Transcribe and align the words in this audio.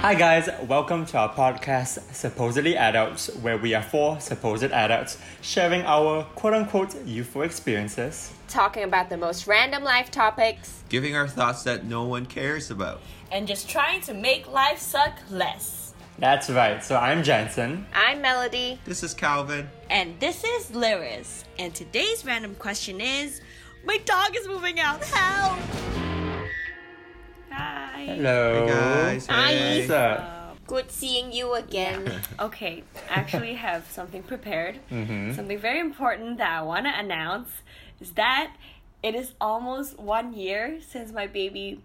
Hi, 0.00 0.14
guys, 0.14 0.48
welcome 0.68 1.04
to 1.06 1.18
our 1.18 1.34
podcast, 1.34 1.98
Supposedly 2.14 2.76
Adults, 2.76 3.34
where 3.36 3.58
we 3.58 3.74
are 3.74 3.82
four 3.82 4.20
supposed 4.20 4.62
adults 4.64 5.18
sharing 5.42 5.82
our 5.82 6.22
quote 6.34 6.54
unquote 6.54 6.94
youthful 7.04 7.42
experiences. 7.42 8.32
talking 8.48 8.84
about 8.84 9.10
the 9.10 9.16
most 9.16 9.46
random 9.46 9.82
life 9.82 10.10
topics. 10.10 10.82
Giving 10.88 11.14
our 11.16 11.26
thoughts 11.26 11.64
that 11.64 11.84
no 11.84 12.04
one 12.04 12.26
cares 12.26 12.70
about. 12.70 13.00
and 13.32 13.46
just 13.46 13.68
trying 13.68 14.00
to 14.02 14.14
make 14.14 14.46
life 14.50 14.78
suck 14.78 15.18
less. 15.30 15.92
That's 16.18 16.48
right, 16.48 16.82
so 16.82 16.96
I'm 16.96 17.22
Jensen. 17.22 17.84
I'm 17.94 18.22
Melody. 18.22 18.80
This 18.84 19.02
is 19.02 19.12
Calvin. 19.14 19.68
And 19.90 20.18
this 20.20 20.42
is 20.44 20.70
Lyris. 20.70 21.44
And 21.58 21.74
today's 21.74 22.24
random 22.24 22.54
question 22.54 23.00
is 23.00 23.40
My 23.84 23.98
dog 24.04 24.34
is 24.36 24.46
moving 24.48 24.80
out. 24.80 25.04
Help! 25.04 25.58
Hi. 27.98 28.04
Hello. 28.04 28.64
Hey 28.64 28.72
guys. 28.72 29.26
Hi. 29.26 29.46
Hey. 29.52 29.78
What's 29.80 29.90
up? 29.90 30.56
Good 30.68 30.90
seeing 30.92 31.32
you 31.32 31.54
again. 31.54 32.22
Okay, 32.40 32.84
I 33.10 33.14
actually 33.18 33.54
have 33.54 33.90
something 33.90 34.22
prepared. 34.22 34.78
Mm-hmm. 34.92 35.32
Something 35.32 35.58
very 35.58 35.80
important 35.80 36.38
that 36.38 36.48
I 36.60 36.62
want 36.62 36.86
to 36.86 36.96
announce 36.96 37.50
is 38.00 38.12
that 38.12 38.54
it 39.02 39.16
is 39.16 39.32
almost 39.40 39.98
one 39.98 40.32
year 40.32 40.78
since 40.80 41.10
my 41.10 41.26
baby 41.26 41.80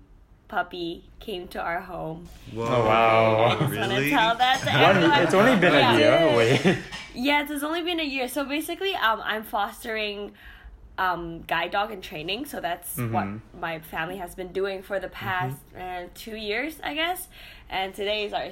puppy 0.48 1.06
came 1.20 1.48
to 1.48 1.60
our 1.60 1.80
home. 1.82 2.30
Whoa. 2.54 2.66
Oh, 2.66 2.86
wow. 2.86 3.46
I 3.46 3.50
just 3.50 3.62
want 3.62 3.74
to 3.74 3.80
Really? 3.98 4.10
tell 4.12 4.36
that 4.36 4.60
to 4.60 4.66
One, 4.68 4.98
everyone. 4.98 5.22
it's 5.24 5.34
only 5.34 5.56
been 5.56 5.74
Yeah. 5.74 5.96
a 5.96 5.98
year. 5.98 6.38
Wait. 6.38 6.78
Yes, 7.16 7.50
it's 7.50 7.64
only 7.64 7.82
been 7.82 8.00
a 8.00 8.04
year. 8.16 8.28
So 8.28 8.46
basically, 8.46 8.94
um, 8.94 9.20
I'm 9.24 9.44
fostering 9.44 10.34
um, 10.98 11.42
guide 11.42 11.72
dog 11.72 11.92
in 11.92 12.02
training. 12.02 12.46
So 12.46 12.60
that's 12.62 12.98
what 12.98 13.26
Mhm. 13.26 13.40
my 13.60 13.80
family 13.80 14.18
has 14.18 14.36
been 14.36 14.52
doing 14.52 14.84
for 14.84 15.00
the 15.00 15.08
past 15.08 15.58
uh, 15.78 16.04
two 16.14 16.36
years, 16.36 16.80
I 16.84 16.94
guess. 16.94 17.28
And 17.70 17.94
today 17.96 18.26
is 18.26 18.34
our, 18.34 18.50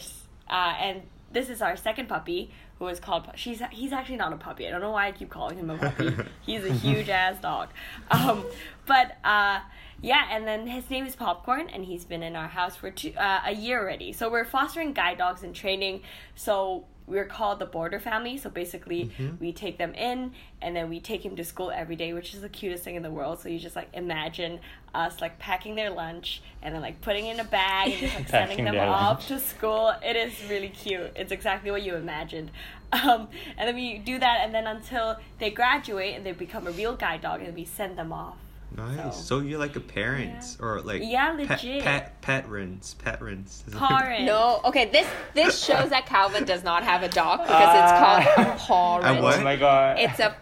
uh, 0.50 0.76
and 0.80 1.04
this 1.32 1.50
is 1.50 1.62
our 1.62 1.76
second 1.76 2.08
puppy 2.10 2.52
who 2.80 2.88
is 2.88 3.00
called. 3.00 3.28
She's 3.36 3.62
he's 3.72 3.94
actually 3.94 4.18
not 4.18 4.34
a 4.34 4.38
puppy. 4.38 4.68
I 4.68 4.72
don't 4.72 4.82
know 4.82 4.92
why 4.92 5.08
I 5.08 5.12
keep 5.12 5.30
calling 5.30 5.58
him 5.58 5.70
a 5.70 5.78
puppy. 5.78 6.16
he's 6.42 6.66
a 6.66 6.74
huge 6.74 7.10
ass 7.10 7.40
dog. 7.40 7.70
Um, 8.10 8.44
but 8.88 9.18
uh, 9.24 9.60
yeah, 10.02 10.26
and 10.32 10.48
then 10.48 10.66
his 10.66 10.90
name 10.90 11.06
is 11.06 11.16
Popcorn, 11.16 11.70
and 11.70 11.86
he's 11.86 12.06
been 12.06 12.24
in 12.24 12.36
our 12.36 12.48
house 12.48 12.76
for 12.76 12.90
two, 12.90 13.14
uh, 13.16 13.42
a 13.46 13.52
year 13.54 13.80
already. 13.80 14.14
So 14.14 14.32
we're 14.32 14.46
fostering 14.46 14.94
guide 14.94 15.20
dogs 15.20 15.44
in 15.44 15.54
training. 15.54 16.02
So 16.36 16.86
we're 17.12 17.26
called 17.26 17.59
the 17.59 17.66
border 17.66 18.00
family. 18.00 18.38
So 18.38 18.50
basically, 18.50 19.12
we 19.40 19.52
take 19.52 19.78
them 19.78 19.94
in, 19.94 20.31
and 20.62 20.76
then 20.76 20.90
we 20.90 21.00
take 21.02 21.23
him 21.26 21.36
to 21.36 21.44
school 21.44 21.70
every 21.70 21.95
day, 21.98 22.14
which 22.14 22.34
is 22.34 22.42
the 22.42 22.50
cutest 22.50 22.84
thing 22.84 22.95
in 22.95 23.03
the 23.03 23.12
world. 23.12 23.40
So 23.40 23.50
you 23.50 23.59
just 23.59 23.76
like 23.76 23.90
imagine 23.94 24.59
us 24.95 25.22
like 25.22 25.38
packing 25.38 25.76
their 25.76 25.90
lunch 25.90 26.42
and 26.62 26.73
then 26.73 26.81
like 26.81 27.02
putting 27.02 27.28
in 27.28 27.40
a 27.40 27.44
bag 27.44 27.92
and 27.92 28.00
just 28.00 28.16
like 28.16 28.30
sending 28.40 28.66
them 28.66 28.80
off 28.80 29.28
to 29.28 29.40
school. 29.40 29.94
It 30.02 30.16
is 30.16 30.34
really 30.50 30.70
cute. 30.70 31.12
It's 31.16 31.31
exactly 31.31 31.70
what 31.70 31.84
you 31.84 31.95
imagined. 31.95 32.52
Um, 32.94 33.30
and 33.58 33.70
then 33.70 33.75
we 33.75 34.00
do 34.00 34.20
that, 34.20 34.42
and 34.44 34.53
then 34.53 34.68
until 34.68 35.16
they 35.40 35.50
graduate 35.50 36.14
and 36.14 36.25
they 36.25 36.34
become 36.34 36.68
a 36.68 36.72
real 36.72 36.94
guide 36.94 37.22
dog, 37.22 37.42
and 37.42 37.56
we 37.56 37.64
send 37.64 37.98
them 37.98 38.12
off. 38.12 38.36
Nice. 38.76 39.18
So- 39.18 39.22
So, 39.24 39.40
you're 39.40 39.60
like 39.60 39.76
a 39.76 39.80
pawrent 39.80 40.58
or 40.60 40.82
like 40.82 41.02
Yeah, 41.04 41.36
pet- 41.36 41.50
legit. 41.64 41.84
Pet 41.84 42.22
pet 42.22 42.50
rents. 42.50 42.94
Pet 42.94 43.22
rents. 43.22 43.64
Parent. 43.72 44.26
No, 44.26 44.62
okay, 44.66 44.90
this 44.90 45.08
this 45.34 45.64
shows 45.64 45.90
that 45.90 46.06
Calvin 46.06 46.46
does 46.46 46.64
not 46.64 46.84
have 46.84 47.04
a 47.04 47.10
dog 47.10 47.40
because 47.42 47.76
it's 47.76 47.92
uh, 47.92 48.00
called 48.00 48.48
a 48.48 48.56
pawrent. 48.60 49.24
What? 49.24 49.40
Oh 49.40 49.44
my 49.44 49.56
god. 49.56 50.00
It's 50.00 50.20
a 50.20 50.36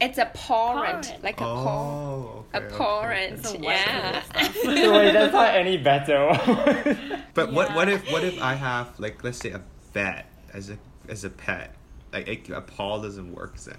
it's 0.00 0.18
a 0.18 0.26
pawrent, 0.34 1.04
Parent. 1.06 1.24
like 1.24 1.40
a 1.40 1.44
paw. 1.44 1.68
Oh. 1.68 2.44
A 2.52 2.56
Okay, 2.58 2.66
okay. 2.66 2.76
parent, 2.76 3.32
It's 3.40 3.54
a 3.54 3.58
yeah. 3.58 4.22
So 4.22 4.68
wait, 4.92 5.12
that's 5.12 5.32
not 5.32 5.54
any 5.54 5.76
better. 5.76 6.28
But 7.34 7.52
what 7.52 7.74
what 7.74 7.88
if 7.88 8.10
what 8.12 8.24
if 8.24 8.40
I 8.42 8.54
have 8.54 8.98
like 8.98 9.22
let's 9.24 9.38
say 9.38 9.50
a 9.50 9.60
vet 9.92 10.26
as 10.52 10.70
a 10.70 10.78
as 11.08 11.24
a 11.24 11.30
pet? 11.30 11.74
Like 12.12 12.48
a, 12.48 12.54
a 12.54 12.60
paw 12.60 13.00
doesn't 13.02 13.34
work 13.34 13.56
then, 13.58 13.76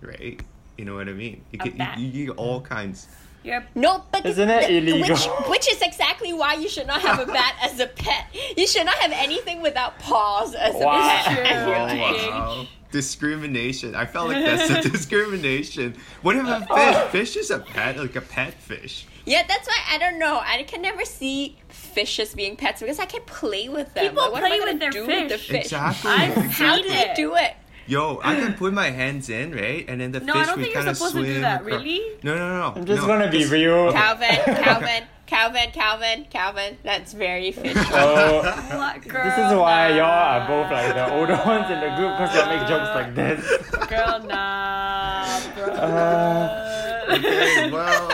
right? 0.00 0.40
You 0.78 0.84
know 0.84 0.94
what 0.94 1.08
I 1.08 1.12
mean? 1.12 1.44
You 1.52 1.58
A 1.60 1.64
get 1.64 1.78
bat. 1.78 1.98
you, 1.98 2.06
you 2.06 2.26
get 2.26 2.36
all 2.36 2.60
kinds. 2.60 3.08
You're 3.44 3.64
No, 3.74 4.02
but 4.10 4.24
Isn't 4.26 4.48
it 4.48 4.66
th- 4.68 4.82
illegal? 4.82 5.14
Which, 5.16 5.26
which 5.48 5.70
is 5.72 5.82
exactly 5.82 6.32
why 6.32 6.54
you 6.54 6.68
should 6.68 6.86
not 6.86 7.02
have 7.02 7.20
a 7.20 7.26
bat 7.32 7.54
as 7.62 7.78
a 7.78 7.86
pet. 7.86 8.26
You 8.56 8.66
should 8.66 8.86
not 8.86 8.96
have 8.96 9.12
anything 9.12 9.60
without 9.62 9.98
paws 9.98 10.54
as 10.54 10.74
a 10.74 10.78
Wow. 10.78 11.08
pet. 11.24 11.34
True. 11.36 11.44
as 11.44 11.66
your 11.66 11.76
Oh, 11.76 11.86
pet. 11.88 12.30
wow. 12.30 12.66
Discrimination. 12.90 13.94
I 13.94 14.06
felt 14.06 14.28
like 14.28 14.44
that's 14.44 14.70
a 14.86 14.88
discrimination. 14.90 15.96
What 16.22 16.36
if 16.36 16.46
a 16.46 16.50
uh, 16.50 16.60
fish? 16.60 16.68
Oh. 16.70 17.08
Fish 17.10 17.36
is 17.36 17.50
a 17.50 17.58
pet, 17.58 17.98
like 17.98 18.16
a 18.16 18.20
pet 18.20 18.54
fish. 18.54 19.06
Yeah, 19.26 19.42
that's 19.46 19.66
why 19.66 19.76
I 19.90 19.98
don't 19.98 20.18
know. 20.18 20.38
I 20.42 20.62
can 20.64 20.80
never 20.82 21.04
see 21.04 21.56
fishes 21.68 22.34
being 22.34 22.56
pets 22.56 22.80
because 22.82 22.98
I 22.98 23.06
can 23.06 23.22
play 23.22 23.68
with 23.68 23.92
them. 23.94 24.08
People 24.10 24.22
Like, 24.24 24.32
what 24.32 24.44
am 24.44 24.52
I 24.52 24.58
play 24.58 24.72
with 24.72 24.80
their 24.80 24.90
do 24.90 25.06
with 25.06 25.28
the 25.28 25.38
fish. 25.38 25.48
fish? 25.48 25.60
Exactly. 25.64 26.10
I've 26.10 26.34
How 26.34 26.76
seen 26.76 26.84
do 26.86 26.90
it. 26.92 27.08
you 27.08 27.14
do 27.30 27.34
it? 27.36 27.54
Yo, 27.86 28.20
I 28.22 28.36
can 28.36 28.54
put 28.54 28.72
my 28.72 28.90
hands 28.90 29.28
in, 29.28 29.52
right? 29.54 29.84
And 29.88 30.00
then 30.00 30.12
the 30.12 30.20
fish 30.20 30.28
would 30.28 30.34
kind 30.34 30.38
of 30.38 30.42
swim. 30.42 30.42
No, 30.42 30.42
I 30.42 30.46
don't 30.46 30.56
we 30.58 30.64
think 30.64 30.74
you're 30.74 30.88
of 30.88 30.96
supposed 30.96 31.14
to 31.14 31.20
swim. 31.20 31.24
do 31.34 31.40
that, 31.40 31.60
across- 31.62 31.80
really? 31.82 32.00
No, 32.22 32.34
no, 32.36 32.58
no. 32.60 32.72
I'm 32.76 32.84
just 32.86 33.02
no, 33.02 33.06
gonna 33.08 33.30
be 33.30 33.44
real. 33.46 33.92
Calvin, 33.92 34.28
Calvin, 34.64 35.04
Calvin, 35.26 35.70
Calvin, 35.72 36.26
Calvin. 36.30 36.78
That's 36.82 37.12
very 37.12 37.52
fishy. 37.52 37.74
So 37.74 38.42
what 38.72 39.06
girl? 39.06 39.24
this 39.24 39.34
is 39.34 39.58
why 39.58 39.90
nah. 39.90 39.96
y'all 39.96 40.04
are 40.06 40.46
both 40.48 40.72
like 40.72 40.94
the 40.94 41.12
older 41.14 41.40
ones 41.44 41.70
in 41.70 41.80
the 41.80 41.94
group 41.96 42.16
because 42.16 42.34
y'all 42.34 42.48
make 42.56 42.66
jokes 42.68 42.94
like 42.94 43.14
this. 43.14 43.86
Girl, 43.88 44.20
nah, 44.26 45.40
bro. 45.54 45.74
Uh, 45.74 46.70
Okay, 47.06 47.70
well, 47.70 48.08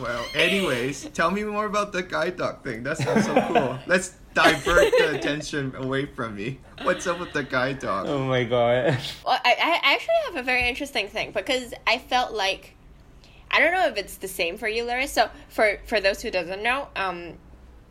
well, 0.00 0.24
well. 0.34 0.42
Anyways, 0.42 1.04
tell 1.10 1.30
me 1.30 1.44
more 1.44 1.66
about 1.66 1.92
the 1.92 2.02
guide 2.02 2.36
dog 2.36 2.62
thing. 2.64 2.82
That 2.82 2.98
sounds 2.98 3.26
so 3.26 3.34
cool. 3.48 3.78
Let's 3.86 4.14
divert 4.34 4.92
the 4.98 5.16
attention 5.18 5.74
away 5.76 6.06
from 6.06 6.36
me. 6.36 6.60
What's 6.82 7.06
up 7.06 7.18
with 7.18 7.32
the 7.32 7.42
guide 7.42 7.80
dog? 7.80 8.06
Oh 8.06 8.24
my 8.24 8.44
god. 8.44 8.98
Well, 9.24 9.38
I, 9.44 9.56
I 9.60 9.94
actually 9.94 10.14
have 10.26 10.36
a 10.36 10.42
very 10.42 10.68
interesting 10.68 11.08
thing 11.08 11.32
because 11.32 11.74
I 11.86 11.98
felt 11.98 12.32
like 12.32 12.74
I 13.50 13.60
don't 13.60 13.72
know 13.72 13.86
if 13.88 13.96
it's 13.96 14.16
the 14.16 14.28
same 14.28 14.56
for 14.56 14.68
you, 14.68 14.84
Larry. 14.84 15.06
So 15.06 15.28
for 15.48 15.78
for 15.86 16.00
those 16.00 16.22
who 16.22 16.30
doesn't 16.30 16.62
know, 16.62 16.88
um, 16.96 17.34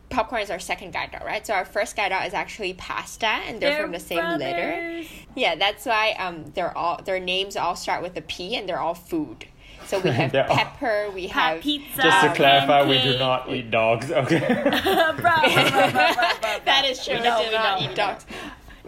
popcorn 0.08 0.42
is 0.42 0.50
our 0.50 0.58
second 0.58 0.92
guide 0.92 1.12
dog, 1.12 1.24
right? 1.24 1.46
So 1.46 1.54
our 1.54 1.64
first 1.64 1.96
guide 1.96 2.10
dog 2.10 2.26
is 2.26 2.34
actually 2.34 2.74
pasta, 2.74 3.26
and 3.26 3.60
they're, 3.60 3.82
from 3.82 3.92
the 3.92 4.00
same 4.00 4.38
litter. 4.38 5.02
Yeah, 5.36 5.56
that's 5.56 5.86
why 5.86 6.12
um 6.18 6.52
they're 6.54 6.76
all 6.76 7.02
their 7.02 7.20
names 7.20 7.56
all 7.56 7.76
start 7.76 8.02
with 8.02 8.16
a 8.16 8.22
P, 8.22 8.56
and 8.56 8.68
they're 8.68 8.80
all 8.80 8.94
food. 8.94 9.46
So 9.90 9.98
we 9.98 10.10
have 10.10 10.30
They're 10.32 10.44
pepper, 10.44 11.10
we 11.12 11.26
Pat 11.26 11.54
have 11.54 11.62
pizza. 11.62 12.02
Just 12.02 12.20
to 12.24 12.32
clarify, 12.32 12.88
we 12.88 13.02
do 13.02 13.18
not 13.18 13.50
eat 13.50 13.72
dogs. 13.72 14.12
Okay. 14.20 14.38
bro, 14.38 15.12
bro, 15.14 15.14
bro, 15.16 15.70
bro, 15.70 15.90
bro, 15.90 16.12
bro. 16.14 16.58
that 16.64 16.86
is 16.88 17.04
true. 17.04 17.14
We 17.14 17.20
We, 17.22 17.26
do 17.26 17.46
we 17.46 17.52
not 17.54 17.82
eat 17.82 17.96
dogs. 17.96 18.24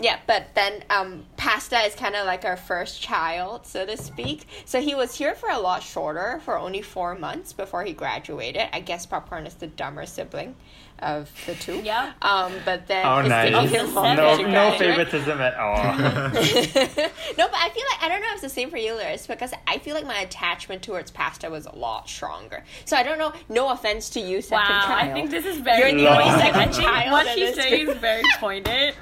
Yeah, 0.00 0.18
but 0.26 0.54
then 0.54 0.84
um, 0.90 1.24
pasta 1.36 1.80
is 1.80 1.94
kind 1.96 2.14
of 2.14 2.24
like 2.26 2.44
our 2.44 2.56
first 2.56 3.02
child, 3.02 3.66
so 3.66 3.84
to 3.84 3.96
speak. 3.96 4.46
So 4.64 4.80
he 4.80 4.94
was 4.94 5.16
here 5.16 5.34
for 5.34 5.50
a 5.50 5.58
lot 5.58 5.82
shorter, 5.82 6.40
for 6.44 6.56
only 6.56 6.82
four 6.82 7.16
months 7.16 7.52
before 7.52 7.82
he 7.82 7.92
graduated. 7.92 8.68
I 8.72 8.80
guess 8.80 9.04
popcorn 9.04 9.46
is 9.46 9.54
the 9.54 9.66
dumber 9.66 10.06
sibling 10.06 10.54
of 11.02 11.30
the 11.46 11.54
two. 11.54 11.76
Yep. 11.82 12.14
Um, 12.22 12.52
but 12.64 12.86
then 12.86 13.04
Oh, 13.06 13.22
nice. 13.22 13.50
taking 13.52 13.68
him 13.68 13.94
No, 13.94 14.36
no 14.36 14.78
favoritism 14.78 15.40
at 15.40 15.54
all. 15.56 15.76
no, 15.98 16.32
but 16.32 17.54
I 17.54 17.70
feel 17.74 17.84
like 17.90 18.02
I 18.02 18.08
don't 18.08 18.20
know 18.20 18.28
if 18.28 18.34
it's 18.34 18.42
the 18.42 18.48
same 18.48 18.70
for 18.70 18.76
you, 18.76 18.92
Lyris, 18.92 19.26
because 19.26 19.52
I 19.66 19.78
feel 19.78 19.94
like 19.94 20.06
my 20.06 20.20
attachment 20.20 20.82
towards 20.82 21.10
pasta 21.10 21.50
was 21.50 21.66
a 21.66 21.74
lot 21.74 22.08
stronger. 22.08 22.64
So 22.84 22.96
I 22.96 23.02
don't 23.02 23.18
know. 23.18 23.32
No 23.48 23.70
offense 23.70 24.10
to 24.10 24.20
you, 24.20 24.40
second 24.42 24.74
Wow, 24.74 24.82
child. 24.86 25.10
I 25.10 25.12
think 25.12 25.30
this 25.30 25.44
is 25.46 25.58
very 25.58 25.90
You're 25.90 26.00
the 26.00 26.08
only 26.10 26.24
pointed. 26.24 26.40
second 26.40 26.60
I 26.60 26.64
think 26.72 26.84
child 26.86 27.12
What 27.12 27.26
in 27.26 27.34
she's 27.34 27.54
saying 27.56 27.88
is 27.88 27.96
very 27.98 28.22
pointed 28.40 28.94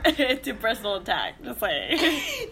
to 0.45 0.55
personal 0.55 0.97
attack. 0.97 1.43
Just 1.43 1.61
like 1.63 1.91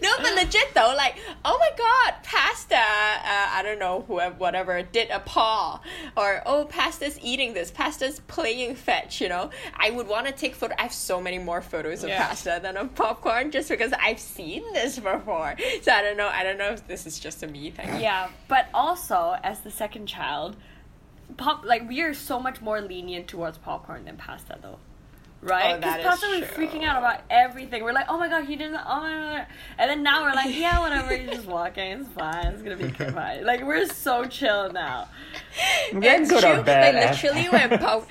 no, 0.01 0.11
but 0.19 0.35
legit 0.35 0.73
though, 0.73 0.93
like, 0.95 1.15
oh 1.45 1.57
my 1.57 1.69
god, 1.77 2.23
pasta. 2.23 2.75
Uh, 2.75 3.47
I 3.51 3.61
don't 3.63 3.79
know, 3.79 4.03
whoever, 4.07 4.35
whatever, 4.35 4.81
did 4.83 5.09
a 5.09 5.19
paw, 5.19 5.81
or 6.15 6.41
oh, 6.45 6.65
pasta's 6.65 7.17
eating 7.21 7.53
this. 7.53 7.71
Pasta's 7.71 8.19
playing 8.21 8.75
fetch. 8.75 9.21
You 9.21 9.29
know, 9.29 9.38
I 9.77 9.91
would 9.91 10.07
want 10.07 10.27
to 10.27 10.31
take 10.33 10.55
photo. 10.55 10.73
I 10.77 10.83
have 10.83 10.93
so 10.93 11.19
many 11.21 11.37
more 11.39 11.61
photos 11.61 12.03
of 12.03 12.09
Yeah. 12.09 12.27
pasta 12.27 12.59
than 12.61 12.77
of 12.77 12.93
popcorn, 12.95 13.51
just 13.51 13.69
because 13.69 13.93
I've 14.01 14.19
seen 14.19 14.63
this 14.73 14.97
before. 14.99 15.55
So 15.81 15.91
I 15.91 16.01
don't 16.01 16.17
know. 16.17 16.27
I 16.29 16.43
don't 16.43 16.57
know 16.57 16.71
if 16.71 16.87
this 16.87 17.05
is 17.05 17.19
just 17.19 17.43
a 17.43 17.47
me 17.47 17.71
thing. 17.71 17.99
yeah, 18.01 18.29
but 18.47 18.67
also 18.73 19.37
as 19.43 19.59
the 19.61 19.71
second 19.71 20.07
child, 20.07 20.55
pop 21.37 21.63
like 21.63 21.87
we 21.87 22.01
are 22.01 22.13
so 22.13 22.39
much 22.39 22.59
more 22.61 22.81
lenient 22.81 23.27
towards 23.27 23.57
popcorn 23.57 24.05
than 24.05 24.17
pasta 24.17 24.57
though. 24.61 24.79
Right? 25.41 25.75
Oh, 25.75 25.77
Because 25.77 26.03
pasta 26.03 26.25
is 26.27 26.41
was 26.41 26.49
freaking 26.49 26.83
out 26.83 26.97
about 26.97 27.21
everything. 27.29 27.83
We're 27.83 27.93
like, 27.93 28.07
oh 28.09 28.17
my 28.17 28.27
god, 28.27 28.43
he 28.45 28.55
didn't. 28.57 28.75
Oh 28.85 28.99
my 28.99 29.09
god. 29.37 29.47
And 29.77 29.89
then 29.89 30.03
now 30.03 30.23
we're 30.23 30.33
like, 30.33 30.53
yeah, 30.55 30.79
whatever. 30.79 31.15
He's 31.15 31.29
just 31.29 31.47
walking. 31.47 32.01
It's 32.01 32.09
fine. 32.09 32.47
It's 32.47 32.61
gonna 32.61 32.75
be 32.75 32.89
fine. 33.13 33.45
Like 33.45 33.63
we're 33.63 33.85
so 33.87 34.25
chill 34.25 34.71
now. 34.73 35.07
I'm 35.93 36.01
getting 36.01 36.23
It's 36.23 36.31
good 36.31 36.41
true. 36.43 36.59
or 36.59 36.63
bad. 36.63 36.93
Like 36.95 37.11
literally 37.23 37.45
when 37.49 37.79
pop- 37.79 38.09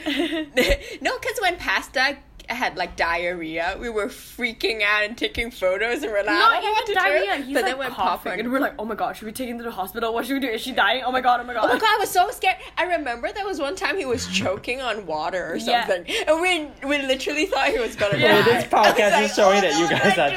no, 1.03 1.19
because 1.19 1.39
when 1.43 1.57
pasta 1.59 2.17
had 2.55 2.77
like 2.77 2.97
diarrhea, 2.97 3.77
we 3.81 3.89
were 3.89 4.07
freaking 4.07 4.83
out 4.83 5.05
and 5.05 5.17
taking 5.17 5.51
photos, 5.51 6.03
and 6.03 6.11
we're 6.13 6.19
like, 6.19 6.27
Not 6.27 6.53
I 6.53 6.61
don't 6.61 6.65
know 6.65 6.71
even 6.73 6.81
to 6.83 6.87
do. 6.87 6.95
diarrhea. 6.95 7.37
He's 7.45 7.55
but 7.55 7.63
like 7.63 7.71
then 7.73 7.79
when 7.79 7.89
coughing, 7.91 8.07
popcorn, 8.09 8.41
and 8.41 8.53
we're 8.53 8.61
like, 8.61 8.75
oh 8.79 8.85
my 8.85 8.95
god, 8.95 9.17
should 9.17 9.27
we 9.27 9.33
take 9.33 9.49
him 9.49 9.59
to 9.59 9.65
the 9.65 9.71
hospital? 9.71 10.13
What 10.15 10.27
should 10.27 10.35
we 10.35 10.41
do? 10.41 10.49
Is 10.49 10.61
she 10.63 10.73
dying? 10.73 11.03
Oh 11.05 11.13
my 11.13 11.21
god, 11.21 11.41
oh 11.41 11.45
my 11.45 11.55
god. 11.55 11.65
Oh 11.65 11.69
my 11.75 11.79
god, 11.79 11.89
I 11.89 11.97
was 12.01 12.11
so 12.11 12.31
scared. 12.31 12.57
I 12.77 12.85
remember 12.85 13.31
there 13.33 13.45
was 13.47 13.59
one 13.61 13.77
time 13.77 13.97
he 13.97 14.05
was 14.07 14.27
choking 14.29 14.81
on 14.81 15.07
water 15.07 15.53
or 15.53 15.57
Yeah. 15.57 15.87
something. 15.87 16.15
And 16.27 16.41
we 16.41 16.69
we 16.89 16.99
literally 17.07 17.47
thought 17.47 17.69
he 17.69 17.79
was 17.79 17.97
gonna 17.97 18.19
Yeah. 18.19 18.43
die. 18.45 18.61
This 18.61 18.65
podcast 18.65 19.13
I 19.13 19.23
was 19.23 19.31
is 19.31 19.37
showing 19.37 19.63
like, 19.63 19.71
that 19.71 19.75
"Oh 19.75 19.81
you 19.81 19.89
guys 19.89 20.19
are 20.19 20.31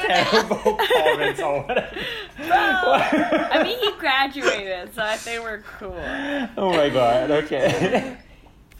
terrible 0.51 0.77
parents 1.03 1.39
or 1.41 1.61
whatever. 1.63 3.47
I 3.51 3.63
mean, 3.63 3.79
he 3.79 3.91
graduated, 3.99 4.93
so 4.95 5.01
I 5.03 5.15
think 5.17 5.41
we're 5.43 5.59
cool. 5.79 5.95
oh 6.57 6.71
my 6.71 6.89
god, 6.89 7.31
okay. 7.31 8.17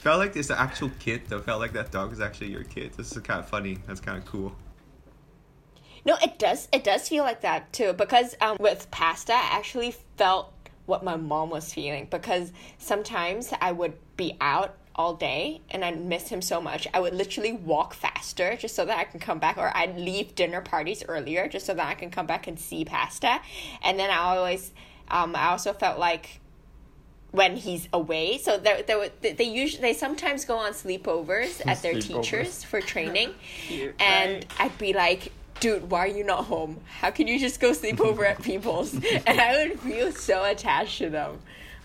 Felt 0.02 0.18
like 0.18 0.36
it's 0.36 0.48
the 0.48 0.60
actual 0.60 0.90
kid 0.98 1.22
though. 1.28 1.40
Felt 1.40 1.60
like 1.60 1.74
that 1.74 1.92
dog 1.92 2.12
is 2.12 2.20
actually 2.20 2.50
your 2.50 2.64
kid. 2.64 2.92
This 2.98 3.12
is 3.12 3.20
kind 3.20 3.40
of 3.40 3.48
funny. 3.48 3.78
That's 3.86 4.00
kind 4.00 4.18
of 4.18 4.26
cool. 4.26 4.56
No, 6.04 6.18
it 6.24 6.40
does. 6.40 6.68
It 6.74 6.84
does 6.84 7.08
feel 7.08 7.24
like 7.24 7.42
that 7.42 7.72
too. 7.72 7.94
Because 7.94 8.36
um, 8.42 8.58
with 8.60 8.90
pasta, 8.90 9.34
I 9.34 9.50
actually 9.52 9.94
felt 10.18 10.52
what 10.88 11.04
my 11.04 11.18
mom 11.18 11.52
was 11.52 11.72
feeling. 11.72 12.08
Because 12.10 12.52
sometimes 12.80 13.54
I 13.62 13.74
would 13.74 13.94
be 14.18 14.38
out 14.42 14.76
all 14.96 15.14
day 15.14 15.62
and 15.70 15.86
I'd 15.86 16.04
miss 16.04 16.30
him 16.30 16.42
so 16.42 16.60
much. 16.60 16.88
I 16.96 17.00
would 17.00 17.14
literally 17.14 17.54
walk 17.54 17.94
faster 17.94 18.56
just 18.56 18.74
so 18.74 18.86
that 18.86 18.98
I 18.98 19.04
can 19.04 19.20
come 19.20 19.38
back, 19.38 19.60
or 19.60 19.72
I'd 19.78 20.00
leave 20.00 20.34
dinner 20.34 20.62
parties 20.62 21.04
earlier 21.08 21.48
just 21.48 21.68
so 21.68 21.76
that 21.76 21.88
I 21.88 21.94
can 21.94 22.10
come 22.10 22.26
back 22.26 22.48
and 22.48 22.60
see 22.60 22.86
pasta. 22.86 23.40
And 23.84 24.00
then 24.00 24.10
I 24.10 24.18
always, 24.18 24.72
um, 25.10 25.36
I 25.36 25.50
also 25.50 25.74
felt 25.74 26.00
like 26.00 26.41
when 27.32 27.56
he's 27.56 27.88
away. 27.94 28.38
So 28.38 28.58
there, 28.58 28.84
there 28.84 29.10
they, 29.22 29.34
they 29.34 29.44
usually 29.46 29.82
they 29.82 29.94
sometimes 29.94 30.46
go 30.46 30.58
on 30.58 30.74
sleepovers 30.74 31.62
at 31.66 31.82
their 31.82 31.96
Sleepovers. 31.96 32.24
teachers 32.24 32.64
for 32.64 32.82
training, 32.94 33.34
Cute, 33.68 33.96
and 34.00 34.34
right? 34.34 34.46
I'd 34.60 34.78
be 34.78 34.94
like, 34.94 35.32
"Dude, 35.60 35.90
why 35.90 36.00
are 36.00 36.08
you 36.08 36.24
not 36.24 36.46
home? 36.46 36.80
How 37.00 37.12
can 37.12 37.28
you 37.28 37.40
just 37.40 37.60
go 37.60 37.74
sleep 37.74 38.00
over 38.10 38.26
at 38.26 38.42
people's?" 38.42 38.94
and 38.94 39.42
I 39.42 39.68
would 39.68 39.80
feel 39.80 40.12
so 40.12 40.44
attached 40.44 40.98
to 41.00 41.10
them. 41.10 41.40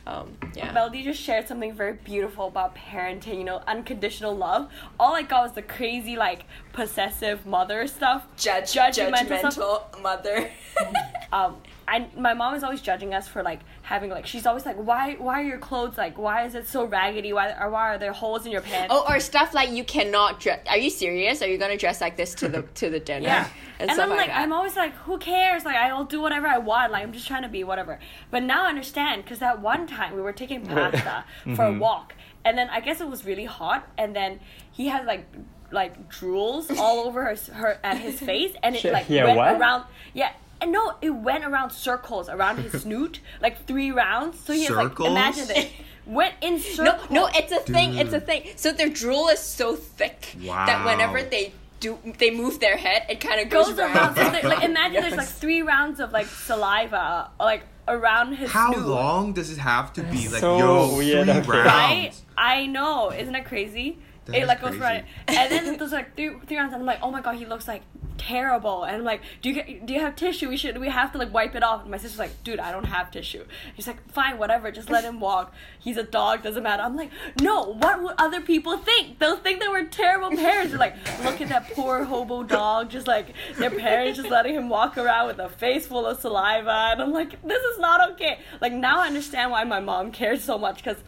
Um, 0.07 0.37
yeah. 0.55 0.71
Melody 0.71 1.03
just 1.03 1.21
shared 1.21 1.49
something 1.49 1.75
very 1.75 1.95
beautiful 1.95 2.47
about 2.47 2.77
parenting, 2.77 3.39
you 3.39 3.45
know, 3.45 3.61
unconditional 3.67 4.37
love. 4.37 4.71
All 5.01 5.17
I 5.17 5.23
got 5.23 5.43
was 5.43 5.53
the 5.53 5.63
crazy, 5.63 6.15
like, 6.15 6.45
possessive 6.73 7.45
mother 7.45 7.89
stuff. 7.89 8.25
Judge, 8.37 8.73
judgmental 8.73 9.39
stuff. 9.39 9.57
judgmental 9.57 10.03
mother. 10.03 10.49
um 11.33 11.57
I 11.89 12.09
my 12.17 12.35
mom 12.35 12.55
is 12.55 12.65
always 12.65 12.81
judging 12.81 13.15
us 13.15 13.29
for 13.29 13.43
like 13.43 13.61
having 13.83 14.11
like 14.11 14.27
she's 14.27 14.45
always 14.45 14.67
like 14.67 14.77
why 14.77 15.15
why 15.15 15.41
are 15.41 15.45
your 15.45 15.59
clothes 15.59 15.97
like 15.97 16.19
why 16.19 16.45
is 16.45 16.55
it 16.55 16.67
so 16.67 16.85
raggedy 16.85 17.33
why 17.33 17.53
or 17.53 17.71
why 17.71 17.95
are 17.95 17.99
there 17.99 18.13
holes 18.13 18.45
in 18.45 18.53
your 18.53 18.61
pants 18.61 18.93
oh, 18.95 19.05
or 19.09 19.21
stuff 19.21 19.55
like 19.55 19.71
you 19.71 19.85
cannot 19.85 20.41
dress. 20.41 20.61
Are 20.69 20.79
you 20.79 20.91
serious? 20.91 21.43
Are 21.43 21.47
you 21.47 21.59
gonna 21.59 21.77
dress 21.77 22.01
like 22.01 22.17
this 22.17 22.35
to 22.37 22.49
the 22.49 22.63
to 22.75 22.91
the 22.91 22.99
dinner? 22.99 23.27
yeah 23.27 23.49
and, 23.79 23.91
and, 23.91 23.93
stuff 23.93 24.05
I'm 24.05 24.11
like, 24.11 24.19
like 24.19 24.29
that. 24.29 24.41
I'm 24.41 24.53
always 24.53 24.75
like 24.75 24.95
who 24.95 25.19
cares 25.19 25.65
like 25.65 25.77
I'll 25.77 26.05
do 26.05 26.21
whatever 26.21 26.47
I 26.49 26.59
want 26.59 26.93
like 26.93 27.05
I'm 27.05 27.13
just 27.13 27.29
trying 27.29 27.43
to 27.43 27.49
be 27.49 27.63
whatever 27.63 28.01
but 28.31 28.43
now 28.43 28.65
I 28.65 28.69
understand 28.69 29.23
because 29.23 29.39
that 29.39 29.61
one 29.61 29.87
time 29.87 30.15
we 30.15 30.23
were 30.23 30.33
taking 30.33 30.67
pasta 30.67 31.25
for 31.43 31.51
a 31.51 31.71
mm-hmm. 31.71 31.79
walk 31.79 32.15
and 32.45 32.59
then 32.59 32.69
I 32.69 32.81
guess 32.81 33.01
it 33.01 33.09
was 33.09 33.25
really 33.25 33.45
hot 33.45 33.89
and 33.97 34.15
then 34.15 34.41
he 34.73 34.89
had 34.89 35.07
like 35.07 35.27
like 35.71 36.11
drools 36.11 36.77
all 36.77 37.01
over 37.01 37.25
her, 37.25 37.37
her 37.53 37.79
at 37.83 37.99
his 37.99 38.19
face 38.31 38.55
and 38.63 38.75
it 38.75 38.81
Shit, 38.81 38.93
like 38.93 39.09
yeah, 39.09 39.25
went 39.25 39.37
what? 39.37 39.55
around 39.55 39.85
yeah 40.15 40.33
and 40.67 40.73
no, 40.73 40.95
it 41.01 41.11
went 41.11 41.45
around 41.45 41.71
circles 41.71 42.29
around 42.29 42.59
his 42.59 42.83
snoot, 42.83 43.21
like 43.41 43.67
three 43.67 43.91
rounds. 43.91 44.39
So 44.41 44.53
he 44.53 44.65
has 44.65 44.71
like 44.77 44.99
imagine 45.01 45.47
this. 45.49 45.71
Went 46.07 46.35
in 46.41 46.55
No, 46.55 46.59
circles. 46.59 47.11
no, 47.11 47.29
it's 47.35 47.53
a 47.53 47.61
thing. 47.61 47.97
It's 47.97 48.13
a 48.13 48.21
thing. 48.21 48.43
So 48.57 48.73
their 48.73 48.89
drool 48.89 49.29
is 49.29 49.41
so 49.41 49.75
thick 49.77 50.35
that 50.45 50.85
whenever 50.85 51.23
they 51.23 51.53
do, 51.81 51.99
they 52.19 52.31
move 52.31 52.61
their 52.61 52.77
head, 52.77 53.07
it 53.09 53.21
kind 53.21 53.41
of 53.41 53.49
goes, 53.49 53.69
goes 53.69 53.79
around. 53.79 54.17
around. 54.19 54.43
So 54.43 54.49
like 54.49 54.65
imagine 54.65 55.03
there's 55.03 55.17
like 55.17 55.27
three 55.43 55.63
rounds 55.63 56.01
of 56.01 56.13
like 56.13 56.27
saliva, 56.27 57.31
like 57.41 57.63
around 57.89 58.35
his 58.35 58.51
How 58.51 58.73
snoot. 58.73 58.87
long 58.87 59.33
does 59.33 59.51
it 59.51 59.59
have 59.59 59.93
to 59.95 60.03
be? 60.03 60.29
Like 60.29 60.41
so 60.41 60.59
yo, 60.59 60.97
weird, 60.97 61.27
three 61.27 61.35
okay. 61.39 61.51
rounds. 61.51 61.67
Right? 61.67 62.13
I 62.37 62.67
know. 62.67 63.11
Isn't 63.13 63.33
that 63.33 63.45
crazy? 63.47 63.99
That 64.27 64.37
it 64.37 64.47
like 64.47 64.61
goes 64.61 64.77
right, 64.77 65.05
and 65.29 65.51
then 65.51 65.77
there's 65.79 65.93
like 65.93 66.15
three, 66.17 66.35
three 66.47 66.57
rounds. 66.57 66.73
And 66.73 66.83
I'm 66.83 66.87
like, 66.87 66.99
oh 67.03 67.11
my 67.11 67.21
god, 67.21 67.37
he 67.37 67.47
looks 67.47 67.67
like 67.67 67.83
terrible. 68.19 68.85
And 68.85 68.97
I'm 68.97 69.05
like, 69.05 69.23
do 69.43 69.51
you 69.51 69.81
do 69.85 69.95
you 69.95 70.01
have 70.01 70.17
tissue? 70.17 70.49
We 70.49 70.57
should 70.57 70.79
we 70.79 70.89
have 70.89 71.13
to 71.13 71.19
like 71.19 71.33
wipe 71.33 71.55
it 71.55 71.63
off. 71.63 71.83
And 71.83 71.91
my 71.91 71.97
sister's 71.97 72.19
like, 72.19 72.43
dude, 72.45 72.59
I 72.59 72.73
don't 72.73 72.85
have 72.85 73.11
tissue. 73.11 73.45
He's 73.75 73.87
like, 73.87 74.11
fine, 74.11 74.39
whatever, 74.39 74.71
just 74.71 74.91
let 74.91 75.05
him 75.05 75.21
walk. 75.21 75.55
He's 75.79 75.97
a 75.97 76.03
dog, 76.03 76.43
doesn't 76.43 76.63
matter. 76.63 76.83
I'm 76.83 76.97
like, 76.97 77.11
no, 77.41 77.75
what 77.75 78.03
would 78.03 78.15
other 78.19 78.41
people 78.41 78.79
think? 78.79 79.19
They'll 79.19 79.37
think 79.37 79.61
that 79.61 79.71
we're 79.71 79.87
terrible 79.87 80.31
parents. 80.37 80.71
They're 80.71 80.81
like, 80.81 80.97
look 81.25 81.41
at 81.41 81.49
that 81.49 81.73
poor 81.73 82.05
hobo 82.05 82.43
dog, 82.43 82.91
just 82.91 83.07
like 83.07 83.35
their 83.59 83.71
parents 83.71 84.19
just 84.19 84.31
letting 84.31 84.55
him 84.55 84.69
walk 84.69 84.99
around 84.99 85.29
with 85.29 85.39
a 85.39 85.49
face 85.49 85.87
full 85.87 86.07
of 86.07 86.21
saliva. 86.21 86.91
And 86.93 87.03
I'm 87.03 87.13
like, 87.13 87.41
this 87.43 87.63
is 87.63 87.79
not 87.79 88.13
okay. 88.13 88.41
Like 88.61 88.73
now 88.73 89.01
I 89.01 89.07
understand 89.07 89.51
why 89.51 89.65
my 89.65 89.81
mom 89.81 90.13
cares 90.13 90.43
so 90.43 90.59
much 90.59 90.79
because. 90.79 90.99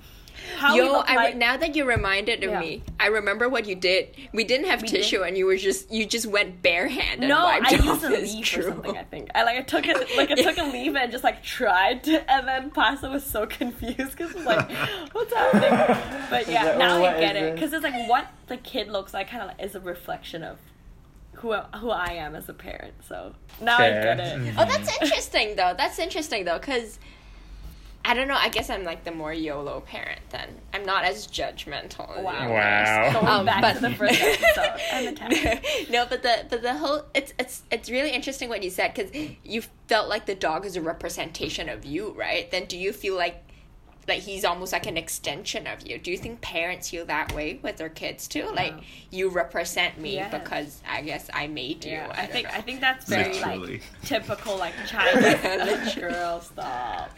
How 0.57 0.75
Yo, 0.75 0.93
I 0.95 1.11
re- 1.13 1.17
like, 1.17 1.37
now 1.37 1.57
that 1.57 1.77
you 1.77 1.85
reminded 1.85 2.43
of 2.43 2.51
Yeah. 2.51 2.61
me, 2.61 2.83
I 2.99 3.07
remember 3.07 3.49
what 3.49 3.67
you 3.67 3.75
did. 3.75 4.09
We 4.33 4.45
didn't 4.45 4.67
have 4.67 4.83
We 4.83 4.89
tissue, 4.89 5.23
and 5.23 5.37
you 5.39 5.47
were 5.47 5.57
just 5.57 5.91
you 5.93 6.05
just 6.07 6.27
went 6.27 6.63
barehanded. 6.63 7.29
No, 7.29 7.47
and 7.47 7.65
I 7.67 7.71
used 7.71 8.05
a 8.05 8.09
his 8.17 8.35
leaf 8.35 8.59
or 8.59 8.63
something. 8.63 8.97
I 8.97 9.05
think 9.05 9.31
I 9.35 9.45
like 9.45 9.59
I 9.59 9.63
took 9.63 9.87
it 9.87 9.97
like 10.17 10.31
I 10.31 10.35
took 10.43 10.59
a 10.59 10.65
leaf 10.65 10.95
and 10.97 11.13
just 11.13 11.23
like 11.25 11.43
tried 11.43 12.05
to, 12.05 12.31
and 12.31 12.47
then 12.49 12.71
Pasta 12.71 13.09
was 13.09 13.25
so 13.25 13.47
confused 13.47 14.17
because 14.17 14.35
was 14.35 14.45
like, 14.45 14.71
what's 15.13 15.33
happening? 15.33 16.27
But 16.31 16.49
yeah, 16.49 16.65
like, 16.65 16.79
now 16.79 17.05
I 17.05 17.21
get 17.21 17.37
it 17.37 17.55
because 17.55 17.73
it's 17.73 17.85
like 17.85 18.09
what 18.09 18.27
the 18.49 18.57
kid 18.57 18.89
looks 18.89 19.15
like 19.15 19.29
kind 19.31 19.43
of 19.43 19.49
like 19.49 19.63
is 19.63 19.75
a 19.75 19.81
reflection 19.81 20.43
of 20.43 20.59
who 21.35 21.53
who 21.55 21.91
I 21.91 22.15
am 22.15 22.35
as 22.35 22.49
a 22.49 22.55
parent. 22.55 22.95
So 23.07 23.35
now 23.61 23.77
Fair. 23.79 24.01
I 24.01 24.17
get 24.17 24.21
it. 24.21 24.39
Mhm. 24.41 24.55
Oh, 24.59 24.65
that's 24.65 25.01
interesting 25.01 25.55
though. 25.57 25.75
That's 25.77 25.99
interesting 26.01 26.45
though, 26.45 26.59
because 26.59 26.99
I 28.05 28.15
don't 28.15 28.27
know. 28.29 28.37
I 28.39 28.49
guess 28.49 28.71
I'm 28.71 28.85
like 28.85 29.05
the 29.05 29.11
more 29.11 29.33
YOLO 29.35 29.81
parent. 29.81 30.21
Then 30.31 30.49
I'm 30.73 30.85
not 30.87 31.05
as 31.05 31.27
judgmental. 31.27 32.17
as 32.19 32.25
Wow. 32.25 32.51
Wow. 32.51 33.13
Going 33.13 33.27
Um, 33.27 33.47
back 33.47 33.61
but- 33.61 33.75
to 33.75 33.81
the 33.81 33.95
first 33.95 34.21
episode, 34.23 34.81
I'm 34.93 35.09
attached. 35.09 35.91
no, 35.91 36.07
but 36.07 36.23
the 36.23 36.47
but 36.49 36.63
the 36.63 36.75
whole 36.75 37.05
it's 37.15 37.35
it's 37.39 37.63
it's 37.71 37.91
really 37.91 38.11
interesting 38.13 38.49
what 38.49 38.63
you 38.63 38.71
said 38.71 38.95
because 38.95 39.11
you 39.45 39.63
felt 39.89 40.09
like 40.09 40.25
the 40.27 40.35
dog 40.35 40.65
is 40.65 40.77
a 40.77 40.81
representation 40.81 41.69
of 41.69 41.85
you, 41.85 42.13
right? 42.13 42.51
Then 42.51 42.65
do 42.65 42.79
you 42.79 42.93
feel 42.93 43.17
like 43.17 43.45
like 44.09 44.21
he's 44.23 44.45
almost 44.45 44.73
like 44.73 44.87
an 44.87 44.97
extension 44.97 45.67
of 45.67 45.87
you? 45.87 45.99
Do 45.99 46.11
you 46.11 46.19
think 46.19 46.41
parents 46.41 46.91
feel 46.91 47.05
that 47.07 47.33
way 47.35 47.61
with 47.63 47.77
their 47.77 47.89
kids 47.91 48.27
too? 48.27 48.49
Like 48.55 48.75
you 49.11 49.29
represent 49.29 49.99
me 49.99 50.15
Yes. 50.15 50.33
because 50.33 50.83
I 50.91 51.03
guess 51.03 51.29
I 51.33 51.47
made 51.47 51.85
you. 51.85 51.93
Yeah, 51.93 52.13
I, 52.17 52.23
I 52.23 52.27
think 52.27 52.47
know. 52.49 52.55
I 52.55 52.61
think 52.63 52.81
that's 52.81 53.07
very 53.09 53.35
Literally. 53.35 53.73
like 53.75 53.83
typical 54.05 54.57
like 54.57 54.73
Chinese 54.87 55.95
girl 55.95 56.41
stop. 56.41 57.11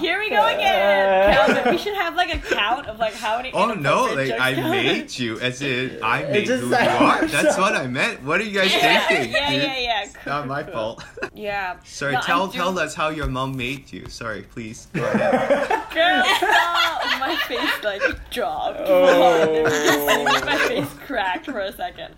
Here 0.00 0.18
we 0.18 0.30
go 0.30 0.46
again. 0.46 1.34
Calvin, 1.34 1.72
we 1.72 1.78
should 1.78 1.94
have 1.94 2.16
like 2.16 2.34
a 2.34 2.38
count 2.38 2.86
of 2.86 2.98
like 2.98 3.14
how 3.14 3.36
many. 3.36 3.52
Oh 3.52 3.74
no, 3.74 4.04
like 4.06 4.32
I 4.32 4.54
Calvin- 4.54 4.70
made 4.70 5.18
you 5.18 5.38
as 5.40 5.60
in 5.62 5.98
I 6.02 6.22
made 6.22 6.46
just 6.46 6.62
who 6.64 6.68
you 6.70 6.74
are. 6.76 7.26
That's 7.36 7.56
what 7.58 7.74
I 7.74 7.86
meant. 7.86 8.22
What 8.22 8.40
are 8.40 8.44
you 8.44 8.58
guys 8.58 8.72
Yeah, 8.72 9.06
thinking? 9.06 9.32
yeah, 9.32 9.50
dude? 9.50 9.62
yeah, 9.62 9.78
yeah. 9.78 10.06
Cool, 10.24 10.32
not 10.32 10.46
my 10.48 10.62
fault. 10.62 11.04
Yeah. 11.34 11.76
Sorry, 11.84 12.12
No, 12.14 12.18
I 12.18 12.22
tell 12.22 12.46
do- 12.46 12.56
tell 12.58 12.78
us 12.78 12.94
how 12.94 13.08
your 13.10 13.26
mom 13.26 13.56
made 13.56 13.92
you. 13.92 14.08
Sorry, 14.08 14.42
please. 14.42 14.88
Go 14.92 15.04
ahead. 15.04 15.82
Stop! 16.36 17.02
My 17.20 17.36
face 17.48 17.84
like 17.84 18.30
dropped. 18.30 18.80
Oh. 18.88 20.24
my 20.44 20.58
face 20.68 20.88
cracked 21.06 21.46
for 21.46 21.58
a 21.60 21.72
second. 21.72 22.14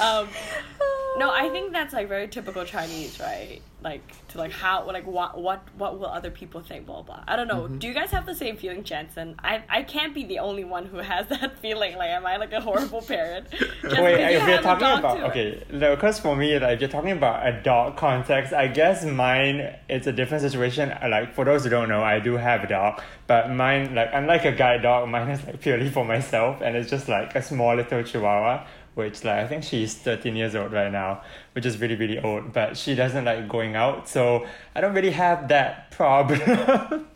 Um, 0.00 0.28
no, 1.16 1.30
I 1.30 1.48
think 1.50 1.72
that's 1.72 1.92
like 1.92 2.08
very 2.08 2.28
typical 2.28 2.64
Chinese, 2.64 3.20
right? 3.20 3.60
Like 3.82 4.02
to 4.28 4.38
like 4.38 4.50
how 4.50 4.86
like 4.86 5.06
what 5.06 5.38
what 5.38 5.62
what 5.76 5.98
will 5.98 6.06
other 6.06 6.30
people 6.30 6.62
think? 6.62 6.86
Blah 6.86 7.02
blah. 7.02 7.22
I 7.28 7.36
don't 7.36 7.48
know. 7.48 7.62
Mm-hmm. 7.62 7.78
Do 7.78 7.86
you 7.86 7.92
guys 7.94 8.10
have 8.12 8.24
the 8.24 8.34
same 8.34 8.56
feeling, 8.56 8.82
Jensen? 8.82 9.34
I 9.38 9.62
I 9.68 9.82
can't 9.82 10.14
be 10.14 10.24
the 10.24 10.38
only 10.38 10.64
one 10.64 10.86
who 10.86 10.96
has 10.98 11.26
that 11.34 11.58
feeling. 11.58 11.96
Like, 11.98 12.08
am 12.08 12.24
I 12.24 12.36
like 12.38 12.52
a 12.52 12.60
horrible 12.62 13.02
parent? 13.02 13.50
Just 13.82 14.00
Wait, 14.00 14.20
if 14.34 14.48
you're 14.48 14.62
talking 14.62 14.86
about 14.86 15.18
too. 15.18 15.24
okay, 15.24 15.62
because 15.70 16.18
for 16.18 16.34
me, 16.34 16.58
like 16.58 16.74
if 16.76 16.80
you're 16.80 16.88
talking 16.88 17.10
about 17.12 17.46
a 17.46 17.60
dog 17.62 17.96
context, 17.98 18.52
I 18.54 18.68
guess 18.68 19.04
mine 19.04 19.76
it's 19.88 20.06
a 20.06 20.12
different 20.12 20.42
situation. 20.42 20.90
Uh, 20.90 21.08
Like 21.10 21.34
for 21.34 21.44
those 21.44 21.64
who 21.64 21.70
don't 21.70 21.90
know, 21.90 22.02
I 22.02 22.20
do 22.20 22.36
have 22.38 22.64
a 22.64 22.66
dog, 22.66 23.02
but 23.26 23.50
mine 23.50 23.94
like 23.94 24.08
unlike 24.14 24.46
a 24.46 24.52
guide 24.52 24.80
dog, 24.82 25.08
mine 25.14 25.28
is 25.28 25.44
like 25.44 25.60
purely 25.60 25.90
for 25.90 26.04
myself, 26.06 26.62
and 26.62 26.74
it's 26.74 26.88
just 26.88 27.06
like 27.08 27.34
a 27.34 27.42
small 27.42 27.76
little 27.76 28.02
Chihuahua. 28.02 28.64
Which 28.94 29.24
like 29.24 29.38
I 29.38 29.48
think 29.48 29.64
she's 29.64 29.94
thirteen 29.94 30.36
years 30.36 30.54
old 30.54 30.72
right 30.72 30.90
now, 30.90 31.22
which 31.52 31.66
is 31.66 31.80
really 31.80 31.96
really 31.96 32.18
old. 32.20 32.52
But 32.52 32.76
she 32.76 32.94
doesn't 32.94 33.24
like 33.24 33.48
going 33.48 33.74
out, 33.74 34.08
so 34.08 34.46
I 34.74 34.80
don't 34.80 34.94
really 34.94 35.10
have 35.10 35.48
that 35.48 35.90
problem. 35.90 36.40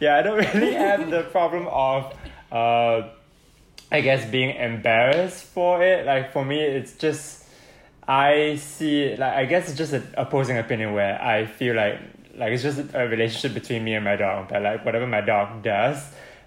yeah, 0.00 0.16
I 0.16 0.22
don't 0.22 0.38
really 0.38 0.72
have 0.72 1.10
the 1.10 1.22
problem 1.24 1.66
of 1.68 2.14
uh 2.50 3.08
I 3.90 4.00
guess 4.00 4.28
being 4.30 4.56
embarrassed 4.56 5.44
for 5.44 5.82
it. 5.82 6.06
Like 6.06 6.32
for 6.32 6.44
me, 6.44 6.60
it's 6.60 6.94
just 6.94 7.44
I 8.08 8.56
see 8.56 9.16
like 9.16 9.34
I 9.34 9.44
guess 9.44 9.68
it's 9.68 9.78
just 9.78 9.92
an 9.92 10.06
opposing 10.16 10.58
opinion 10.58 10.92
where 10.94 11.20
I 11.20 11.46
feel 11.46 11.74
like 11.74 12.00
like 12.34 12.52
it's 12.52 12.62
just 12.62 12.80
a 12.94 13.08
relationship 13.08 13.54
between 13.54 13.84
me 13.84 13.94
and 13.94 14.04
my 14.04 14.16
dog. 14.16 14.48
But 14.48 14.62
like 14.62 14.84
whatever 14.84 15.06
my 15.06 15.20
dog 15.20 15.62
does, 15.62 16.02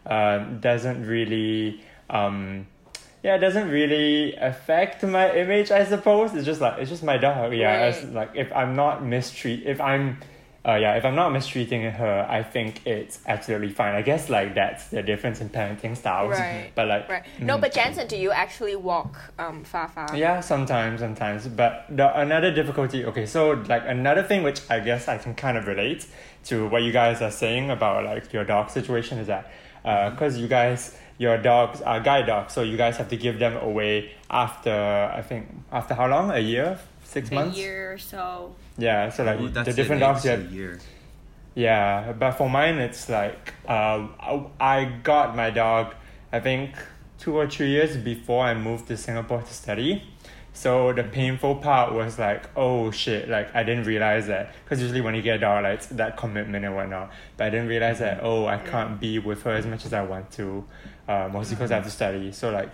um, 0.06 0.60
doesn't 0.60 1.06
really 1.06 1.82
um 2.10 2.68
yeah, 3.24 3.36
it 3.36 3.40
doesn't 3.40 3.70
really 3.70 4.36
affect 4.36 5.04
my 5.04 5.32
image. 5.36 5.72
I 5.72 5.84
suppose 5.86 6.34
it's 6.34 6.46
just 6.46 6.62
like 6.62 6.80
it's 6.80 6.90
just 6.90 7.04
my 7.04 7.18
dog. 7.18 7.54
Yeah, 7.54 7.86
Right. 7.88 8.14
like 8.14 8.32
if 8.36 8.52
I'm 8.54 8.76
not 8.76 9.04
mistreat, 9.04 9.64
if 9.66 9.82
I'm, 9.82 10.18
uh, 10.66 10.76
yeah, 10.76 10.96
if 10.96 11.04
I'm 11.06 11.16
not 11.16 11.32
mistreating 11.34 11.82
her, 11.84 12.26
I 12.30 12.44
think 12.44 12.86
it's 12.86 13.20
absolutely 13.28 13.70
fine. 13.70 13.96
I 13.96 14.02
guess 14.04 14.30
like 14.30 14.56
that's 14.56 14.88
the 14.88 15.02
difference 15.04 15.42
in 15.42 15.50
parenting 15.50 15.98
styles. 15.98 16.32
Right. 16.32 16.72
But 16.76 16.88
like, 16.88 17.10
Right. 17.10 17.24
No, 17.40 17.58
mm. 17.58 17.62
but 17.62 17.74
Jensen, 17.74 18.08
do 18.08 18.16
you 18.18 18.32
actually 18.32 18.76
walk 18.78 19.18
um 19.38 19.64
far 19.64 19.88
far? 19.90 20.16
Yeah, 20.16 20.40
sometimes, 20.40 21.02
sometimes. 21.02 21.48
But 21.48 21.86
the 21.90 22.18
another 22.20 22.54
difficulty. 22.54 23.04
Okay, 23.06 23.26
so 23.26 23.52
like 23.68 23.84
another 23.86 24.24
thing 24.24 24.44
which 24.44 24.62
I 24.70 24.80
guess 24.80 25.08
I 25.10 25.18
can 25.18 25.36
kind 25.36 25.58
of 25.58 25.68
relate 25.68 26.06
to 26.46 26.68
what 26.70 26.84
you 26.84 26.94
guys 26.94 27.22
are 27.22 27.32
saying 27.32 27.70
about 27.70 28.06
like 28.06 28.32
your 28.32 28.46
dog 28.46 28.70
situation 28.70 29.18
is 29.18 29.28
that 29.28 29.52
because 30.12 30.38
you 30.38 30.48
guys 30.48 30.96
your 31.20 31.38
dogs 31.38 31.82
are 31.82 32.00
guide 32.00 32.26
dogs, 32.26 32.54
so 32.54 32.64
you 32.64 32.78
guys 32.78 32.98
have 32.98 33.10
to 33.10 33.18
give 33.18 33.38
them 33.38 33.56
away 33.58 34.12
after 34.32 34.74
I 34.74 35.22
think 35.22 35.48
after 35.72 35.94
how 35.94 36.08
long? 36.08 36.32
A 36.32 36.40
year, 36.40 36.80
six 37.04 37.30
A 37.30 37.34
months. 37.36 37.58
A 37.58 37.60
year 37.62 37.94
or 37.94 37.98
so. 38.00 38.56
Yeah, 38.78 39.10
so 39.10 39.24
like 39.24 39.40
Oh, 39.40 39.48
that's 39.50 39.68
the 39.68 39.74
different 39.74 40.00
dogs 40.02 40.24
you 40.26 40.32
a 40.32 40.38
have 40.38 40.52
year. 40.52 40.80
yeah, 41.56 42.14
but 42.14 42.32
for 42.32 42.50
mine, 42.50 42.80
it's 42.80 43.10
like 43.10 43.54
um, 43.68 44.16
I, 44.20 44.46
I 44.60 44.86
got 45.04 45.36
my 45.36 45.50
dog, 45.52 45.94
I 46.32 46.40
think, 46.40 46.72
two 47.20 47.36
or 47.38 47.48
three 47.50 47.70
years 47.72 47.98
before 47.98 48.46
I 48.46 48.54
moved 48.54 48.88
to 48.88 48.96
Singapore 48.98 49.42
to 49.42 49.54
study. 49.54 50.04
So 50.60 50.92
the 50.92 51.04
painful 51.04 51.56
part 51.56 51.94
was 51.94 52.20
like, 52.20 52.50
oh 52.54 52.92
shit, 52.92 53.30
like 53.30 53.56
I 53.56 53.64
didn't 53.64 53.86
realize 53.86 54.28
that. 54.28 54.54
Because 54.66 54.82
usually 54.82 55.00
when 55.00 55.16
you 55.16 55.22
get 55.22 55.38
a 55.38 55.40
dog, 55.40 55.64
like 55.64 55.76
it's 55.76 55.88
that 55.88 56.18
commitment 56.18 56.66
and 56.66 56.76
whatnot. 56.76 57.14
But 57.38 57.46
I 57.46 57.50
didn't 57.50 57.70
realize 57.70 58.00
that, 58.00 58.20
oh, 58.22 58.46
I 58.46 58.58
can't 58.58 59.00
be 59.00 59.20
with 59.20 59.42
her 59.44 59.52
as 59.52 59.66
much 59.66 59.86
as 59.86 59.94
I 59.94 60.02
want 60.02 60.30
to, 60.32 60.66
uh, 61.08 61.30
mostly 61.32 61.56
because 61.56 61.72
I 61.72 61.76
have 61.76 61.86
to 61.86 61.90
study. 61.90 62.34
So 62.34 62.52
like, 62.52 62.74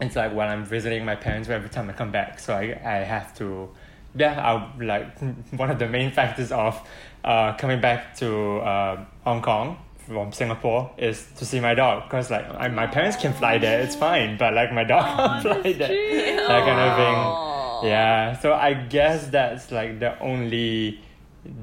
it's 0.00 0.16
like 0.16 0.34
when 0.34 0.48
I'm 0.48 0.64
visiting 0.64 1.04
my 1.04 1.14
parents 1.14 1.48
every 1.48 1.68
time 1.68 1.88
I 1.88 1.92
come 1.92 2.10
back. 2.10 2.40
So 2.40 2.52
I, 2.52 2.76
I 2.84 3.04
have 3.04 3.32
to, 3.38 3.68
yeah, 4.16 4.44
I 4.44 4.82
like 4.82 5.16
one 5.52 5.70
of 5.70 5.78
the 5.78 5.86
main 5.86 6.10
factors 6.10 6.50
of 6.50 6.76
uh, 7.22 7.52
coming 7.52 7.80
back 7.80 8.16
to 8.16 8.56
uh, 8.56 9.04
Hong 9.22 9.42
Kong 9.42 9.78
from 10.06 10.32
Singapore 10.32 10.90
is 10.96 11.26
to 11.36 11.44
see 11.44 11.60
my 11.60 11.74
dog 11.74 12.04
because 12.04 12.30
like 12.30 12.46
I, 12.54 12.68
my 12.68 12.86
parents 12.86 13.16
can 13.16 13.32
fly 13.32 13.58
there, 13.58 13.80
it's 13.80 13.96
fine, 13.96 14.36
but 14.38 14.54
like 14.54 14.72
my 14.72 14.84
dog 14.84 15.04
can't 15.16 15.42
fly 15.42 15.72
there, 15.72 16.48
that 16.48 16.64
kind 16.64 16.80
of 16.80 16.96
thing. 16.96 17.90
Yeah, 17.90 18.38
so 18.38 18.54
I 18.54 18.74
guess 18.74 19.28
that's 19.28 19.70
like 19.70 20.00
the 20.00 20.18
only 20.20 21.00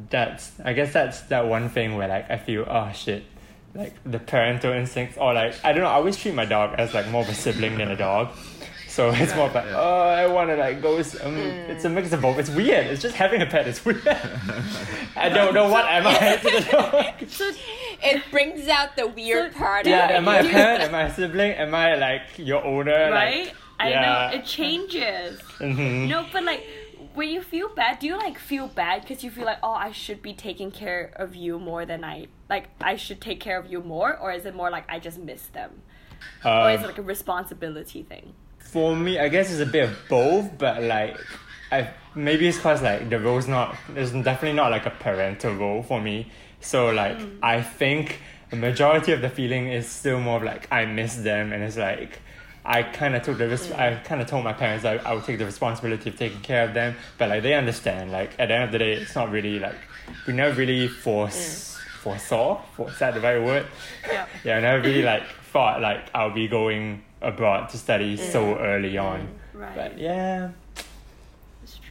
that's 0.09 0.51
I 0.63 0.73
guess 0.73 0.93
that's 0.93 1.21
that 1.21 1.47
one 1.47 1.69
thing 1.69 1.95
where 1.95 2.07
like 2.07 2.29
I 2.29 2.37
feel 2.37 2.65
oh 2.67 2.91
shit 2.93 3.23
like 3.75 3.95
the 4.05 4.19
parental 4.19 4.71
instincts 4.71 5.17
or 5.17 5.33
like 5.33 5.55
I 5.63 5.73
don't 5.73 5.81
know 5.81 5.89
I 5.89 5.93
always 5.93 6.15
treat 6.15 6.35
my 6.35 6.45
dog 6.45 6.75
as 6.77 6.93
like 6.93 7.07
more 7.07 7.21
of 7.21 7.29
a 7.29 7.33
sibling 7.33 7.77
than 7.77 7.89
a 7.89 7.95
dog 7.95 8.29
so 8.95 9.01
it's 9.21 9.33
more 9.35 9.47
of 9.49 9.55
like 9.55 9.65
Yeah. 9.65 9.79
oh 9.87 10.01
I 10.23 10.25
want 10.35 10.47
to 10.51 10.55
like 10.65 10.77
go 10.87 10.97
s- 10.97 11.19
um, 11.25 11.35
it's 11.71 11.83
a 11.85 11.89
mix 11.89 12.11
of 12.15 12.21
both 12.21 12.37
it's 12.41 12.49
weird 12.59 12.85
it's 12.91 13.01
just 13.01 13.15
having 13.23 13.41
a 13.41 13.45
pet 13.53 13.65
is 13.67 13.83
weird 13.85 14.05
I 15.25 15.29
don't 15.37 15.53
know 15.57 15.67
what 15.75 15.85
am 15.85 16.05
I 16.07 16.37
to 16.43 16.49
the 16.57 16.63
dog 16.71 17.29
So 17.39 17.45
It 18.11 18.21
brings 18.31 18.67
out 18.67 18.89
the 18.95 19.07
weird 19.07 19.53
So- 19.53 19.59
part. 19.59 19.85
yeah 19.85 20.05
of 20.09 20.15
am 20.19 20.27
I 20.27 20.37
a 20.39 20.43
you. 20.43 20.49
parent 20.57 20.81
am 20.87 20.95
I 20.95 21.03
a 21.03 21.13
sibling 21.13 21.51
am 21.63 21.73
I 21.73 21.95
like 21.95 22.25
your 22.37 22.61
owner 22.63 23.09
right? 23.11 23.45
like, 23.47 23.55
I 23.79 23.89
yeah. 23.89 24.01
know 24.31 24.37
it 24.37 24.45
changes. 24.45 25.39
mhm. 25.59 26.07
No, 26.07 26.25
but 26.31 26.43
like 26.43 26.63
when 27.15 27.29
you 27.29 27.41
feel 27.41 27.69
bad, 27.69 27.99
do 27.99 28.07
you 28.07 28.17
like 28.17 28.37
feel 28.39 28.67
bad 28.67 29.01
because 29.01 29.23
you 29.23 29.31
feel 29.37 29.45
like 29.45 29.59
oh 29.67 29.73
I 29.87 29.91
should 29.91 30.21
be 30.21 30.33
taking 30.33 30.71
care 30.71 31.11
of 31.23 31.35
you 31.35 31.59
more 31.59 31.83
than 31.85 32.03
I 32.03 32.27
like 32.49 32.65
I 32.81 32.95
should 32.95 33.19
take 33.21 33.39
care 33.39 33.57
of 33.59 33.65
you 33.71 33.79
more, 33.81 34.11
or 34.17 34.31
is 34.31 34.45
it 34.45 34.55
more 34.55 34.69
like 34.77 34.85
I 34.89 34.97
just 35.07 35.17
miss 35.19 35.43
them, 35.57 35.71
or 36.45 36.51
Uh, 36.51 36.73
is 36.75 36.81
it 36.83 36.87
like 36.87 36.97
a 37.05 37.07
responsibility 37.15 38.01
thing? 38.03 38.27
For 38.73 38.95
me, 38.95 39.19
I 39.19 39.27
guess 39.27 39.51
it's 39.51 39.61
a 39.61 39.71
bit 39.71 39.87
of 39.87 39.95
both, 40.09 40.57
but 40.57 40.81
like, 40.81 41.15
I 41.71 41.91
maybe 42.15 42.47
it's 42.47 42.57
cause 42.57 42.81
like 42.81 43.07
the 43.07 43.19
role's 43.19 43.47
not. 43.47 43.75
There's 43.87 44.11
definitely 44.11 44.53
not 44.53 44.71
like 44.71 44.87
a 44.87 44.89
parental 44.89 45.53
role 45.53 45.83
for 45.83 46.01
me. 46.01 46.31
So 46.59 46.89
like, 46.89 47.19
mm. 47.19 47.37
I 47.43 47.61
think 47.61 48.19
the 48.49 48.55
majority 48.55 49.11
of 49.11 49.21
the 49.21 49.29
feeling 49.29 49.67
is 49.67 49.87
still 49.87 50.19
more 50.19 50.37
of 50.37 50.43
like 50.43 50.67
I 50.71 50.85
miss 50.85 51.17
them, 51.17 51.53
and 51.53 51.63
it's 51.63 51.77
like. 51.77 52.19
I 52.65 52.81
kind 52.81 53.13
of 53.13 53.23
took 53.23 53.37
the 53.39 53.49
res- 53.49 53.73
I 53.73 53.95
kind 54.05 54.21
of 54.21 54.27
told 54.27 54.45
my 54.45 54.53
parents 54.53 54.83
that 54.83 55.05
I 55.05 55.13
would 55.13 55.25
take 55.25 55.37
the 55.37 55.45
responsibility 55.45 56.09
of 56.09 56.15
taking 56.15 56.39
care 56.39 56.63
of 56.63 56.73
them, 56.73 56.95
but 57.17 57.27
like 57.27 57.43
they 57.43 57.55
understand. 57.55 58.13
Like 58.13 58.39
at 58.39 58.47
the 58.47 58.53
end 58.53 58.63
of 58.63 58.71
the 58.71 58.79
day, 58.79 58.93
it's 58.93 59.15
not 59.15 59.31
really 59.31 59.59
like 59.59 59.75
we 60.25 60.31
never 60.31 60.55
really 60.55 60.87
force 60.87 61.77
foresaw. 61.99 62.61
Force 62.77 62.99
that 62.99 63.15
the 63.15 63.19
right 63.19 63.43
word? 63.43 63.65
Yeah. 64.07 64.27
yeah, 64.45 64.57
I 64.57 64.61
never 64.61 64.81
really 64.81 65.03
like 65.03 65.23
thought 65.51 65.81
like 65.81 66.09
I'll 66.15 66.33
be 66.33 66.47
going 66.47 67.03
abroad 67.23 67.69
to 67.69 67.77
study 67.77 68.17
so 68.17 68.57
early 68.59 68.97
on. 68.97 69.21
Mm, 69.21 69.59
right. 69.59 69.75
But 69.75 69.97
yeah. 69.97 70.51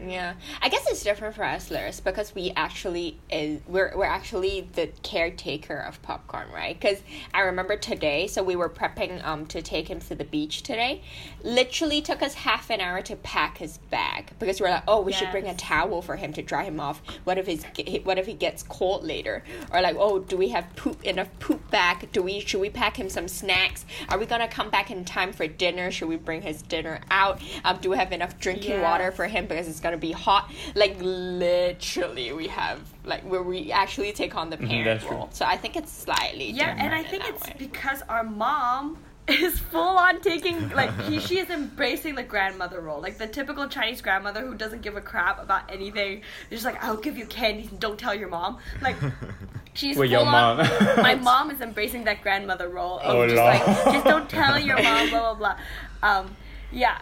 Yeah, 0.06 0.35
I 0.61 0.68
guess 0.68 0.87
it's 0.88 1.02
different 1.02 1.35
for 1.35 1.44
us, 1.44 1.71
Liz, 1.71 2.00
because 2.00 2.35
we 2.35 2.52
actually 2.56 3.18
is 3.30 3.61
we're 3.66 3.92
we're 3.97 4.04
actually 4.04 4.68
the 4.73 4.88
caretaker 5.02 5.76
of 5.76 6.00
popcorn, 6.02 6.47
right? 6.52 6.78
Because 6.78 7.00
I 7.32 7.40
remember 7.42 7.76
today, 7.76 8.26
so 8.26 8.42
we 8.42 8.56
were 8.56 8.68
prepping 8.68 9.25
um 9.25 9.47
to 9.47 9.62
take 9.62 9.88
him 9.88 10.00
to 10.00 10.14
the 10.14 10.25
beach 10.25 10.62
today. 10.62 11.02
Literally 11.42 12.02
took 12.02 12.23
us 12.23 12.35
half 12.35 12.71
an 12.71 12.80
hour 12.80 13.00
to 13.02 13.16
pack 13.16 13.59
his 13.59 13.78
bag 13.90 14.32
because 14.38 14.61
we 14.61 14.66
are 14.66 14.71
like, 14.71 14.85
oh, 14.88 15.00
we 15.02 15.12
should 15.12 15.30
bring 15.30 15.47
a 15.47 15.54
towel 15.54 16.02
for 16.02 16.16
him 16.16 16.32
to 16.32 16.42
dry 16.42 16.64
him 16.64 16.80
off. 16.80 17.02
What 17.25 17.38
if 17.38 17.47
his 17.47 17.64
what 18.04 18.18
if 18.18 18.26
he 18.26 18.35
gets 18.35 18.62
cold 18.62 19.04
later? 19.04 19.42
Or 19.73 19.80
like, 19.80 19.97
oh, 19.99 20.18
do 20.18 20.37
we 20.37 20.49
have 20.50 20.66
poop 20.76 21.02
enough 21.04 21.28
poop 21.38 21.71
bag? 21.71 22.11
Do 22.12 22.23
we 22.23 22.40
should 22.40 22.61
we 22.61 22.71
pack 22.71 22.97
him 22.97 23.09
some 23.09 23.28
snacks? 23.28 23.85
Are 24.09 24.18
we 24.18 24.26
gonna 24.26 24.49
come 24.49 24.71
back 24.71 24.90
in 24.90 25.04
time 25.04 25.32
for 25.32 25.47
dinner? 25.47 25.90
Should 25.90 26.09
we 26.09 26.16
bring 26.16 26.42
his 26.42 26.62
dinner 26.62 27.00
out? 27.11 27.40
Um, 27.64 27.78
do 27.80 27.90
we 27.90 27.97
have 27.97 28.12
enough 28.12 28.38
drinking 28.38 28.73
Yeah. 28.73 28.82
water 28.82 29.12
for 29.12 29.26
him 29.26 29.47
because 29.47 29.68
it's 29.68 29.80
gonna 29.80 29.92
be 29.97 30.13
hot? 30.13 30.51
Like 30.75 30.97
literally, 31.01 32.33
we 32.33 32.49
have 32.49 32.81
like 33.05 33.23
where 33.23 33.43
we 33.43 33.73
actually 33.73 34.13
take 34.13 34.37
on 34.37 34.51
the 34.51 34.57
parent 34.57 34.73
Mm-hmm, 34.73 34.85
that's 34.85 35.05
true. 35.05 35.17
role. 35.17 35.29
So 35.33 35.45
I 35.45 35.57
think 35.57 35.77
it's 35.77 35.93
slightly 35.93 36.51
Yeah, 36.51 36.75
different 36.75 36.81
and 36.81 36.95
I 36.95 36.99
in 37.01 37.05
think 37.07 37.25
it's 37.29 37.47
way. 37.47 37.55
because 37.59 38.03
our 38.09 38.23
mom 38.25 38.99
is 39.29 39.59
full 39.59 39.81
on 39.99 40.21
taking 40.21 40.69
like 40.71 40.93
he, 41.03 41.21
she 41.21 41.39
is 41.39 41.49
embracing 41.51 42.15
the 42.17 42.23
grandmother 42.23 42.81
role, 42.81 43.01
like 43.01 43.19
the 43.19 43.27
typical 43.27 43.69
Chinese 43.69 44.03
grandmother 44.03 44.41
who 44.45 44.55
doesn't 44.55 44.83
give 44.83 44.97
a 44.97 45.01
crap 45.01 45.41
about 45.43 45.71
anything. 45.71 46.23
They're 46.49 46.57
just 46.57 46.65
like, 46.65 46.83
I'll 46.83 46.97
give 46.97 47.17
you 47.17 47.27
candies 47.27 47.71
and 47.71 47.79
don't 47.81 47.99
tell 47.99 48.15
your 48.15 48.29
mom. 48.29 48.59
Like 48.81 48.97
she's 49.75 49.97
With 49.97 50.11
full 50.11 50.19
your 50.21 50.27
on. 50.27 50.57
mom. 50.59 50.59
my 51.03 51.15
mom 51.15 51.51
is 51.51 51.61
embracing 51.61 52.05
that 52.05 52.23
grandmother 52.23 52.69
role 52.69 52.99
of 52.99 53.15
Oh, 53.15 53.25
just 53.27 53.37
Lord. 53.37 53.47
like 53.55 53.65
just 53.95 54.05
don't 54.07 54.29
tell 54.29 54.59
your 54.59 54.83
mom, 54.83 55.09
blah 55.11 55.35
blah 55.35 55.35
blah. 55.35 55.57
Um, 56.03 56.37
yeah, 56.73 56.99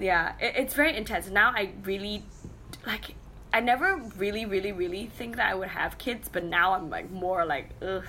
yeah, 0.00 0.34
it, 0.40 0.54
it's 0.56 0.74
very 0.74 0.96
intense. 0.96 1.28
Now 1.28 1.50
I 1.50 1.72
really 1.84 2.24
like. 2.86 3.14
I 3.52 3.60
never 3.60 3.96
really, 4.16 4.46
really, 4.46 4.72
really 4.72 5.06
think 5.06 5.36
that 5.36 5.48
I 5.50 5.54
would 5.54 5.68
have 5.68 5.96
kids, 5.96 6.28
but 6.32 6.44
now 6.44 6.72
I'm 6.72 6.90
like 6.90 7.10
more 7.10 7.44
like, 7.44 7.70
ugh. 7.80 8.04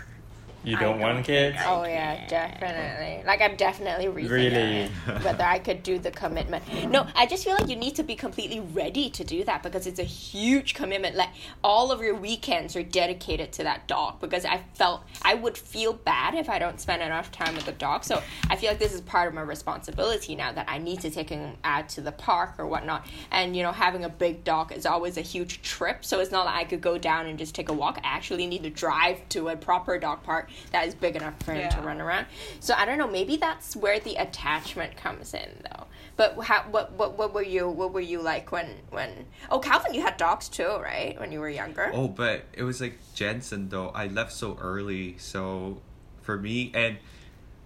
You 0.66 0.78
don't 0.78 0.98
don't 0.98 1.00
want 1.00 1.26
kids. 1.26 1.58
I- 1.60 1.66
Oh 1.76 1.84
yeah, 1.86 2.28
definitely. 2.28 3.24
Like 3.26 3.42
I'm 3.42 3.56
definitely 3.56 4.06
rethinking 4.06 4.30
Really? 4.30 4.88
whether 5.24 5.44
I 5.44 5.60
could 5.60 5.84
do 5.84 6.00
the 6.00 6.12
commitment. 6.12 6.64
No, 6.90 7.08
I 7.16 7.26
just 7.26 7.44
feel 7.44 7.54
like 7.54 7.68
you 7.70 7.76
need 7.76 7.96
to 7.96 8.04
be 8.04 8.16
completely 8.16 8.60
ready 8.60 9.10
to 9.12 9.24
do 9.24 9.44
that 9.46 9.64
because 9.64 9.88
it's 9.88 10.00
a 10.00 10.04
huge 10.04 10.74
commitment. 10.74 11.16
Like 11.16 11.30
all 11.64 11.92
of 11.92 12.02
your 12.02 12.16
weekends 12.16 12.76
are 12.76 12.84
dedicated 12.84 13.52
to 13.54 13.64
that 13.64 13.88
dog 13.88 14.20
because 14.22 14.46
I 14.46 14.64
felt 14.74 15.04
I 15.22 15.34
would 15.36 15.58
feel 15.58 15.94
bad 15.94 16.34
if 16.36 16.50
I 16.50 16.60
don't 16.60 16.80
spend 16.80 17.02
enough 17.02 17.32
time 17.32 17.56
with 17.56 17.66
the 17.66 17.72
dog. 17.74 18.04
So 18.04 18.22
I 18.50 18.56
feel 18.56 18.70
like 18.70 18.80
this 18.80 18.94
is 18.94 19.02
part 19.02 19.28
of 19.28 19.34
my 19.34 19.42
responsibility 19.42 20.36
now 20.36 20.52
that 20.52 20.66
I 20.70 20.78
need 20.78 21.02
to 21.02 21.10
take 21.10 21.30
him 21.30 21.56
out 21.64 21.90
to 21.90 22.02
the 22.02 22.12
park 22.12 22.56
or 22.58 22.68
whatnot. 22.68 23.06
And 23.32 23.56
you 23.56 23.64
know, 23.64 23.72
having 23.72 24.04
a 24.06 24.10
big 24.10 24.44
dog 24.44 24.72
is 24.72 24.86
always 24.86 25.18
a 25.18 25.22
huge 25.22 25.62
trip. 25.62 26.06
So 26.06 26.20
it's 26.20 26.32
not 26.32 26.46
like 26.46 26.56
I 26.56 26.64
could 26.64 26.82
go 26.82 26.98
down 26.98 27.26
and 27.28 27.38
just 27.38 27.54
take 27.56 27.70
a 27.70 27.74
walk. 27.74 28.00
I 28.04 28.08
actually 28.08 28.48
need 28.48 28.64
to 28.64 28.70
drive 28.70 29.28
to 29.30 29.50
a 29.50 29.56
proper 29.56 29.98
dog 30.00 30.24
park 30.24 30.50
that 30.72 30.88
is 30.88 30.96
big 30.96 31.16
enough 31.16 31.42
for 31.44 31.54
him 31.54 31.70
to 31.72 31.82
run 31.82 32.02
around. 32.02 32.28
So 32.60 32.74
I 32.76 32.86
don't 32.86 32.98
know. 32.98 33.08
Maybe 33.08 33.38
that's 33.38 33.76
where 33.76 34.00
the 34.00 34.16
attachment 34.16 34.98
comes 34.98 35.34
in, 35.34 35.50
though. 35.64 35.86
But 36.18 36.38
how? 36.44 36.64
What? 36.72 36.94
What? 36.94 37.18
What 37.18 37.34
were 37.34 37.44
you? 37.44 37.70
What 37.70 37.94
were 37.94 38.02
you 38.02 38.22
like 38.22 38.52
when? 38.52 38.76
When? 38.90 39.26
Oh, 39.50 39.60
Calvin, 39.60 39.94
you 39.94 40.02
had 40.02 40.18
dogs 40.18 40.50
too, 40.50 40.78
right? 40.82 41.20
When 41.20 41.32
you 41.32 41.40
were 41.40 41.50
younger. 41.50 41.92
Oh, 41.94 42.08
but 42.08 42.46
it 42.54 42.64
was 42.64 42.80
like 42.80 42.98
Jensen 43.14 43.70
though. 43.70 43.90
I 43.90 44.08
left 44.08 44.32
so 44.32 44.58
early, 44.62 45.18
so 45.18 45.82
for 46.22 46.38
me 46.38 46.72
and 46.74 46.98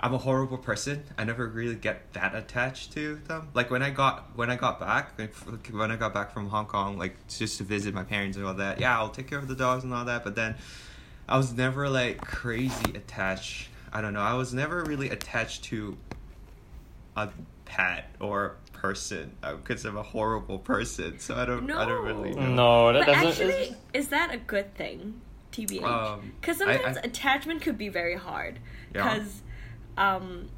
I'm 0.01 0.13
a 0.13 0.17
horrible 0.17 0.57
person. 0.57 1.03
I 1.17 1.25
never 1.25 1.45
really 1.47 1.75
get 1.75 2.13
that 2.13 2.33
attached 2.33 2.93
to 2.93 3.15
them. 3.27 3.49
Like 3.53 3.69
when 3.69 3.83
I 3.83 3.89
got 3.89 4.29
when 4.35 4.49
I 4.49 4.55
got 4.55 4.79
back, 4.79 5.13
like 5.19 5.35
when 5.67 5.91
I 5.91 5.97
got 5.97 6.13
back 6.13 6.31
from 6.33 6.47
Hong 6.47 6.67
Kong, 6.67 6.97
like 6.97 7.15
just 7.27 7.57
to 7.57 7.65
visit 7.65 7.93
my 7.93 8.03
parents 8.03 8.37
and 8.37 8.45
all 8.45 8.53
that. 8.53 8.79
Yeah, 8.79 8.97
I'll 8.97 9.09
take 9.09 9.27
care 9.27 9.39
of 9.39 9.49
the 9.49 9.55
dogs 9.55 9.83
and 9.83 9.93
all 9.93 10.05
that. 10.05 10.23
But 10.23 10.35
then 10.35 10.55
I 11.29 11.37
was 11.37 11.53
never 11.53 11.87
like 11.87 12.19
crazy 12.21 12.91
attached. 12.95 13.69
I 13.93 14.01
don't 14.01 14.13
know. 14.13 14.21
I 14.21 14.33
was 14.33 14.53
never 14.53 14.83
really 14.83 15.09
attached 15.11 15.63
to 15.65 15.95
a 17.15 17.29
pet 17.65 18.09
or 18.19 18.55
person 18.73 19.31
because 19.41 19.85
I'm 19.85 19.97
a 19.97 20.03
horrible 20.03 20.57
person. 20.59 21.19
So 21.19 21.35
I 21.35 21.45
don't. 21.45 21.69
I 21.71 21.85
don't 21.85 22.03
really 22.03 22.33
know. 22.33 22.47
No, 22.47 22.93
that 22.93 23.05
But 23.05 23.13
doesn't. 23.13 23.47
actually, 23.49 23.75
is 23.93 24.09
that 24.09 24.33
a 24.33 24.37
good 24.37 24.73
thing? 24.75 25.21
TBH. 25.51 25.83
Um, 25.83 26.33
Because 26.41 26.61
I- 26.61 26.75
sometimes 26.77 26.97
I- 26.97 27.01
attachment 27.01 27.61
could 27.61 27.77
be 27.77 27.89
very 27.89 28.15
hard. 28.15 28.59
Yeah. 28.93 29.03
Because, 29.15 29.41
um, 29.97 30.49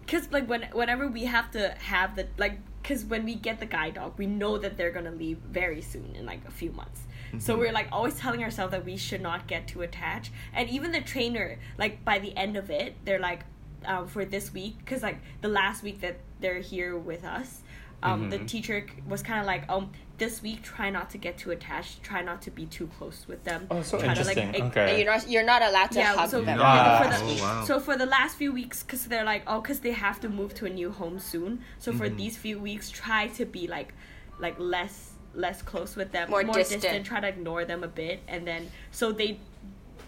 because 0.00 0.30
like 0.30 0.48
when 0.48 0.62
whenever 0.72 1.08
we 1.08 1.24
have 1.24 1.50
to 1.52 1.70
have 1.78 2.14
the 2.16 2.28
like 2.38 2.58
because 2.82 3.04
when 3.04 3.24
we 3.24 3.34
get 3.34 3.58
the 3.58 3.66
guide 3.66 3.94
dog 3.94 4.12
we 4.16 4.26
know 4.26 4.56
that 4.58 4.76
they're 4.76 4.92
gonna 4.92 5.10
leave 5.10 5.38
very 5.38 5.80
soon 5.82 6.14
in 6.14 6.24
like 6.26 6.40
a 6.46 6.50
few 6.52 6.70
months 6.70 7.02
so 7.40 7.56
we're 7.56 7.72
like 7.72 7.88
always 7.92 8.14
telling 8.14 8.42
ourselves 8.42 8.70
that 8.72 8.84
we 8.84 8.96
should 8.96 9.20
not 9.20 9.46
get 9.46 9.66
too 9.68 9.82
attached 9.82 10.30
and 10.54 10.68
even 10.70 10.92
the 10.92 11.00
trainer 11.00 11.58
like 11.78 12.04
by 12.04 12.18
the 12.18 12.36
end 12.36 12.56
of 12.56 12.70
it 12.70 12.94
they're 13.04 13.18
like 13.20 13.40
um, 13.84 14.06
for 14.08 14.24
this 14.24 14.52
week 14.52 14.76
because 14.78 15.02
like 15.02 15.18
the 15.42 15.48
last 15.48 15.82
week 15.82 16.00
that 16.00 16.16
they're 16.40 16.60
here 16.60 16.96
with 16.96 17.24
us 17.24 17.62
um, 18.02 18.28
the 18.30 18.38
Mhm. 18.38 18.46
teacher 18.48 18.86
was 19.08 19.22
kind 19.22 19.40
of 19.40 19.46
like 19.46 19.64
um 19.70 19.90
this 20.18 20.42
week 20.42 20.62
try 20.62 20.90
not 20.90 21.08
to 21.10 21.18
get 21.18 21.38
too 21.38 21.50
attached 21.50 22.02
try 22.02 22.22
not 22.22 22.42
to 22.42 22.50
be 22.50 22.66
too 22.66 22.86
close 22.98 23.26
with 23.26 23.42
them 23.44 23.66
Oh, 23.70 23.82
so 23.82 23.98
try 23.98 24.12
to, 24.14 24.24
like, 24.24 24.36
interesting. 24.36 24.54
ex- 24.66 24.76
Okay. 24.76 24.96
You're 25.02 25.12
not 25.12 25.28
you're 25.30 25.44
not 25.44 25.62
allowed 25.62 25.90
to 25.92 25.98
yeah, 25.98 26.14
hug 26.14 26.28
so, 26.30 26.42
them. 26.42 26.58
Ah. 26.60 27.00
for 27.02 27.08
the, 27.10 27.16
Oh, 27.24 27.42
wow. 27.42 27.64
so 27.64 27.80
for 27.80 27.96
the 27.96 28.06
last 28.06 28.36
few 28.36 28.52
weeks, 28.52 28.82
because 28.82 29.06
they're 29.06 29.24
like, 29.24 29.42
oh, 29.46 29.60
because 29.60 29.80
they 29.80 29.92
have 29.92 30.20
to 30.20 30.28
move 30.28 30.54
to 30.54 30.66
a 30.66 30.70
new 30.70 30.90
home 30.90 31.18
soon. 31.18 31.62
So 31.78 31.92
for 31.92 32.08
Mhm. 32.08 32.16
these 32.16 32.36
few 32.36 32.58
weeks, 32.58 32.90
try 32.90 33.28
to 33.28 33.44
be 33.44 33.66
like, 33.66 33.92
like 34.38 34.56
less 34.58 35.12
less 35.36 35.62
close 35.62 35.94
with 35.96 36.12
them, 36.12 36.30
More 36.30 36.42
distant. 36.42 37.04
Try 37.06 37.20
to 37.20 37.28
ignore 37.28 37.64
them 37.64 37.84
a 37.84 37.88
bit, 37.88 38.20
and 38.28 38.46
then 38.46 38.70
so 38.90 39.12
they, 39.12 39.38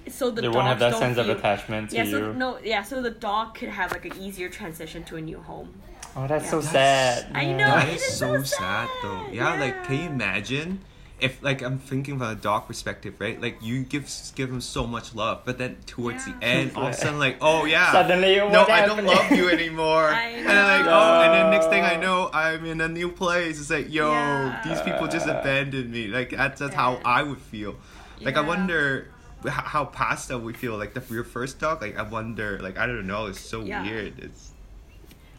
so 0.08 0.30
the 0.30 0.40
they 0.40 0.46
dogs 0.46 0.56
won't 0.56 0.66
have 0.68 0.78
that 0.80 0.90
don't 0.90 1.00
sense 1.00 1.16
feel, 1.16 1.30
of 1.30 1.38
attachment 1.38 1.90
to 1.90 1.96
Yeah, 1.96 2.04
you. 2.04 2.10
so 2.10 2.32
no, 2.32 2.58
yeah, 2.62 2.82
so 2.82 3.02
the 3.02 3.10
dog 3.10 3.54
could 3.54 3.68
have 3.68 3.92
like 3.92 4.04
an 4.06 4.16
easier 4.18 4.48
transition 4.48 5.04
to 5.04 5.16
a 5.16 5.20
new 5.20 5.38
home. 5.40 5.74
oh, 6.16 6.26
that's 6.26 6.48
so 6.50 6.60
Yeah. 6.60 6.68
sad. 6.70 7.26
I 7.34 7.44
know. 7.46 7.58
That 7.58 7.88
it 7.88 7.94
is 7.96 8.02
is 8.02 8.18
so 8.18 8.36
so 8.38 8.42
sad 8.42 8.88
though. 9.02 9.24
sad, 9.26 9.34
Yeah, 9.34 9.54
like 9.60 9.84
can 9.84 9.94
you 9.96 10.08
imagine 10.08 10.80
if 11.20 11.42
like 11.42 11.62
I'm 11.62 11.78
thinking 11.78 12.18
from 12.18 12.28
a 12.28 12.34
dog 12.34 12.66
perspective, 12.66 13.14
right? 13.18 13.40
Like 13.40 13.58
you 13.62 13.82
give 13.84 14.08
give 14.34 14.50
him 14.50 14.60
so 14.60 14.86
much 14.86 15.14
love, 15.14 15.42
but 15.44 15.58
then 15.58 15.76
towards 15.86 16.24
the 16.24 16.34
end, 16.42 16.72
all 16.76 16.86
of 16.86 16.90
a 16.90 16.96
sudden 16.96 17.18
like, 17.18 17.38
oh 17.40 17.64
yeah, 17.64 17.90
Suddenly, 17.92 18.36
no, 18.36 18.46
what 18.48 18.70
I 18.70 18.86
don't 18.86 19.04
love 19.04 19.30
you 19.32 19.48
anymore. 19.58 20.04
I 20.08 20.28
And 20.30 20.46
then 20.46 20.64
like, 20.78 20.84
know. 20.86 20.92
oh, 20.92 21.22
and 21.22 21.34
then 21.34 21.50
next 21.50 21.66
thing 21.68 21.82
I 21.84 21.96
know, 21.96 22.30
I'm 22.32 22.64
in 22.64 22.80
a 22.80 22.88
new 22.88 23.10
place. 23.10 23.58
It's 23.60 23.70
like, 23.70 23.92
yo, 23.92 24.10
Yeah. 24.10 24.60
these 24.64 24.80
people 24.82 25.08
just 25.08 25.26
abandoned 25.26 25.90
me. 25.90 26.06
Like 26.08 26.30
that's, 26.30 26.60
that's 26.60 26.74
how 26.74 27.00
I 27.04 27.22
would 27.22 27.38
feel. 27.40 27.76
Like 28.20 28.36
I 28.36 28.40
wonder 28.40 29.10
how 29.46 29.84
past 29.84 30.28
that 30.28 30.38
would 30.38 30.56
feel. 30.56 30.76
Like 30.76 30.94
the 30.94 31.02
your 31.14 31.24
first 31.24 31.58
dog. 31.60 31.80
Like 31.82 31.96
I 31.96 32.02
wonder. 32.02 32.58
Like 32.60 32.78
I 32.78 32.86
don't 32.86 33.06
know. 33.06 33.26
It's 33.26 33.40
so 33.40 33.62
Yeah. 33.62 33.82
weird. 33.82 34.18
It's 34.18 34.47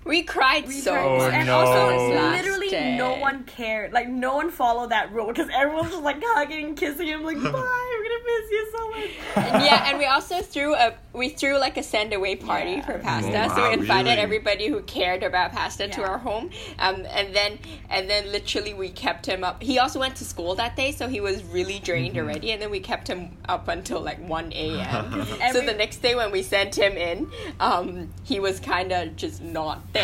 We 0.10 0.24
cried 0.24 0.66
We 0.68 0.74
so 0.74 0.92
tried- 0.94 1.06
Oh, 1.06 1.18
much. 1.20 1.34
and 1.34 1.48
no. 1.48 1.56
also 1.60 2.10
literally 2.34 2.70
day. 2.70 2.96
no 2.98 3.14
one 3.18 3.44
cared. 3.44 3.94
Like 3.94 4.08
no 4.10 4.34
one 4.36 4.50
followed 4.50 4.90
that 4.90 5.12
rule 5.14 5.28
because 5.28 5.50
everyone's 5.54 5.92
just 5.92 6.02
like 6.04 6.18
hugging 6.22 6.66
and 6.66 6.76
kissing 6.78 7.08
him 7.08 7.24
like 7.24 7.38
bye, 7.44 7.52
we're 7.52 7.52
gonna 7.54 8.24
miss 8.26 8.52
you 8.52 8.72
so 8.76 8.90
much. 8.90 9.10
And 9.36 9.64
yeah, 9.64 9.88
and 9.90 9.98
we 10.00 10.06
also 10.06 10.42
threw 10.42 10.74
a 10.74 10.96
we 11.14 11.30
threw 11.30 11.60
like 11.60 11.78
a 11.78 11.84
send 11.84 12.12
away 12.14 12.36
party 12.36 12.72
Yeah. 12.72 12.86
for 12.86 12.98
pasta. 12.98 13.48
Oh, 13.52 13.56
so 13.56 13.68
we 13.68 13.74
invited 13.74 14.10
really? 14.10 14.22
everybody 14.22 14.68
who 14.68 14.82
cared 14.82 15.22
about 15.22 15.52
pasta 15.52 15.88
to 15.88 16.02
our 16.04 16.18
home. 16.18 16.50
Um, 16.80 17.06
and 17.12 17.36
then 17.36 17.60
and 17.92 18.10
then 18.10 18.32
literally 18.32 18.74
we 18.74 18.90
kept 18.90 19.28
him 19.28 19.44
up. 19.44 19.62
He 19.62 19.78
also 19.78 20.00
went 20.00 20.16
to 20.18 20.26
school 20.26 20.56
that 20.56 20.76
day, 20.76 20.92
so 20.92 21.08
he 21.08 21.22
was 21.22 21.44
really 21.44 21.78
drained 21.80 22.16
Mm-hmm. 22.16 22.26
already. 22.28 22.52
And 22.54 22.60
then 22.62 22.72
we 22.72 22.80
kept 22.80 23.08
him 23.08 23.38
up 23.48 23.68
until 23.68 24.02
like 24.02 24.20
one 24.28 24.52
a.m. 24.54 25.26
so 25.28 25.38
Every- 25.42 25.66
the 25.68 25.74
next 25.74 25.98
day 25.98 26.16
when 26.16 26.32
we 26.32 26.42
sent 26.42 26.76
him 26.76 26.94
in, 26.98 27.30
um, 27.60 28.10
he 28.24 28.40
was 28.40 28.60
kind 28.60 28.92
of 28.92 29.16
just 29.16 29.42
not 29.44 29.82
there. 29.94 29.99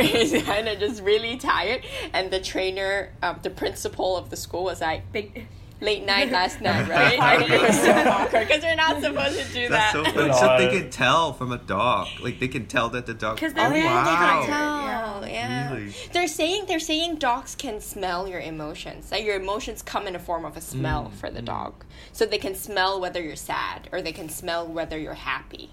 He's 0.00 0.42
kind 0.42 0.68
of 0.68 0.78
just 0.78 1.02
really 1.02 1.36
tired. 1.36 1.84
And 2.12 2.30
the 2.30 2.40
trainer, 2.40 3.12
um, 3.22 3.38
the 3.42 3.50
principal 3.50 4.16
of 4.16 4.30
the 4.30 4.36
school 4.36 4.64
was 4.64 4.80
like, 4.80 5.10
Big. 5.12 5.46
late 5.80 6.04
night 6.04 6.30
last 6.30 6.60
night, 6.68 6.88
right? 6.88 7.18
Party. 7.18 7.44
it 7.54 7.60
was 7.60 7.80
so 7.80 7.90
awkward 7.92 8.46
because 8.48 8.62
we're 8.62 8.74
not 8.74 9.00
supposed 9.02 9.38
to 9.38 9.52
do 9.52 9.68
that's 9.68 9.92
that. 9.94 10.06
so 10.06 10.12
funny. 10.12 10.32
So 10.32 10.56
they 10.58 10.80
can 10.80 10.90
tell 10.90 11.32
from 11.32 11.52
a 11.52 11.58
dog. 11.58 12.08
Like 12.22 12.38
they 12.38 12.48
can 12.48 12.66
tell 12.66 12.88
that 12.90 13.06
the 13.06 13.14
dog. 13.14 13.36
Because 13.36 13.52
oh 13.52 13.56
they're 13.56 13.70
really 13.70 13.84
wow. 13.84 14.44
tired. 14.46 15.22
Oh, 15.22 15.26
yeah. 15.26 15.72
Really? 15.74 15.94
They're 16.12 16.28
saying 16.28 16.64
they're 16.66 16.78
saying 16.80 17.16
dogs 17.16 17.54
can 17.54 17.80
smell 17.80 18.28
your 18.28 18.40
emotions. 18.40 19.10
Like 19.10 19.24
your 19.24 19.36
emotions 19.36 19.82
come 19.82 20.06
in 20.06 20.14
a 20.16 20.18
form 20.18 20.44
of 20.44 20.56
a 20.56 20.60
smell 20.60 21.10
Mm, 21.10 21.12
for 21.14 21.30
the 21.30 21.40
dog, 21.42 21.84
so 22.12 22.26
they 22.26 22.38
can 22.38 22.54
smell 22.54 23.00
whether 23.00 23.22
you're 23.22 23.36
sad 23.36 23.88
or 23.92 24.02
they 24.02 24.12
can 24.12 24.28
smell 24.28 24.66
whether 24.66 24.98
you're 24.98 25.14
happy, 25.14 25.70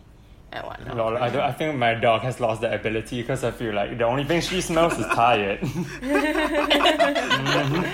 and 0.57 0.67
whatnot. 0.67 0.97
Lol, 0.97 1.17
I, 1.17 1.29
don't, 1.29 1.41
I 1.41 1.51
think 1.51 1.77
my 1.77 1.93
dog 1.93 2.21
has 2.21 2.39
lost 2.39 2.61
that 2.61 2.73
ability 2.73 3.21
because 3.21 3.43
I 3.43 3.51
feel 3.51 3.73
like 3.73 3.97
the 3.97 4.05
only 4.05 4.23
thing 4.23 4.41
she 4.41 4.61
smells 4.61 4.97
is 4.97 5.05
tired. 5.07 5.59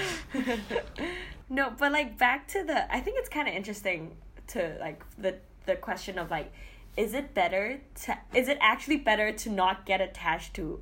No, 1.53 1.71
but 1.77 1.91
like 1.91 2.17
back 2.17 2.47
to 2.49 2.63
the 2.63 2.91
I 2.91 2.99
think 2.99 3.19
it's 3.19 3.29
kind 3.29 3.47
of 3.47 3.53
interesting 3.53 4.17
to 4.47 4.75
like 4.79 5.03
the 5.19 5.35
the 5.67 5.75
question 5.75 6.17
of 6.17 6.31
like 6.31 6.51
is 6.97 7.13
it 7.13 7.35
better 7.35 7.79
to 8.05 8.17
is 8.33 8.47
it 8.47 8.57
actually 8.59 8.97
better 8.97 9.31
to 9.31 9.49
not 9.51 9.85
get 9.85 10.01
attached 10.01 10.55
to 10.55 10.79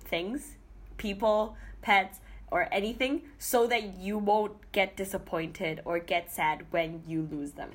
things, 0.00 0.56
people, 0.96 1.56
pets 1.82 2.18
or 2.50 2.68
anything 2.72 3.22
so 3.38 3.66
that 3.66 3.96
you 3.98 4.18
won't 4.18 4.52
get 4.72 4.96
disappointed 4.96 5.80
or 5.84 5.98
get 5.98 6.32
sad 6.32 6.64
when 6.70 7.02
you 7.06 7.28
lose 7.30 7.52
them. 7.52 7.70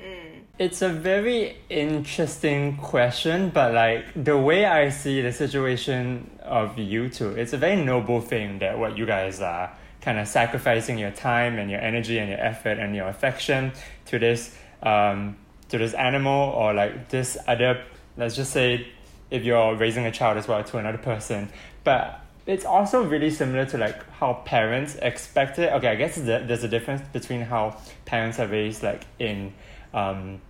It's 0.58 0.82
a 0.82 0.90
very 0.90 1.58
interesting 1.70 2.78
question, 2.78 3.50
but 3.50 3.74
like 3.74 4.06
the 4.16 4.38
way 4.38 4.66
I 4.66 4.90
see 4.90 5.22
the 5.22 5.32
situation 5.32 6.30
of 6.42 6.78
you 6.78 7.10
two, 7.10 7.30
it's 7.30 7.54
a 7.54 7.58
very 7.58 7.84
noble 7.84 8.22
thing 8.22 8.60
that 8.60 8.78
what 8.78 8.98
you 8.98 9.06
guys 9.06 9.42
are 9.42 9.72
kind 10.04 10.20
of 10.20 10.28
sacrificing 10.28 10.98
your 10.98 11.12
time 11.12 11.58
and 11.58 11.72
your 11.72 11.80
energy 11.80 12.20
and 12.20 12.30
your 12.30 12.40
effort 12.40 12.78
and 12.78 12.94
your 12.96 13.08
affection 13.08 13.72
to 14.06 14.20
this 14.20 14.56
um, 14.84 15.38
to 15.70 15.78
this 15.78 15.94
animal 15.94 16.52
or 16.52 16.74
like 16.74 17.10
this 17.10 17.38
other 17.48 17.84
let's 18.18 18.36
just 18.36 18.52
say 18.52 18.86
if 19.32 19.44
you're 19.44 19.76
raising 19.76 20.06
a 20.06 20.12
child 20.12 20.38
as 20.38 20.48
well 20.48 20.62
to 20.64 20.78
another 20.78 20.98
person 20.98 21.50
but 21.86 22.20
it's 22.46 22.66
also 22.66 23.04
really 23.04 23.30
similar 23.30 23.66
to 23.66 23.78
like 23.78 24.04
how 24.12 24.34
parents 24.46 24.96
expect 25.02 25.58
it 25.60 25.72
okay 25.72 25.88
i 25.88 25.96
guess 25.96 26.16
there's 26.18 26.64
a 26.64 26.68
difference 26.68 27.02
between 27.14 27.42
how 27.42 27.76
parents 28.06 28.40
are 28.40 28.48
raised 28.48 28.84
like 28.84 29.04
in 29.20 29.54
um, 29.94 30.42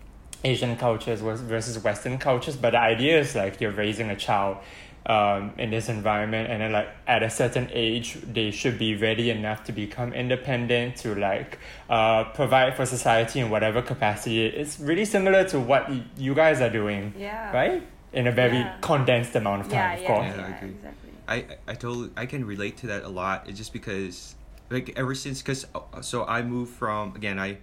asian 0.44 0.76
cultures 0.76 1.22
versus 1.22 1.78
western 1.84 2.18
cultures 2.18 2.56
but 2.56 2.72
the 2.72 2.80
idea 2.80 3.20
is 3.20 3.36
like 3.36 3.62
you're 3.62 3.72
raising 3.72 4.10
a 4.10 4.16
child 4.16 4.58
um, 5.06 5.52
in 5.58 5.70
this 5.70 5.90
environment 5.90 6.50
and 6.50 6.62
then 6.62 6.72
like 6.72 6.88
at 7.06 7.22
a 7.24 7.30
certain 7.30 7.68
age 7.74 8.18
they 8.24 8.50
should 8.52 8.80
be 8.80 8.96
ready 8.96 9.30
enough 9.30 9.64
to 9.66 9.72
become 9.74 10.14
independent 10.14 10.96
to 10.96 11.14
like 11.14 11.60
uh, 11.90 12.24
provide 12.34 12.74
for 12.76 12.86
society 12.86 13.40
in 13.42 13.50
whatever 13.50 13.82
capacity 13.82 14.46
it's 14.46 14.80
really 14.80 15.04
similar 15.06 15.44
to 15.44 15.60
what 15.60 15.90
y- 15.90 16.02
you 16.18 16.34
guys 16.34 16.62
are 16.62 16.70
doing 16.70 17.14
Yeah. 17.18 17.52
right 17.54 17.84
in 18.14 18.28
a 18.28 18.32
very 18.32 18.60
Yeah. 18.62 18.74
condensed 18.82 19.36
amount 19.36 19.62
of 19.62 19.68
time 19.68 19.80
Yeah, 19.90 19.94
of 19.96 20.02
yeah, 20.02 20.08
course 20.08 20.26
Yeah, 20.26 20.34
I 20.46 20.50
yeah, 20.50 20.56
agree. 20.56 20.70
exactly. 20.70 21.03
I 21.28 21.46
I- 21.68 21.74
totally 21.74 22.10
I 22.16 22.26
can 22.26 22.46
relate 22.46 22.78
to 22.78 22.88
that 22.88 23.04
a 23.04 23.10
lot. 23.10 23.48
It's 23.48 23.58
just 23.58 23.74
because 23.74 24.36
like 24.70 24.94
ever 24.98 25.16
since 25.16 25.42
because 25.42 25.66
uh, 25.76 26.02
so 26.02 26.26
I 26.26 26.42
moved 26.42 26.74
from 26.74 27.16
again 27.16 27.40
I 27.40 27.58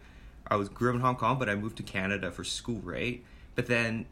I 0.47 0.57
was 0.57 0.69
grew 0.69 0.91
up 0.91 0.95
in 0.97 1.01
Hong 1.01 1.17
Kong 1.17 1.39
but 1.39 1.49
I 1.49 1.55
moved 1.55 1.77
to 1.79 1.83
Canada 1.83 2.31
for 2.31 2.45
school 2.45 2.81
right 2.83 3.23
but 3.55 3.67
then 3.67 4.07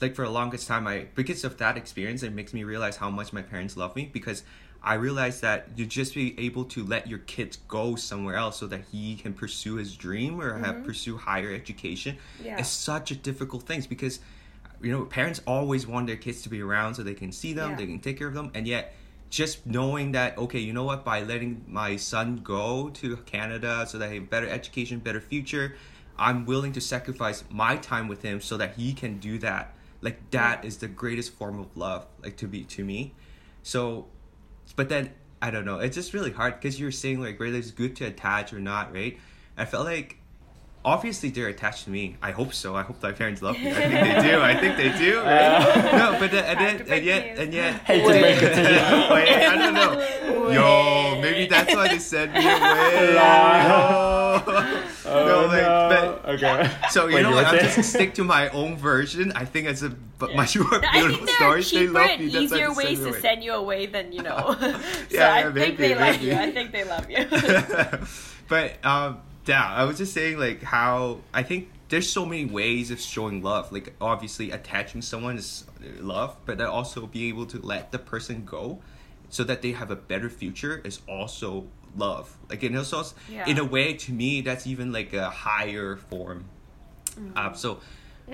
like 0.00 0.14
for 0.14 0.24
the 0.24 0.30
longest 0.30 0.68
time 0.68 0.86
I 0.86 1.06
because 1.14 1.44
of 1.44 1.58
that 1.58 1.76
experience 1.76 2.22
it 2.22 2.32
makes 2.32 2.54
me 2.54 2.64
realize 2.64 2.96
how 2.96 3.10
much 3.10 3.32
my 3.32 3.42
parents 3.42 3.76
love 3.76 3.96
me 3.96 4.08
because 4.12 4.42
I 4.82 4.94
realized 4.94 5.42
that 5.42 5.68
you 5.74 5.86
just 5.86 6.14
be 6.14 6.38
able 6.38 6.64
to 6.66 6.84
let 6.84 7.08
your 7.08 7.18
kids 7.18 7.58
go 7.66 7.96
somewhere 7.96 8.36
else 8.36 8.58
so 8.58 8.66
that 8.68 8.82
he 8.92 9.16
can 9.16 9.34
pursue 9.34 9.74
his 9.74 9.96
dream 9.96 10.40
or 10.40 10.56
have 10.58 10.76
mm-hmm. 10.76 10.84
pursue 10.84 11.16
higher 11.16 11.52
education 11.52 12.16
Yeah. 12.44 12.60
is 12.60 12.68
such 12.68 13.10
a 13.10 13.16
difficult 13.16 13.64
thing 13.64 13.84
because 13.88 14.20
you 14.82 14.92
know 14.92 15.04
parents 15.04 15.40
always 15.46 15.86
want 15.86 16.06
their 16.06 16.16
kids 16.16 16.42
to 16.42 16.48
be 16.48 16.60
around 16.62 16.94
so 16.94 17.02
they 17.02 17.14
can 17.14 17.32
see 17.32 17.52
them 17.52 17.70
Yeah. 17.70 17.76
they 17.76 17.86
can 17.86 18.00
take 18.00 18.18
care 18.18 18.28
of 18.28 18.34
them 18.34 18.50
and 18.54 18.66
yet 18.66 18.94
just 19.30 19.66
knowing 19.66 20.12
that 20.12 20.38
okay 20.38 20.58
you 20.58 20.72
know 20.72 20.84
what 20.84 21.04
by 21.04 21.22
letting 21.22 21.64
my 21.68 21.96
son 21.96 22.36
go 22.42 22.88
to 22.90 23.16
canada 23.18 23.86
so 23.88 23.98
that 23.98 24.08
he 24.10 24.16
have 24.16 24.30
better 24.30 24.48
education 24.48 24.98
better 25.00 25.20
future 25.20 25.74
i'm 26.18 26.46
willing 26.46 26.72
to 26.72 26.80
sacrifice 26.80 27.44
my 27.50 27.76
time 27.76 28.08
with 28.08 28.22
him 28.22 28.40
so 28.40 28.56
that 28.56 28.74
he 28.76 28.92
can 28.92 29.18
do 29.18 29.38
that. 29.38 29.74
Like 30.00 30.30
that 30.30 30.64
is 30.64 30.76
the 30.78 30.86
greatest 30.88 31.32
form 31.32 31.58
of 31.58 31.76
love 31.76 32.06
like 32.22 32.36
to 32.38 32.46
be 32.46 32.62
to 32.64 32.84
me. 32.84 33.14
So 33.62 34.06
but 34.76 34.88
then 34.88 35.12
i 35.40 35.50
don't 35.50 35.64
know 35.64 35.78
it's 35.78 35.94
just 35.94 36.12
really 36.14 36.32
hard 36.32 36.54
because 36.54 36.78
you're 36.78 36.90
saying 36.92 37.20
like 37.20 37.38
whether 37.40 37.56
it's 37.56 37.70
good 37.70 37.94
to 37.96 38.04
attach 38.04 38.52
or 38.52 38.60
not 38.60 38.92
right? 38.92 39.18
I 39.56 39.64
felt 39.64 39.86
like 39.86 40.18
obviously 40.88 41.30
they're 41.30 41.48
attached 41.48 41.84
to 41.84 41.90
me. 41.90 42.16
I 42.22 42.30
hope 42.32 42.52
so. 42.54 42.74
I 42.76 42.82
hope 42.82 43.02
my 43.02 43.12
parents 43.12 43.40
love 43.42 43.56
me. 43.58 43.70
I 43.70 43.74
think 43.74 43.92
they 44.22 44.30
do. 44.30 44.40
I 44.40 44.54
think 44.60 44.76
they 44.76 44.90
do. 44.98 45.18
Right? 45.28 45.92
no, 45.92 46.16
but 46.18 46.30
then, 46.30 46.44
and, 46.44 46.58
Have 46.58 46.78
then, 46.86 46.96
and 46.98 47.04
yet 47.06 47.26
news. 47.26 47.38
and 47.40 47.54
yet 47.54 47.74
Hate 47.88 48.00
to 48.02 48.06
break 48.08 48.42
it 48.42 48.54
to 48.54 48.62
you. 48.62 48.78
Wait, 49.14 49.28
I 49.46 49.54
don't 49.56 49.74
know. 49.74 50.50
Yo, 50.50 51.20
maybe 51.20 51.46
that's 51.46 51.74
why 51.74 51.88
they 51.88 51.98
sent 51.98 52.32
me 52.32 52.40
away. 52.40 53.18
Oh, 53.20 54.42
No, 55.04 55.46
like, 55.46 55.62
no. 55.62 56.20
but- 56.22 56.28
okay. 56.34 56.70
So 56.90 57.06
you 57.08 57.16
Wait, 57.16 57.22
know 57.22 57.30
you 57.30 57.34
what? 57.36 57.46
I'm 57.46 57.58
saying? 57.60 57.74
just 57.76 57.90
stick 57.90 58.14
to 58.14 58.24
my 58.24 58.48
own 58.50 58.76
version. 58.76 59.32
I 59.34 59.44
think 59.44 59.66
it's 59.68 59.82
a 59.82 59.90
but 60.18 60.34
much 60.34 60.56
more 60.58 60.66
I 60.84 61.00
think 61.02 61.26
there 61.26 61.36
story. 61.36 61.50
are 61.50 61.56
They 61.56 61.62
cheaper 61.62 61.92
love 61.92 62.10
and 62.10 62.20
me. 62.20 62.26
That's 62.28 62.34
why 62.34 62.40
easier 62.42 62.58
they 62.58 62.64
send 62.74 62.76
ways 62.76 63.00
me 63.00 63.12
to 63.12 63.20
send 63.20 63.44
you 63.44 63.52
away 63.52 63.86
than 63.86 64.12
you 64.12 64.22
know. 64.22 64.56
so 64.58 64.66
Yeah, 65.10 65.32
I 65.32 65.38
yeah, 65.38 65.42
think 65.42 65.54
maybe, 65.54 65.76
they 65.76 65.94
love 65.94 66.22
you. 66.22 66.32
I 66.34 66.50
think 66.50 66.72
they 66.72 66.84
love 66.84 67.10
you. 67.10 67.26
but 68.48 68.84
um, 68.84 69.20
yeah, 69.48 69.64
I 69.66 69.84
was 69.84 69.98
just 69.98 70.12
saying 70.12 70.38
like 70.38 70.62
how 70.62 71.18
I 71.32 71.42
think 71.42 71.70
there's 71.88 72.10
so 72.10 72.26
many 72.26 72.44
ways 72.44 72.90
of 72.90 73.00
showing 73.00 73.42
love. 73.42 73.72
Like 73.72 73.94
obviously 74.00 74.50
attaching 74.50 75.02
someone 75.02 75.36
is 75.38 75.64
love, 76.00 76.36
but 76.44 76.58
then 76.58 76.66
also 76.66 77.06
being 77.06 77.28
able 77.30 77.46
to 77.46 77.58
let 77.60 77.92
the 77.92 77.98
person 77.98 78.44
go 78.44 78.80
so 79.30 79.44
that 79.44 79.62
they 79.62 79.72
have 79.72 79.90
a 79.90 79.96
better 79.96 80.28
future 80.30 80.80
is 80.84 81.00
also 81.08 81.66
love. 81.96 82.36
Like 82.50 82.62
and 82.62 82.76
also 82.76 83.04
Yeah. 83.30 83.46
in 83.48 83.58
a 83.58 83.64
way 83.64 83.94
to 83.94 84.12
me 84.12 84.40
that's 84.42 84.66
even 84.66 84.92
like 84.92 85.12
a 85.14 85.30
higher 85.30 85.96
form. 85.96 86.44
Um, 87.34 87.54
so 87.54 87.80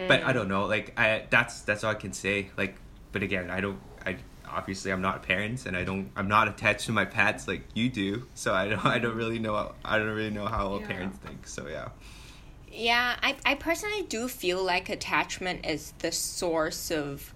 but 0.08 0.24
I 0.24 0.32
don't 0.32 0.48
know, 0.48 0.66
like 0.66 0.98
I 0.98 1.24
that's 1.30 1.60
that's 1.62 1.84
all 1.84 1.92
I 1.92 1.94
can 1.94 2.12
say. 2.12 2.50
Like 2.56 2.76
but 3.12 3.22
again, 3.22 3.50
I 3.50 3.60
don't 3.60 3.78
I 4.04 4.16
obviously 4.54 4.92
I'm 4.92 5.02
not 5.02 5.16
a 5.16 5.20
parent 5.20 5.66
and 5.66 5.76
I 5.76 5.84
don't 5.84 6.10
I'm 6.16 6.28
not 6.28 6.48
attached 6.48 6.86
to 6.86 6.92
my 6.92 7.04
pets 7.04 7.46
like 7.48 7.62
you 7.74 7.88
do. 7.90 8.26
So 8.34 8.54
I 8.54 8.68
don't 8.68 8.84
I 8.84 8.98
don't 8.98 9.16
really 9.16 9.38
know 9.38 9.72
I 9.84 9.98
don't 9.98 10.08
really 10.08 10.30
know 10.30 10.46
how 10.46 10.74
a 10.74 10.80
Yeah. 10.80 10.86
parent 10.86 11.14
thinks. 11.22 11.52
So 11.52 11.68
yeah. 11.68 11.88
Yeah, 12.72 13.16
I, 13.22 13.36
I 13.46 13.54
personally 13.54 14.02
do 14.02 14.26
feel 14.26 14.62
like 14.64 14.88
attachment 14.88 15.64
is 15.64 15.92
the 16.00 16.10
source 16.10 16.90
of 16.90 17.32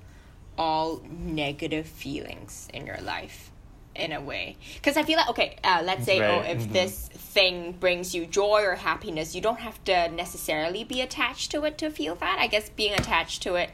all 0.57 1.01
negative 1.09 1.87
feelings 1.87 2.67
in 2.75 2.87
your 2.87 2.99
life 3.01 3.53
in 3.95 4.13
a 4.13 4.21
way 4.21 4.57
because 4.75 4.97
i 4.97 5.03
feel 5.03 5.17
like 5.17 5.29
okay 5.29 5.57
uh, 5.65 5.83
let's 5.85 6.05
say 6.05 6.19
oh 6.21 6.39
Right, 6.41 6.51
if 6.57 6.69
mhm. 6.69 6.73
this 6.73 7.09
thing 7.13 7.73
brings 7.73 8.15
you 8.15 8.27
joy 8.27 8.63
or 8.63 8.75
happiness 8.77 9.35
you 9.35 9.41
don't 9.41 9.59
have 9.61 9.83
to 9.85 10.09
necessarily 10.11 10.85
be 10.85 11.01
attached 11.01 11.51
to 11.53 11.65
it 11.65 11.79
to 11.79 11.91
feel 11.91 12.15
that 12.17 12.39
i 12.39 12.47
guess 12.47 12.69
being 12.71 12.93
attached 12.95 13.43
to 13.43 13.55
it 13.57 13.71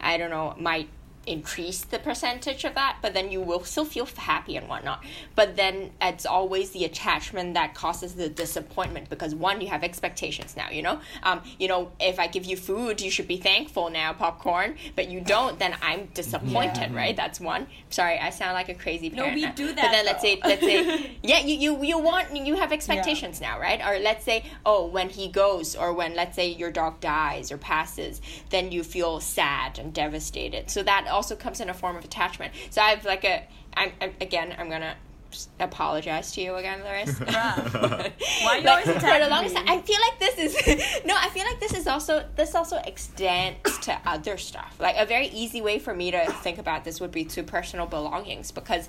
i 0.00 0.16
don't 0.16 0.30
know 0.30 0.54
might 0.58 0.88
increase 1.26 1.82
the 1.84 1.98
percentage 1.98 2.64
of 2.64 2.74
that 2.74 2.98
but 3.02 3.14
then 3.14 3.30
you 3.30 3.40
will 3.40 3.64
still 3.64 3.84
feel 3.84 4.06
happy 4.16 4.56
and 4.56 4.68
whatnot. 4.68 5.02
But 5.34 5.56
then 5.56 5.90
it's 6.00 6.26
always 6.26 6.70
the 6.70 6.84
attachment 6.84 7.54
that 7.54 7.74
causes 7.74 8.14
the 8.14 8.28
disappointment 8.28 9.08
because 9.10 9.34
one 9.34 9.60
you 9.60 9.68
have 9.68 9.82
expectations 9.84 10.56
now 10.56 10.70
you 10.70 10.82
know? 10.82 11.00
Um 11.22 11.42
you 11.58 11.68
know 11.68 11.92
if 12.00 12.18
i 12.18 12.26
give 12.26 12.44
you 12.44 12.56
food 12.56 13.00
you 13.00 13.10
should 13.10 13.28
be 13.28 13.36
thankful 13.38 13.90
now 13.90 14.12
popcorn 14.12 14.76
but 14.96 15.08
you 15.08 15.20
don't 15.20 15.58
then 15.58 15.74
i'm 15.82 16.06
disappointed 16.14 16.90
Yeah. 16.90 16.96
right? 16.96 17.16
That's 17.16 17.40
one. 17.40 17.66
Sorry 17.90 18.18
i 18.18 18.30
sound 18.30 18.54
like 18.54 18.68
a 18.68 18.74
crazy 18.74 19.10
parent. 19.10 19.30
No, 19.32 19.34
we 19.34 19.42
now. 19.42 19.52
do 19.52 19.66
but 19.68 19.76
that, 19.76 19.92
then 19.92 20.04
let's 20.06 20.22
say 20.22 20.40
let's 20.44 20.62
say 20.62 21.16
yeah 21.22 21.40
you, 21.40 21.54
you 21.56 21.84
you 21.84 21.98
want 21.98 22.34
you 22.36 22.56
have 22.56 22.72
expectations 22.72 23.40
now 23.40 23.58
right? 23.60 23.80
Or 23.84 23.98
let's 23.98 24.24
say 24.24 24.44
oh 24.66 24.86
when 24.86 25.08
he 25.08 25.28
goes 25.28 25.74
or 25.76 25.92
when 25.92 26.14
let's 26.14 26.36
say 26.36 26.48
your 26.48 26.70
dog 26.70 27.00
dies 27.00 27.50
or 27.52 27.58
passes 27.58 28.20
then 28.50 28.72
you 28.72 28.82
feel 28.82 29.20
sad 29.20 29.78
and 29.78 29.92
devastated. 29.92 30.70
So 30.70 30.82
that 30.82 31.06
also 31.14 31.34
comes 31.36 31.60
in 31.60 31.70
a 31.70 31.74
form 31.74 31.96
of 31.96 32.04
attachment 32.04 32.52
so 32.70 32.82
i 32.82 32.90
have 32.90 33.04
like 33.04 33.24
a 33.24 33.46
i'm, 33.76 33.92
I'm 34.00 34.14
again 34.20 34.54
i'm 34.58 34.68
gonna 34.68 34.96
apologize 35.60 36.32
to 36.32 36.40
you 36.40 36.54
again 36.54 36.80
Laris. 36.80 37.14
Bruh. 37.18 38.12
Why 38.44 38.58
you 38.58 38.64
Like, 38.64 38.86
always 38.86 39.02
for 39.02 39.18
the 39.18 39.28
longest 39.28 39.56
time, 39.56 39.68
I 39.68 39.80
feel 39.80 39.98
like 40.00 40.18
this 40.18 40.38
is 40.38 41.02
no. 41.04 41.14
I 41.16 41.28
feel 41.30 41.44
like 41.44 41.60
this 41.60 41.74
is 41.74 41.86
also 41.86 42.24
this 42.36 42.54
also 42.54 42.76
extends 42.78 43.78
to 43.78 43.98
other 44.06 44.36
stuff. 44.36 44.76
Like 44.78 44.96
a 44.98 45.06
very 45.06 45.28
easy 45.28 45.60
way 45.60 45.78
for 45.78 45.94
me 45.94 46.10
to 46.10 46.26
think 46.42 46.58
about 46.58 46.84
this 46.84 47.00
would 47.00 47.12
be 47.12 47.24
to 47.26 47.42
personal 47.42 47.86
belongings 47.86 48.50
because 48.50 48.88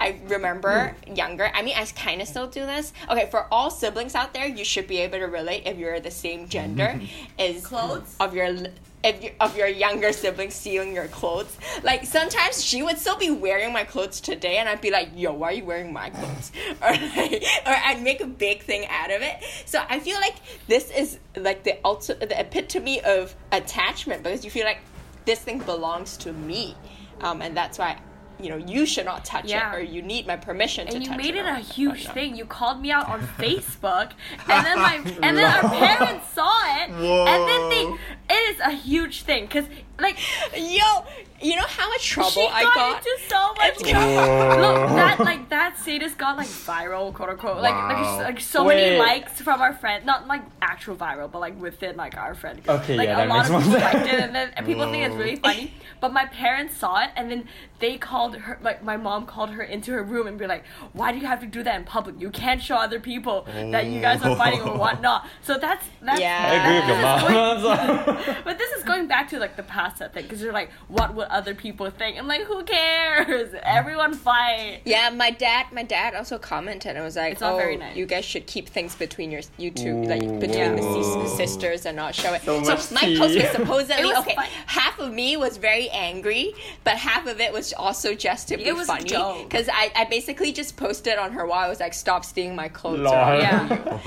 I 0.00 0.18
remember 0.28 0.96
hmm. 1.06 1.14
younger. 1.14 1.50
I 1.52 1.62
mean, 1.62 1.76
I 1.76 1.84
kind 1.84 2.22
of 2.22 2.28
still 2.28 2.46
do 2.46 2.64
this. 2.64 2.92
Okay, 3.10 3.28
for 3.30 3.46
all 3.52 3.70
siblings 3.70 4.14
out 4.14 4.32
there, 4.32 4.46
you 4.46 4.64
should 4.64 4.86
be 4.86 4.98
able 4.98 5.18
to 5.18 5.26
relate 5.26 5.64
if 5.66 5.76
you're 5.76 6.00
the 6.00 6.10
same 6.10 6.48
gender. 6.48 6.98
Is 7.38 7.66
Clothes? 7.66 8.16
of 8.18 8.34
your 8.34 8.56
if 9.02 9.32
of 9.40 9.56
your 9.56 9.66
younger 9.66 10.12
sibling 10.12 10.50
stealing 10.50 10.94
your 10.94 11.08
clothes. 11.08 11.56
Like 11.82 12.04
sometimes 12.04 12.62
she 12.62 12.82
would 12.82 12.98
still 12.98 13.16
be 13.16 13.30
wearing 13.30 13.72
my 13.72 13.84
clothes 13.84 14.20
today, 14.20 14.58
and 14.58 14.68
I'd 14.68 14.80
be 14.80 14.90
like, 14.90 15.10
"Yo, 15.14 15.32
why 15.32 15.48
are 15.48 15.52
you 15.52 15.64
wearing 15.64 15.92
my 15.92 16.10
clothes?" 16.10 16.52
Or 16.82 16.92
like, 16.92 17.44
or 17.66 17.74
I'd 17.86 18.02
make 18.02 18.20
a 18.20 18.26
big 18.26 18.62
thing 18.62 18.86
out 18.88 19.10
of 19.10 19.22
it. 19.22 19.36
So 19.66 19.82
I 19.88 20.00
feel 20.00 20.18
like 20.20 20.36
this 20.66 20.90
is 20.90 21.18
like 21.36 21.62
the 21.64 21.78
ulti- 21.84 22.18
the 22.18 22.38
epitome 22.38 23.00
of 23.02 23.34
attachment 23.52 24.22
because 24.22 24.44
you 24.44 24.50
feel 24.50 24.64
like 24.64 24.80
this 25.24 25.40
thing 25.40 25.58
belongs 25.60 26.16
to 26.18 26.32
me, 26.32 26.76
um, 27.20 27.42
and 27.42 27.56
that's 27.56 27.78
why. 27.78 27.98
You 28.42 28.50
know, 28.50 28.56
you 28.56 28.86
should 28.86 29.04
not 29.04 29.24
touch 29.24 29.46
Yeah. 29.50 29.72
it, 29.72 29.76
or 29.76 29.82
you 29.82 30.02
need 30.02 30.26
my 30.26 30.36
permission 30.36 30.86
to 30.86 30.92
touch 30.92 31.02
it. 31.02 31.08
and 31.10 31.24
you 31.24 31.32
made 31.32 31.36
it. 31.38 31.46
a 31.46 31.56
huge 31.56 32.06
thing. 32.08 32.36
You 32.36 32.44
called 32.44 32.80
me 32.80 32.90
out 32.90 33.08
on 33.08 33.20
Facebook, 33.38 34.12
and 34.48 34.64
then 34.66 34.78
my 34.78 34.94
and 35.22 35.36
then 35.36 35.44
our 35.44 35.70
parents 35.70 36.28
saw 36.32 36.52
it, 36.82 36.90
Whoa. 36.90 37.26
and 37.26 37.48
then 37.48 37.68
they. 37.70 37.98
It 38.34 38.54
is 38.54 38.60
a 38.60 38.70
huge 38.70 39.22
thing 39.22 39.46
because 39.46 39.64
like 40.00 40.18
Yo, 40.56 41.04
you 41.40 41.56
know 41.56 41.66
how 41.66 41.88
much 41.88 42.06
trouble 42.08 42.30
she 42.30 42.46
I 42.52 42.62
got, 42.64 42.74
got? 42.74 42.96
into 42.98 43.10
so 43.28 43.54
much 43.54 43.78
trouble. 43.78 44.60
Look, 44.60 44.88
that 44.96 45.20
like 45.20 45.48
that 45.50 45.78
status 45.78 46.14
got 46.14 46.36
like 46.36 46.46
viral, 46.48 47.12
quote 47.14 47.30
unquote. 47.30 47.58
Like 47.62 47.74
like, 47.74 47.96
Wow. 47.96 48.18
s- 48.20 48.24
like 48.24 48.40
so 48.40 48.64
many 48.64 48.98
likes 48.98 49.40
from 49.40 49.60
our 49.62 49.72
friend, 49.74 50.04
not 50.04 50.26
like 50.26 50.42
actual 50.62 50.96
viral, 50.96 51.30
but 51.30 51.38
like 51.40 51.58
within 51.60 51.96
like 51.96 52.16
our 52.16 52.34
friend. 52.34 52.62
group. 52.62 52.80
Okay, 52.80 52.96
like 52.96 53.06
yeah, 53.08 53.14
a 53.14 53.16
that 53.18 53.28
lot 53.28 53.36
makes 53.38 53.46
of 53.48 53.52
more 53.52 53.60
people 53.62 53.80
sense. 53.80 53.94
liked 53.94 54.06
it, 54.12 54.20
and 54.20 54.34
then 54.34 54.52
and 54.56 54.66
people 54.66 54.90
think 54.90 55.04
it's 55.06 55.14
really 55.16 55.36
funny. 55.36 55.74
But 56.00 56.12
my 56.12 56.26
parents 56.26 56.76
saw 56.76 57.02
it, 57.02 57.10
and 57.16 57.30
then 57.30 57.48
they 57.78 57.96
called 57.98 58.36
her. 58.36 58.58
Like 58.62 58.82
my 58.84 58.96
mom 58.96 59.26
called 59.26 59.50
her 59.50 59.62
into 59.62 59.92
her 59.92 60.02
room 60.02 60.26
and 60.26 60.38
be 60.38 60.46
like, 60.46 60.64
"Why 60.92 61.12
do 61.12 61.18
you 61.18 61.26
have 61.26 61.40
to 61.40 61.46
do 61.46 61.62
that 61.62 61.74
in 61.76 61.84
public? 61.84 62.16
You 62.20 62.30
can't 62.30 62.62
show 62.62 62.76
other 62.76 63.00
people 63.00 63.46
that 63.54 63.86
you 63.86 64.00
guys 64.00 64.22
are 64.22 64.36
fighting 64.36 64.60
or 64.62 64.70
Oh. 64.74 64.78
whatnot." 64.78 65.26
So 65.42 65.58
that's 65.58 65.84
that's. 66.02 66.20
Yeah. 66.20 66.38
I 66.50 66.54
agree 66.60 66.78
with 66.80 66.88
your 66.88 66.96
this 66.98 67.58
is 67.58 67.62
going- 67.62 68.26
mom. 68.34 68.36
but 68.44 68.58
this 68.58 68.70
is 68.72 68.84
going 68.84 69.06
back 69.08 69.28
to 69.30 69.38
like 69.38 69.56
the 69.56 69.62
past, 69.62 69.89
I 70.00 70.08
think, 70.08 70.26
because 70.28 70.42
you're 70.42 70.52
like, 70.52 70.70
what 70.88 71.14
would 71.14 71.28
other 71.28 71.54
people 71.54 71.88
think? 71.90 72.18
I'm 72.18 72.26
like, 72.28 72.42
who 72.42 72.62
cares? 72.64 73.54
Everyone 73.62 74.14
fight. 74.14 74.80
Yeah, 74.84 75.10
my 75.10 75.30
dad, 75.30 75.66
my 75.72 75.82
dad 75.82 76.14
also 76.14 76.38
commented 76.38 76.96
and 76.96 77.04
was 77.04 77.16
like, 77.16 77.32
It's 77.32 77.40
not 77.40 77.54
"Oh, 77.54 77.56
very 77.56 77.76
nice. 77.76 77.96
you 77.96 78.06
guys 78.06 78.24
should 78.24 78.46
keep 78.46 78.68
things 78.68 78.94
between 78.94 79.30
your 79.30 79.42
you 79.58 79.70
two, 79.70 80.04
like 80.04 80.20
between 80.40 80.58
Yeah. 80.58 80.74
the 80.74 80.82
sis- 81.26 81.36
sisters, 81.36 81.86
and 81.86 81.96
not 81.96 82.14
show 82.14 82.32
it." 82.34 82.42
So 82.42 82.62
So, 82.64 82.94
my 82.94 83.00
tea. 83.02 83.18
post 83.18 83.34
was 83.36 83.50
supposedly 83.52 84.04
was 84.04 84.18
okay. 84.18 84.34
fun- 84.34 84.46
Half 84.66 84.98
of 84.98 85.12
me 85.12 85.36
was 85.36 85.56
very 85.56 85.88
angry, 85.90 86.54
but 86.84 86.94
half 86.96 87.26
of 87.26 87.40
it 87.40 87.52
was 87.52 87.72
also 87.72 88.14
just 88.14 88.48
to 88.48 88.56
be 88.56 88.64
It 88.64 88.74
was 88.74 88.86
funny. 88.86 89.04
Because 89.44 89.68
I, 89.72 89.90
I 89.96 90.04
basically 90.04 90.52
just 90.52 90.76
posted 90.76 91.16
on 91.18 91.32
her 91.32 91.46
wall. 91.46 91.58
I 91.58 91.68
was 91.68 91.80
like, 91.80 91.94
"Stop 91.94 92.24
stealing 92.24 92.54
my 92.56 92.68
clothes." 92.68 93.00
Or 93.00 93.04
Yeah. 93.40 93.98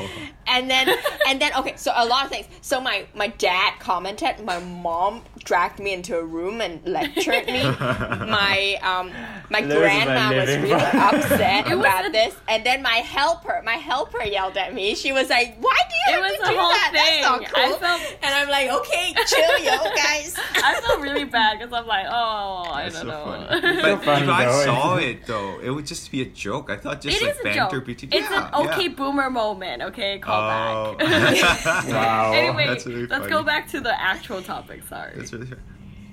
and 0.48 0.70
then 0.70 0.90
and 1.28 1.42
then 1.42 1.52
okay 1.56 1.74
so 1.78 1.92
a 1.96 2.06
lot 2.06 2.26
of 2.26 2.30
things 2.32 2.46
so 2.62 2.82
my 2.82 3.06
my 3.16 3.28
dad 3.28 3.74
commented 3.80 4.44
my 4.46 4.60
mom 4.60 5.22
dragged 5.44 5.80
me 5.80 5.94
into 5.94 6.18
a 6.18 6.24
room 6.24 6.62
and 6.62 6.84
lectured 6.86 7.46
me 7.48 7.64
my 7.82 8.78
um 8.82 9.12
my 9.50 9.60
Lose 9.60 9.70
my 9.74 9.80
grandma 9.80 10.36
was 10.36 10.50
really 10.58 10.74
upset 10.74 11.68
It 11.72 11.76
was 11.76 11.86
about 11.86 12.06
a- 12.08 12.12
this 12.12 12.36
and 12.48 12.66
then 12.66 12.82
my 12.82 12.98
helper 12.98 13.62
my 13.66 13.74
helper 13.76 14.24
yelled 14.24 14.58
at 14.58 14.74
me 14.74 14.96
she 14.96 15.12
was 15.12 15.30
like 15.30 15.58
why 15.60 15.76
do 15.90 15.96
you 16.14 16.18
It 16.20 16.22
have 16.24 16.32
was 16.32 16.40
to 16.48 16.54
do 16.54 16.60
whole 16.60 16.70
that 16.70 16.92
that's 16.94 17.22
not 17.24 17.40
thing. 17.40 17.50
I 17.56 17.68
cool 17.68 17.78
felt- 17.78 18.18
and 18.24 18.36
i'm 18.36 18.50
like 18.50 18.70
okay 18.70 19.14
chill 19.28 19.60
yo 19.60 19.78
guys 19.96 20.38
I 20.56 20.80
felt 20.82 21.02
really 21.02 21.26
bad 21.26 21.60
because 21.60 21.74
I'm 21.74 21.86
like, 21.88 22.06
oh, 22.10 22.70
I 22.72 22.84
That's 22.84 22.96
don't 23.02 23.12
so 23.12 23.26
know. 23.26 23.48
funny. 23.50 23.82
But 23.82 24.04
funny 24.06 24.24
if 24.24 24.30
I 24.30 24.46
though. 24.46 24.64
saw 24.66 24.96
it 24.96 25.26
though, 25.28 25.60
it 25.60 25.70
would 25.72 25.86
just 25.86 26.10
be 26.10 26.22
a 26.22 26.26
joke. 26.26 26.70
I 26.70 26.78
thought 26.78 27.02
just 27.02 27.18
It 27.22 27.26
like 27.26 27.34
is 27.36 27.40
a 27.42 27.44
banter 27.44 27.78
joke. 27.78 27.86
between. 27.86 28.14
It's 28.14 28.30
yeah, 28.30 28.48
an 28.60 28.68
okay 28.68 28.84
yeah. 28.84 28.88
boomer 28.96 29.30
moment. 29.30 29.82
Okay, 29.82 30.20
call 30.20 30.40
Oh. 30.42 30.96
back. 30.96 31.86
Wow. 31.88 32.32
anyway, 32.34 32.68
That's 32.68 32.86
really 32.86 33.08
let's 33.08 33.24
funny. 33.24 33.30
go 33.32 33.44
back 33.44 33.68
to 33.72 33.82
the 33.82 34.00
actual 34.02 34.42
topic. 34.42 34.84
Sorry. 34.88 35.12
That's 35.18 35.33
really 35.34 35.52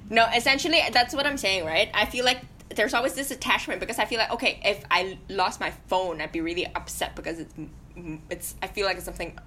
No, 0.09 0.27
essentially, 0.35 0.81
that's 0.93 1.15
what 1.15 1.27
I'm 1.27 1.39
saying, 1.39 1.65
right? 1.65 1.91
I 1.95 2.07
feel 2.07 2.25
like 2.25 2.41
there's 2.75 2.95
always 2.95 3.15
this 3.15 3.31
attachment 3.31 3.81
because 3.81 3.99
I 3.99 4.05
feel 4.05 4.19
like, 4.19 4.33
okay, 4.33 4.61
if 4.65 4.85
I 4.91 5.19
lost 5.29 5.61
my 5.61 5.73
phone, 5.89 6.21
I'd 6.21 6.33
be 6.33 6.41
really 6.41 6.67
upset 6.67 7.17
because 7.17 7.39
it's, 7.39 7.55
it's. 8.29 8.55
I 8.63 8.67
feel 8.67 8.87
like 8.87 8.97
it's 8.97 9.05
something 9.05 9.39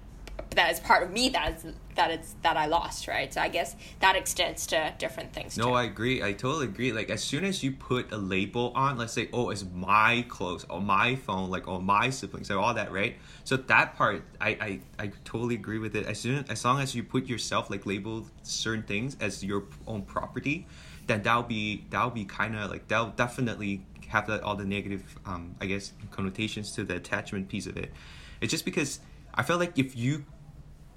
that 0.50 0.70
is 0.72 0.80
part 0.80 1.02
of 1.02 1.10
me 1.10 1.28
that 1.30 1.56
is 1.56 1.74
that 1.94 2.10
it's 2.10 2.34
that 2.42 2.56
I 2.56 2.66
lost, 2.66 3.06
right? 3.06 3.32
So 3.32 3.40
I 3.40 3.48
guess 3.48 3.76
that 4.00 4.16
extends 4.16 4.66
to 4.68 4.92
different 4.98 5.32
things. 5.32 5.56
No, 5.56 5.68
too. 5.68 5.72
I 5.74 5.84
agree. 5.84 6.22
I 6.22 6.32
totally 6.32 6.66
agree. 6.66 6.92
Like 6.92 7.10
as 7.10 7.22
soon 7.22 7.44
as 7.44 7.62
you 7.62 7.72
put 7.72 8.12
a 8.12 8.16
label 8.16 8.72
on, 8.74 8.98
let's 8.98 9.12
say, 9.12 9.28
oh, 9.32 9.50
it's 9.50 9.64
my 9.72 10.24
clothes 10.28 10.64
or 10.68 10.80
my 10.80 11.14
phone, 11.14 11.50
like 11.50 11.68
or 11.68 11.80
my 11.80 12.10
siblings, 12.10 12.50
or 12.50 12.58
all 12.58 12.74
that, 12.74 12.92
right? 12.92 13.16
So 13.44 13.56
that 13.56 13.96
part, 13.96 14.22
I, 14.40 14.48
I, 14.50 14.80
I 14.98 15.12
totally 15.24 15.54
agree 15.54 15.78
with 15.78 15.94
it. 15.94 16.06
As 16.06 16.18
soon 16.18 16.44
as 16.48 16.64
long 16.64 16.80
as 16.80 16.94
you 16.94 17.04
put 17.04 17.26
yourself 17.26 17.70
like 17.70 17.86
label 17.86 18.26
certain 18.42 18.82
things 18.82 19.16
as 19.20 19.44
your 19.44 19.64
own 19.86 20.02
property, 20.02 20.66
then 21.06 21.22
that'll 21.22 21.42
be 21.42 21.84
that'll 21.90 22.10
be 22.10 22.24
kind 22.24 22.56
of 22.56 22.70
like 22.70 22.88
that'll 22.88 23.10
definitely 23.10 23.84
have 24.08 24.26
the, 24.26 24.42
all 24.44 24.56
the 24.56 24.64
negative, 24.64 25.18
um, 25.26 25.54
I 25.60 25.66
guess, 25.66 25.92
connotations 26.10 26.72
to 26.72 26.84
the 26.84 26.96
attachment 26.96 27.48
piece 27.48 27.66
of 27.66 27.76
it. 27.76 27.92
It's 28.40 28.50
just 28.50 28.64
because 28.64 29.00
I 29.34 29.42
feel 29.42 29.58
like 29.58 29.78
if 29.78 29.96
you 29.96 30.24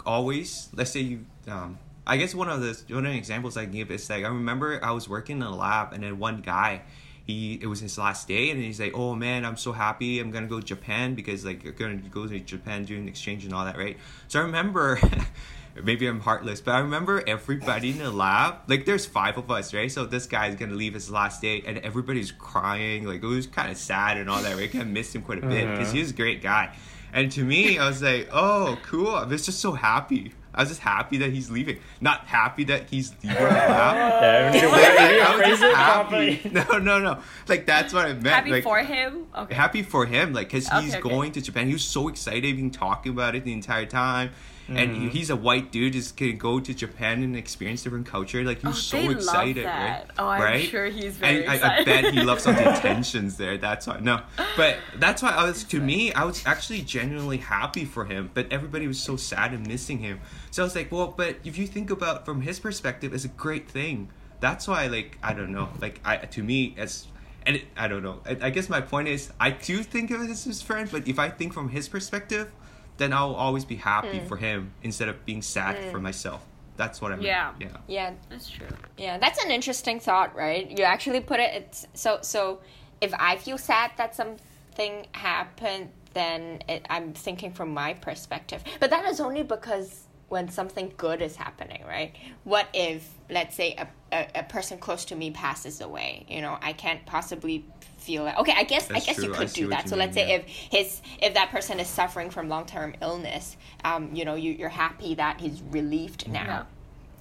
always 0.05 0.69
let's 0.73 0.91
say 0.91 1.01
you 1.01 1.25
um 1.47 1.77
I 2.05 2.15
guess 2.17 2.33
one 2.33 2.49
of 2.49 2.61
the 2.61 2.93
one 2.93 3.05
of 3.05 3.11
the 3.11 3.17
examples 3.17 3.57
I 3.57 3.63
can 3.63 3.73
give 3.73 3.91
is 3.91 4.09
like 4.09 4.23
I 4.23 4.27
remember 4.27 4.83
I 4.83 4.91
was 4.91 5.09
working 5.09 5.37
in 5.37 5.43
a 5.43 5.55
lab 5.55 5.93
and 5.93 6.03
then 6.03 6.19
one 6.19 6.41
guy 6.41 6.83
he 7.25 7.59
it 7.61 7.67
was 7.67 7.81
his 7.81 7.97
last 7.97 8.27
day 8.27 8.49
and 8.51 8.61
he's 8.61 8.79
like 8.79 8.93
oh 8.95 9.15
man 9.15 9.43
I'm 9.43 9.57
so 9.57 9.73
happy. 9.73 10.19
I'm 10.19 10.31
gonna 10.31 10.47
go 10.47 10.59
to 10.59 10.65
Japan 10.65 11.15
because 11.15 11.43
like 11.43 11.63
you're 11.63 11.73
gonna 11.73 11.97
go 11.97 12.25
to 12.25 12.39
Japan 12.39 12.85
doing 12.85 13.07
exchange 13.07 13.43
and 13.43 13.53
all 13.53 13.65
that 13.65 13.77
right? 13.77 13.97
So 14.29 14.39
I 14.39 14.43
remember 14.43 14.99
maybe 15.83 16.07
I'm 16.07 16.19
heartless 16.19 16.61
but 16.61 16.75
I 16.75 16.79
remember 16.79 17.23
everybody 17.27 17.91
in 17.91 17.99
the 17.99 18.11
lab 18.11 18.55
like 18.67 18.85
there's 18.85 19.05
five 19.05 19.37
of 19.37 19.49
us 19.51 19.73
right 19.73 19.91
so 19.91 20.05
this 20.05 20.25
guy's 20.25 20.55
gonna 20.55 20.75
leave 20.75 20.93
his 20.93 21.09
last 21.09 21.41
day 21.41 21.63
and 21.65 21.77
everybody's 21.79 22.31
crying 22.31 23.05
like 23.05 23.23
it 23.23 23.27
was 23.27 23.47
kind 23.47 23.71
of 23.71 23.77
sad 23.77 24.17
and 24.17 24.29
all 24.29 24.41
that 24.41 24.55
right 24.55 24.71
kind 24.71 24.83
of 24.83 24.89
missed 24.89 25.15
him 25.15 25.21
quite 25.21 25.39
a 25.39 25.47
bit 25.47 25.69
because 25.69 25.87
uh-huh. 25.87 25.93
he 25.93 25.99
was 25.99 26.11
a 26.11 26.15
great 26.15 26.41
guy 26.41 26.75
and 27.13 27.31
to 27.31 27.43
me, 27.43 27.77
I 27.79 27.87
was 27.87 28.01
like, 28.01 28.29
"Oh, 28.31 28.77
cool! 28.83 29.15
I 29.15 29.23
was 29.23 29.45
just 29.45 29.59
so 29.59 29.71
happy." 29.71 30.33
I 30.53 30.61
was 30.61 30.69
just 30.69 30.81
happy 30.81 31.17
that 31.17 31.31
he's 31.31 31.51
leaving. 31.51 31.79
Not 32.01 32.21
happy 32.21 32.63
that 32.65 32.89
he's 32.89 33.13
leaving 33.23 33.37
now. 33.37 33.93
Yeah, 34.17 34.51
we 34.51 34.59
need 34.59 34.65
Like, 34.65 34.73
wait- 34.73 34.99
we 34.99 35.07
need 35.07 35.19
to 35.19 35.29
I 35.29 35.49
was 35.49 35.59
just 35.59 35.75
happy. 35.75 36.49
No, 36.51 36.77
no, 36.79 36.99
no. 36.99 37.19
Like 37.47 37.67
that's 37.67 37.93
what 37.93 38.05
I 38.05 38.13
meant. 38.13 38.27
Happy 38.27 38.49
like, 38.49 38.63
for 38.63 38.79
him. 38.79 39.27
Okay. 39.37 39.53
happy 39.53 39.83
for 39.83 40.07
him 40.07 40.33
like 40.33 40.47
because 40.47 40.67
he's 40.67 40.95
Okay, 40.95 40.97
okay. 40.97 41.09
going 41.09 41.31
to 41.33 41.41
japan 41.41 41.67
he 41.67 41.73
was 41.73 41.83
so 41.83 42.07
excited 42.07 42.45
even 42.45 42.71
talking 42.71 43.11
about 43.11 43.35
it 43.35 43.43
the 43.45 43.53
entire 43.53 43.85
time 43.85 44.31
and 44.69 44.77
Mm-hmm. 44.91 45.01
he- 45.03 45.09
he's 45.09 45.29
a 45.29 45.35
white 45.35 45.71
dude 45.71 45.93
just 45.93 46.17
gonna 46.17 46.33
go 46.33 46.59
to 46.59 46.73
japan 46.73 47.23
and 47.23 47.37
experience 47.37 47.83
different 47.83 48.05
culture 48.05 48.43
like 48.43 48.61
he 48.61 48.67
Oh, 48.67 48.71
so 48.71 48.97
they 48.97 49.07
love 49.07 49.15
excited 49.17 49.65
that. 49.65 49.99
right 50.01 50.11
Oh, 50.19 50.27
I'm 50.27 50.41
right 50.41 50.67
sure 50.69 50.87
he's 50.87 51.15
very 51.15 51.45
and 51.45 51.63
I, 51.63 51.79
I 51.79 51.83
bet 51.85 52.13
he 52.13 52.21
loves 52.21 52.45
all 52.45 52.53
the 52.53 52.73
attentions 52.77 53.37
there 53.37 53.57
that's 53.57 53.87
why 53.87 53.99
no 54.01 54.21
but 54.57 54.75
that's 54.97 55.21
why 55.23 55.29
i 55.29 55.43
was 55.45 55.63
to 55.65 55.79
me 55.79 56.11
i 56.13 56.23
was 56.25 56.45
actually 56.45 56.81
genuinely 56.81 57.37
happy 57.37 57.85
for 57.85 58.05
him 58.05 58.29
but 58.33 58.51
everybody 58.51 58.87
was 58.87 58.99
so 58.99 59.15
sad 59.15 59.53
and 59.53 59.65
missing 59.67 59.99
him 59.99 60.19
so 60.51 60.63
i 60.63 60.65
was 60.65 60.75
like 60.75 60.91
well 60.91 61.13
but 61.15 61.37
if 61.45 61.57
you 61.57 61.65
think 61.65 61.89
about 61.89 62.25
from 62.25 62.41
his 62.41 62.59
perspective 62.59 63.13
it's 63.13 63.25
a 63.25 63.29
great 63.29 63.69
thing 63.69 64.09
that's 64.41 64.67
why 64.67 64.87
like 64.87 65.17
i 65.23 65.31
don't 65.33 65.51
know 65.51 65.69
like 65.81 66.01
i 66.03 66.17
to 66.17 66.43
me 66.43 66.75
as 66.77 67.07
and 67.45 67.55
it, 67.55 67.63
I 67.77 67.87
don't 67.87 68.03
know. 68.03 68.19
I, 68.25 68.37
I 68.41 68.49
guess 68.49 68.67
my 68.67 68.81
point 68.81 69.07
is, 69.07 69.31
I 69.39 69.51
do 69.51 69.81
think 69.81 70.11
of 70.11 70.19
it 70.21 70.29
as 70.29 70.43
his 70.43 70.61
friend, 70.61 70.89
but 70.91 71.07
if 71.07 71.17
I 71.17 71.29
think 71.29 71.53
from 71.53 71.69
his 71.69 71.87
perspective, 71.87 72.51
then 72.97 73.13
I'll 73.13 73.35
always 73.35 73.65
be 73.65 73.75
happy 73.75 74.19
hmm. 74.19 74.27
for 74.27 74.37
him 74.37 74.71
instead 74.83 75.09
of 75.09 75.25
being 75.25 75.41
sad 75.41 75.75
hmm. 75.77 75.91
for 75.91 75.99
myself. 75.99 76.43
That's 76.75 77.01
what 77.01 77.11
I 77.11 77.15
mean. 77.15 77.25
Yeah. 77.25 77.53
Yeah. 77.59 77.77
Yeah, 77.87 78.13
That's 78.29 78.49
true. 78.49 78.67
yeah, 78.97 79.17
that's 79.17 79.43
an 79.43 79.49
interesting 79.49 79.99
thought, 79.99 80.35
right? 80.35 80.69
You 80.69 80.83
actually 80.83 81.21
put 81.21 81.39
it. 81.39 81.53
It's 81.55 81.87
so 81.93 82.19
so. 82.21 82.59
If 83.01 83.13
I 83.19 83.37
feel 83.37 83.57
sad 83.57 83.91
that 83.97 84.15
something 84.15 85.05
happened, 85.11 85.89
then 86.13 86.63
it, 86.67 86.85
I'm 86.89 87.13
thinking 87.13 87.51
from 87.51 87.73
my 87.73 87.93
perspective. 87.93 88.63
But 88.79 88.89
that 88.89 89.05
is 89.05 89.19
only 89.19 89.43
because 89.43 90.06
when 90.29 90.49
something 90.49 90.91
good 90.97 91.21
is 91.21 91.35
happening, 91.37 91.83
right? 91.87 92.13
What 92.43 92.67
if, 92.73 93.07
let's 93.29 93.55
say, 93.55 93.75
a, 93.77 93.87
a, 94.11 94.27
a 94.39 94.43
person 94.43 94.77
close 94.77 95.05
to 95.05 95.15
me 95.15 95.31
passes 95.31 95.79
away? 95.81 96.25
You 96.29 96.41
know, 96.41 96.57
I 96.61 96.73
can't 96.73 97.05
possibly 97.05 97.65
feel 97.97 98.23
like 98.23 98.37
okay. 98.39 98.53
I 98.55 98.63
guess 98.63 98.87
That's 98.87 99.03
I 99.03 99.05
guess 99.05 99.15
true. 99.15 99.25
you 99.25 99.31
could 99.33 99.49
see 99.49 99.61
do 99.61 99.67
that. 99.69 99.87
So 99.89 99.95
mean, 99.95 100.05
let's 100.05 100.15
say 100.15 100.29
yeah. 100.29 100.35
if 100.35 100.45
his 100.47 101.01
if 101.21 101.33
that 101.33 101.49
person 101.49 101.79
is 101.79 101.87
suffering 101.87 102.29
from 102.29 102.47
long 102.49 102.65
term 102.65 102.93
illness, 103.01 103.57
um, 103.83 104.13
you 104.13 104.25
know, 104.25 104.35
you, 104.35 104.51
you're 104.53 104.69
happy 104.69 105.15
that 105.15 105.39
he's 105.41 105.61
relieved 105.71 106.27
now 106.27 106.43
Yeah. 106.43 106.63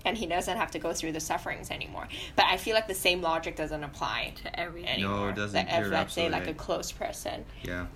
and 0.04 0.16
he 0.18 0.26
doesn't 0.26 0.56
have 0.56 0.70
to 0.72 0.78
go 0.78 0.92
through 0.92 1.12
the 1.12 1.20
sufferings 1.20 1.70
anymore. 1.70 2.06
But 2.36 2.46
I 2.46 2.56
feel 2.56 2.74
like 2.74 2.86
the 2.88 2.94
same 2.94 3.20
logic 3.22 3.56
doesn't 3.56 3.82
apply 3.84 4.34
To 4.42 4.60
everything. 4.60 4.90
anymore. 5.04 5.30
it 5.30 5.36
doesn't. 5.36 5.56
Like 5.56 5.66
if 5.66 5.72
let's 5.90 6.14
say 6.14 6.26
absolutely 6.26 6.38
like 6.38 6.48
a 6.48 6.54
close 6.54 6.92
person, 6.92 7.44
Yeah. 7.62 7.86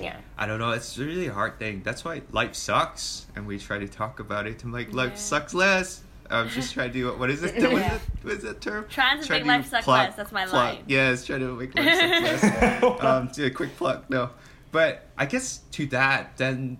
Yeah, 0.00 0.16
I 0.38 0.46
don't 0.46 0.58
know. 0.58 0.70
It's 0.72 0.96
really 0.98 1.26
a 1.28 1.32
hard 1.32 1.58
thing. 1.58 1.82
That's 1.84 2.04
why 2.04 2.22
life 2.30 2.54
sucks, 2.54 3.26
and 3.36 3.46
we 3.46 3.58
try 3.58 3.78
to 3.78 3.88
talk 3.88 4.20
about 4.20 4.46
it. 4.46 4.62
I'm 4.64 4.72
like, 4.72 4.92
life 4.92 5.10
Yeah. 5.12 5.16
sucks 5.16 5.54
less. 5.54 6.02
I'm 6.30 6.48
just 6.48 6.72
trying 6.72 6.88
to 6.88 6.94
do 6.94 7.12
what 7.18 7.28
is 7.30 7.42
it? 7.42 7.54
What 7.62 7.72
is 7.72 7.78
Yeah. 7.80 7.94
it? 7.96 8.00
What 8.22 8.32
is 8.34 8.42
that 8.44 8.60
term? 8.62 8.86
Trying 8.88 9.20
to 9.20 9.26
Try 9.26 9.38
make 9.38 9.46
life 9.46 9.68
suck 9.68 9.84
plug- 9.84 10.06
less. 10.08 10.16
That's 10.16 10.32
my 10.32 10.46
plug. 10.46 10.76
line. 10.76 10.84
Yes, 10.86 11.26
trying 11.26 11.40
to 11.40 11.54
make 11.54 11.74
life 11.74 12.40
suck 12.40 12.82
less. 12.82 13.00
um, 13.04 13.30
do 13.34 13.44
a 13.46 13.50
quick 13.50 13.76
plug. 13.76 14.04
No, 14.08 14.30
but 14.70 15.06
I 15.18 15.26
guess 15.26 15.58
to 15.72 15.86
that, 15.88 16.36
then 16.38 16.78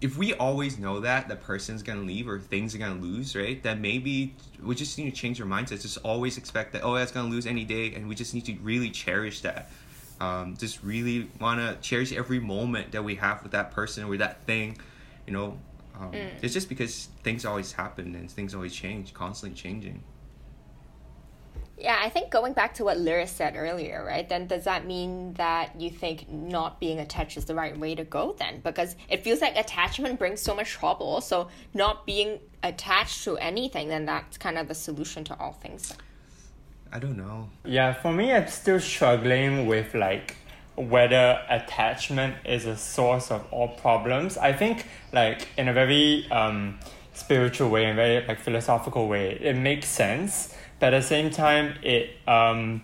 if 0.00 0.16
we 0.16 0.32
always 0.34 0.78
know 0.78 1.00
that 1.00 1.28
the 1.28 1.36
person's 1.36 1.82
gonna 1.82 2.02
leave 2.02 2.28
or 2.28 2.38
things 2.38 2.74
are 2.74 2.78
gonna 2.78 3.00
lose, 3.00 3.34
right? 3.36 3.62
Then 3.62 3.82
maybe 3.82 4.34
we 4.62 4.74
just 4.74 4.96
need 4.96 5.10
to 5.10 5.16
change 5.16 5.40
our 5.40 5.46
mindsets. 5.46 5.82
Just 5.82 5.98
always 6.02 6.38
expect 6.38 6.72
that 6.72 6.82
oh, 6.82 6.94
that's 6.94 7.12
gonna 7.12 7.28
lose 7.28 7.46
any 7.46 7.64
day, 7.64 7.92
and 7.94 8.08
we 8.08 8.14
just 8.14 8.32
need 8.32 8.46
to 8.46 8.54
really 8.62 8.88
cherish 8.90 9.40
that. 9.42 9.70
Um, 10.20 10.56
just 10.56 10.82
really 10.82 11.30
wanna 11.40 11.76
cherish 11.82 12.12
every 12.12 12.40
moment 12.40 12.92
that 12.92 13.04
we 13.04 13.16
have 13.16 13.42
with 13.42 13.52
that 13.52 13.70
person 13.72 14.04
or 14.04 14.16
that 14.16 14.44
thing. 14.44 14.78
You 15.26 15.32
know, 15.32 15.58
um, 15.98 16.12
it's 16.42 16.52
just 16.54 16.68
because 16.68 17.08
things 17.22 17.44
always 17.44 17.72
happen 17.72 18.14
and 18.14 18.30
things 18.30 18.54
always 18.54 18.74
change, 18.74 19.14
constantly 19.14 19.56
changing. 19.56 20.02
yeah. 21.78 21.98
I 22.02 22.08
think 22.08 22.30
going 22.30 22.52
back 22.54 22.74
to 22.74 22.84
what 22.84 22.96
Lyris 22.96 23.28
said 23.28 23.54
earlier, 23.56 24.04
right? 24.04 24.26
Then 24.26 24.46
does 24.46 24.64
that 24.64 24.86
mean 24.86 25.34
that 25.34 25.78
you 25.78 25.90
think 25.90 26.30
not 26.30 26.80
being 26.80 26.98
attached 27.00 27.36
is 27.36 27.44
the 27.44 27.54
right 27.54 27.76
way 27.78 27.94
to 27.94 28.04
go? 28.04 28.34
Then 28.38 28.60
because 28.60 28.96
it 29.08 29.22
feels 29.22 29.40
like 29.40 29.56
attachment 29.56 30.18
brings 30.18 30.40
so 30.40 30.54
much 30.54 30.70
trouble. 30.70 31.20
So 31.20 31.48
not 31.74 32.06
being 32.06 32.40
attached 32.62 33.24
to 33.24 33.36
anything, 33.36 33.88
then 33.88 34.06
that's 34.06 34.38
kind 34.38 34.56
of 34.58 34.68
the 34.68 34.74
solution 34.74 35.24
to 35.24 35.38
all 35.38 35.52
things. 35.52 35.94
I 36.92 36.98
don't 36.98 37.16
know. 37.16 37.48
Yeah, 37.64 37.92
for 37.92 38.12
me, 38.12 38.32
I'm 38.32 38.48
still 38.48 38.80
struggling 38.80 39.66
with 39.66 39.94
like 39.94 40.36
whether 40.76 41.40
attachment 41.48 42.36
is 42.44 42.66
a 42.66 42.76
source 42.76 43.30
of 43.30 43.46
all 43.50 43.68
problems. 43.68 44.36
I 44.36 44.52
think 44.52 44.86
like 45.12 45.48
in 45.56 45.68
a 45.68 45.72
very 45.72 46.26
um, 46.30 46.78
spiritual 47.12 47.70
way, 47.70 47.86
in 47.86 47.96
very 47.96 48.26
like 48.26 48.40
philosophical 48.40 49.08
way, 49.08 49.38
it 49.40 49.56
makes 49.56 49.88
sense. 49.88 50.54
But 50.78 50.92
at 50.92 51.02
the 51.02 51.06
same 51.06 51.30
time, 51.30 51.74
it 51.82 52.10
um, 52.28 52.82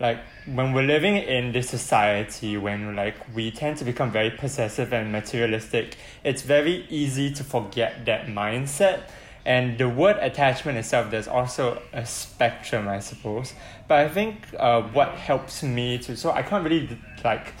like 0.00 0.18
when 0.46 0.72
we're 0.72 0.82
living 0.82 1.16
in 1.16 1.52
this 1.52 1.68
society 1.70 2.56
when 2.56 2.96
like 2.96 3.14
we 3.34 3.50
tend 3.50 3.78
to 3.78 3.84
become 3.84 4.10
very 4.10 4.30
possessive 4.30 4.92
and 4.92 5.12
materialistic, 5.12 5.96
it's 6.24 6.42
very 6.42 6.86
easy 6.90 7.32
to 7.32 7.44
forget 7.44 8.04
that 8.06 8.26
mindset. 8.26 9.02
And 9.46 9.76
the 9.76 9.88
word 9.88 10.16
attachment 10.20 10.78
itself, 10.78 11.10
there's 11.10 11.28
also 11.28 11.82
a 11.92 12.06
spectrum, 12.06 12.88
I 12.88 13.00
suppose. 13.00 13.52
But 13.88 13.98
I 13.98 14.08
think 14.08 14.36
uh, 14.58 14.82
what 14.82 15.10
helps 15.10 15.62
me 15.62 15.98
to, 15.98 16.16
so 16.16 16.30
I 16.30 16.42
can't 16.42 16.64
really 16.64 16.98
like 17.22 17.52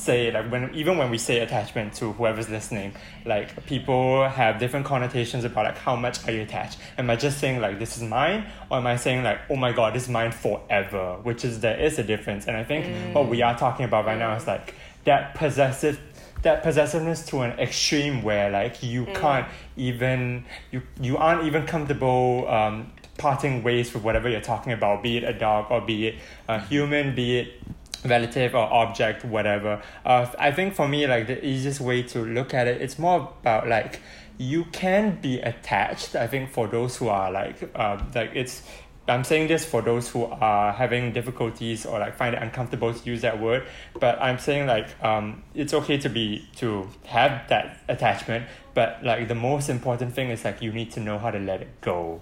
say 0.00 0.30
like 0.30 0.50
when 0.50 0.74
even 0.74 0.96
when 0.96 1.10
we 1.10 1.18
say 1.18 1.40
attachment 1.40 1.92
to 1.94 2.12
whoever's 2.12 2.48
listening, 2.48 2.92
like 3.24 3.66
people 3.66 4.28
have 4.28 4.58
different 4.58 4.86
connotations 4.86 5.44
about 5.44 5.64
like 5.66 5.78
how 5.78 5.96
much 5.96 6.26
are 6.26 6.32
you 6.32 6.42
attached. 6.42 6.78
Am 6.98 7.08
I 7.10 7.16
just 7.16 7.38
saying 7.38 7.60
like 7.60 7.78
this 7.78 7.96
is 7.96 8.02
mine, 8.02 8.46
or 8.70 8.78
am 8.78 8.86
I 8.86 8.96
saying 8.96 9.22
like 9.22 9.40
oh 9.50 9.56
my 9.56 9.72
god 9.72 9.94
this 9.94 10.04
is 10.04 10.08
mine 10.08 10.32
forever? 10.32 11.16
Which 11.22 11.44
is 11.44 11.60
there 11.60 11.78
is 11.78 11.98
a 11.98 12.02
difference, 12.02 12.46
and 12.46 12.56
I 12.56 12.64
think 12.64 13.14
what 13.14 13.28
we 13.28 13.42
are 13.42 13.56
talking 13.56 13.84
about 13.84 14.06
right 14.06 14.18
now 14.18 14.34
is 14.36 14.46
like 14.46 14.74
that 15.04 15.34
possessive 15.34 15.98
that 16.42 16.62
possessiveness 16.62 17.26
to 17.26 17.40
an 17.40 17.58
extreme 17.58 18.22
where 18.22 18.50
like 18.50 18.82
you 18.82 19.06
can't 19.06 19.46
even 19.76 20.44
you 20.70 20.82
you 21.00 21.16
aren't 21.16 21.44
even 21.44 21.66
comfortable 21.66 22.48
um, 22.48 22.90
parting 23.18 23.62
ways 23.62 23.92
with 23.92 24.02
whatever 24.02 24.28
you're 24.28 24.40
talking 24.40 24.72
about, 24.72 25.02
be 25.02 25.18
it 25.18 25.24
a 25.24 25.32
dog 25.32 25.70
or 25.70 25.80
be 25.80 26.08
it 26.08 26.14
a 26.48 26.58
human, 26.58 27.14
be 27.14 27.38
it 27.40 27.62
relative 28.04 28.54
or 28.54 28.72
object, 28.72 29.24
whatever. 29.24 29.82
Uh, 30.04 30.26
I 30.38 30.52
think 30.52 30.74
for 30.74 30.88
me, 30.88 31.06
like 31.06 31.26
the 31.26 31.44
easiest 31.44 31.80
way 31.80 32.02
to 32.04 32.20
look 32.20 32.54
at 32.54 32.66
it, 32.66 32.80
it's 32.80 32.98
more 32.98 33.32
about 33.42 33.68
like 33.68 34.00
you 34.38 34.64
can 34.72 35.20
be 35.20 35.38
attached. 35.40 36.16
I 36.16 36.26
think 36.26 36.50
for 36.50 36.66
those 36.66 36.96
who 36.96 37.08
are 37.08 37.30
like 37.30 37.70
uh, 37.74 38.02
like 38.14 38.30
it's 38.34 38.62
I'm 39.08 39.24
saying 39.24 39.48
this 39.48 39.64
for 39.64 39.82
those 39.82 40.08
who 40.08 40.24
are 40.24 40.72
having 40.72 41.12
difficulties 41.12 41.84
or 41.84 41.98
like 41.98 42.16
find 42.16 42.34
it 42.34 42.42
uncomfortable 42.42 42.94
to 42.94 43.10
use 43.10 43.22
that 43.22 43.40
word, 43.40 43.66
but 43.98 44.20
I'm 44.20 44.38
saying 44.38 44.66
like 44.66 44.88
um, 45.02 45.42
it's 45.54 45.74
okay 45.74 45.98
to 45.98 46.08
be 46.08 46.48
to 46.56 46.88
have 47.06 47.48
that 47.48 47.80
attachment, 47.88 48.46
but 48.74 49.02
like 49.02 49.26
the 49.26 49.34
most 49.34 49.68
important 49.68 50.14
thing 50.14 50.30
is 50.30 50.44
like 50.44 50.62
you 50.62 50.72
need 50.72 50.92
to 50.92 51.00
know 51.00 51.18
how 51.18 51.30
to 51.30 51.38
let 51.38 51.60
it 51.60 51.80
go. 51.80 52.20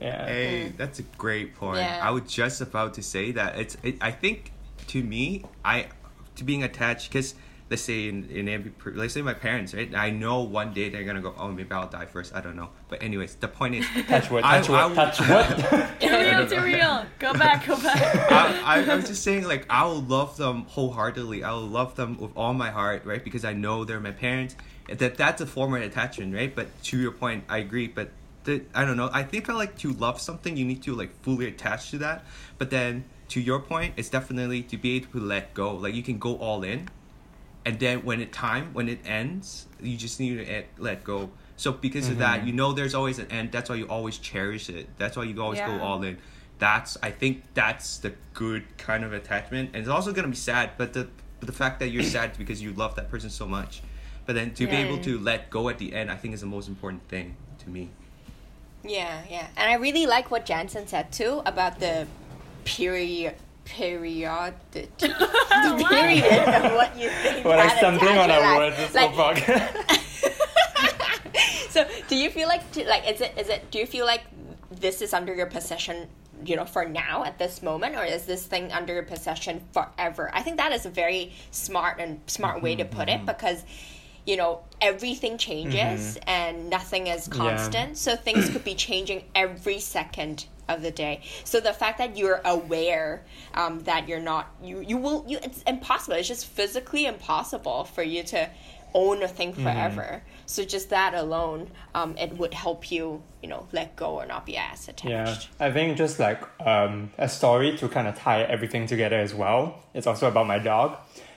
Yeah. 0.00 0.26
Hey, 0.26 0.72
that's 0.76 0.98
a 0.98 1.02
great 1.02 1.54
point. 1.54 1.78
Yeah. 1.78 2.00
I 2.02 2.10
was 2.10 2.24
just 2.24 2.60
about 2.60 2.94
to 2.94 3.02
say 3.02 3.32
that. 3.32 3.58
It's. 3.58 3.76
It, 3.82 3.96
I 4.00 4.10
think 4.10 4.52
to 4.88 5.02
me, 5.02 5.44
I 5.64 5.86
to 6.36 6.44
being 6.44 6.62
attached 6.62 7.10
because 7.10 7.34
let's 7.70 7.82
say 7.82 8.08
in 8.08 8.28
in 8.30 8.48
every, 8.48 8.72
let's 8.94 9.14
say 9.14 9.22
my 9.22 9.34
parents, 9.34 9.74
right? 9.74 9.92
I 9.94 10.10
know 10.10 10.42
one 10.42 10.72
day 10.72 10.88
they're 10.88 11.04
gonna 11.04 11.20
go. 11.20 11.34
Oh, 11.36 11.50
maybe 11.50 11.70
I'll 11.72 11.88
die 11.88 12.06
first. 12.06 12.34
I 12.34 12.40
don't 12.40 12.56
know. 12.56 12.70
But 12.88 13.02
anyways, 13.02 13.34
the 13.36 13.48
point 13.48 13.74
is, 13.76 13.86
Touch 14.08 14.30
wood, 14.30 14.44
I- 14.44 14.60
touch 14.60 14.68
wood, 14.68 14.94
touch 14.94 15.20
wood. 15.20 16.00
Too 16.48 16.60
real, 16.60 16.62
real. 16.62 17.06
Go 17.18 17.32
back, 17.32 17.66
go 17.66 17.76
back. 17.76 18.30
I, 18.30 18.80
I, 18.80 18.92
I'm 18.92 19.04
just 19.04 19.22
saying, 19.22 19.44
like, 19.44 19.66
I 19.68 19.84
will 19.84 20.02
love 20.02 20.36
them 20.36 20.64
wholeheartedly. 20.68 21.42
I 21.42 21.52
will 21.52 21.66
love 21.66 21.96
them 21.96 22.18
with 22.18 22.30
all 22.36 22.54
my 22.54 22.70
heart, 22.70 23.04
right? 23.04 23.22
Because 23.22 23.44
I 23.44 23.52
know 23.52 23.84
they're 23.84 24.00
my 24.00 24.12
parents. 24.12 24.54
That 24.88 25.16
that's 25.16 25.40
a 25.40 25.46
form 25.46 25.74
of 25.74 25.82
attachment, 25.82 26.34
right? 26.34 26.54
But 26.54 26.68
to 26.84 26.98
your 26.98 27.10
point, 27.10 27.44
I 27.48 27.58
agree. 27.58 27.88
But 27.88 28.10
the, 28.44 28.62
I 28.74 28.84
don't 28.84 28.96
know. 28.96 29.10
I 29.12 29.24
think 29.24 29.50
I 29.50 29.54
like 29.54 29.76
to 29.78 29.92
love 29.92 30.20
something. 30.20 30.56
You 30.56 30.64
need 30.64 30.82
to 30.84 30.94
like 30.94 31.10
fully 31.22 31.48
attach 31.48 31.90
to 31.90 31.98
that. 31.98 32.24
But 32.58 32.70
then 32.70 33.04
to 33.30 33.40
your 33.40 33.58
point, 33.58 33.94
it's 33.96 34.08
definitely 34.08 34.62
to 34.62 34.76
be 34.76 34.96
able 34.96 35.08
to 35.18 35.20
let 35.20 35.52
go. 35.54 35.74
Like 35.74 35.94
you 35.94 36.02
can 36.04 36.18
go 36.18 36.36
all 36.36 36.62
in, 36.62 36.88
and 37.66 37.80
then 37.80 38.04
when 38.04 38.20
it 38.20 38.32
time 38.32 38.72
when 38.72 38.88
it 38.88 39.00
ends, 39.04 39.66
you 39.82 39.96
just 39.96 40.20
need 40.20 40.36
to 40.38 40.52
let- 40.52 40.68
let 40.78 41.04
go. 41.04 41.30
So 41.56 41.72
because 41.72 42.08
of 42.08 42.18
that, 42.18 42.38
mm-hmm. 42.38 42.46
you 42.46 42.52
know 42.52 42.72
there's 42.72 42.94
always 42.94 43.18
an 43.18 43.30
end. 43.30 43.50
That's 43.50 43.68
why 43.68 43.76
you 43.76 43.86
always 43.88 44.18
cherish 44.18 44.70
it. 44.70 44.88
That's 44.98 45.16
why 45.16 45.24
you 45.24 45.42
always 45.42 45.58
go 45.58 45.80
all 45.80 46.02
in. 46.02 46.18
That's 46.58 46.96
I 47.02 47.10
think 47.10 47.42
that's 47.54 47.98
the 47.98 48.12
good 48.34 48.64
kind 48.78 49.04
of 49.04 49.12
attachment, 49.12 49.70
and 49.72 49.80
it's 49.80 49.88
also 49.88 50.12
gonna 50.12 50.28
be 50.28 50.36
sad. 50.36 50.70
But 50.78 50.92
the 50.92 51.08
but 51.40 51.48
the 51.48 51.52
fact 51.52 51.80
that 51.80 51.88
you're 51.88 52.04
sad 52.04 52.38
because 52.38 52.62
you 52.62 52.72
love 52.72 52.94
that 52.96 53.10
person 53.10 53.30
so 53.30 53.46
much, 53.46 53.82
but 54.26 54.34
then 54.34 54.54
to 54.54 54.66
be 54.66 54.76
able 54.76 54.98
to 54.98 55.18
let 55.18 55.50
go 55.50 55.68
at 55.68 55.78
the 55.78 55.92
end, 55.92 56.10
I 56.10 56.16
think 56.16 56.34
is 56.34 56.42
the 56.42 56.46
most 56.46 56.68
important 56.68 57.08
thing 57.08 57.36
to 57.58 57.68
me. 57.68 57.90
Yeah, 58.84 59.22
yeah. 59.28 59.48
And 59.56 59.68
I 59.68 59.74
really 59.74 60.06
like 60.06 60.30
what 60.30 60.46
Jensen 60.46 60.86
said 60.86 61.10
too 61.10 61.42
about 61.44 61.80
the 61.80 62.06
period 62.64 63.34
period 63.66 64.54
the 64.72 65.86
period 65.90 66.24
of 66.48 66.72
what 66.72 66.96
you 66.98 67.08
think 67.10 67.44
We're 67.44 67.56
like 67.56 67.68
that 67.68 67.78
stumbling 67.78 68.16
on 68.16 68.30
attachment 68.30 68.32
our 68.32 68.58
lasts. 68.60 68.94
words. 68.94 68.94
It's 68.94 68.94
Like, 68.94 69.36
so 69.46 69.58
fuck. 70.96 71.70
so 71.70 71.84
do 71.84 71.90
do 72.08 72.16
you 72.16 72.30
feel 72.30 72.48
like 72.48 72.62
like 72.86 73.08
is 73.10 73.20
it 73.20 73.34
is 73.38 73.48
it 73.48 73.70
do 73.70 73.78
you 73.78 73.86
feel 73.86 74.06
like 74.06 74.22
this 74.70 75.02
is 75.02 75.12
under 75.12 75.34
your 75.34 75.46
possession 75.46 76.08
you 76.44 76.56
know 76.56 76.64
for 76.64 76.84
now 76.86 77.24
at 77.24 77.38
this 77.38 77.62
moment 77.62 77.96
or 77.96 78.04
is 78.04 78.24
this 78.26 78.44
thing 78.46 78.70
under 78.72 78.92
your 78.94 79.02
possession 79.02 79.60
forever 79.72 80.30
i 80.34 80.42
think 80.42 80.56
that 80.58 80.72
is 80.72 80.86
a 80.86 80.90
very 80.90 81.32
smart 81.50 81.98
and 81.98 82.20
smart 82.26 82.62
way 82.62 82.76
to 82.76 82.84
put 82.84 83.08
Mm-hmm. 83.08 83.22
it 83.22 83.26
because 83.26 83.64
you 84.26 84.36
know 84.36 84.60
everything 84.80 85.38
changes 85.38 86.18
and 86.26 86.68
nothing 86.70 87.06
is 87.06 87.28
constant 87.28 87.96
so 87.96 88.16
things 88.16 88.48
could 88.50 88.64
be 88.64 88.74
changing 88.74 89.22
every 89.34 89.78
second 89.78 90.46
of 90.68 90.82
the 90.82 90.90
day 90.90 91.20
so 91.44 91.60
the 91.60 91.72
fact 91.72 91.98
that 91.98 92.16
you're 92.16 92.40
aware 92.44 93.24
um, 93.54 93.80
that 93.80 94.08
you're 94.08 94.20
not 94.20 94.54
you 94.62 94.80
you 94.80 94.96
will 94.96 95.24
you 95.26 95.38
it's 95.42 95.62
impossible 95.62 96.14
it's 96.16 96.28
just 96.28 96.46
physically 96.46 97.06
impossible 97.06 97.84
for 97.84 98.02
you 98.02 98.22
to 98.22 98.48
own 98.94 99.22
a 99.22 99.28
thing 99.28 99.52
forever 99.52 100.22
so 100.46 100.64
just 100.64 100.90
that 100.90 101.12
alone 101.12 101.70
um, 101.94 102.16
it 102.16 102.32
would 102.38 102.54
help 102.54 102.90
you 102.90 103.22
you 103.42 103.48
know 103.48 103.66
let 103.72 103.94
go 103.96 104.14
or 104.14 104.26
not 104.26 104.46
be 104.46 104.56
as 104.56 104.88
attached 104.88 105.48
Yeah, 105.58 105.66
I 105.66 105.70
think 105.70 105.98
just 105.98 106.18
like 106.18 106.40
um, 106.66 107.10
a 107.18 107.28
story 107.28 107.76
to 107.78 107.88
kind 107.88 108.08
of 108.08 108.16
tie 108.16 108.42
everything 108.42 108.86
together 108.86 109.16
as 109.16 109.34
well. 109.34 109.82
It's 109.92 110.06
also 110.06 110.28
about 110.28 110.46
my 110.46 110.58
dog. 110.58 110.96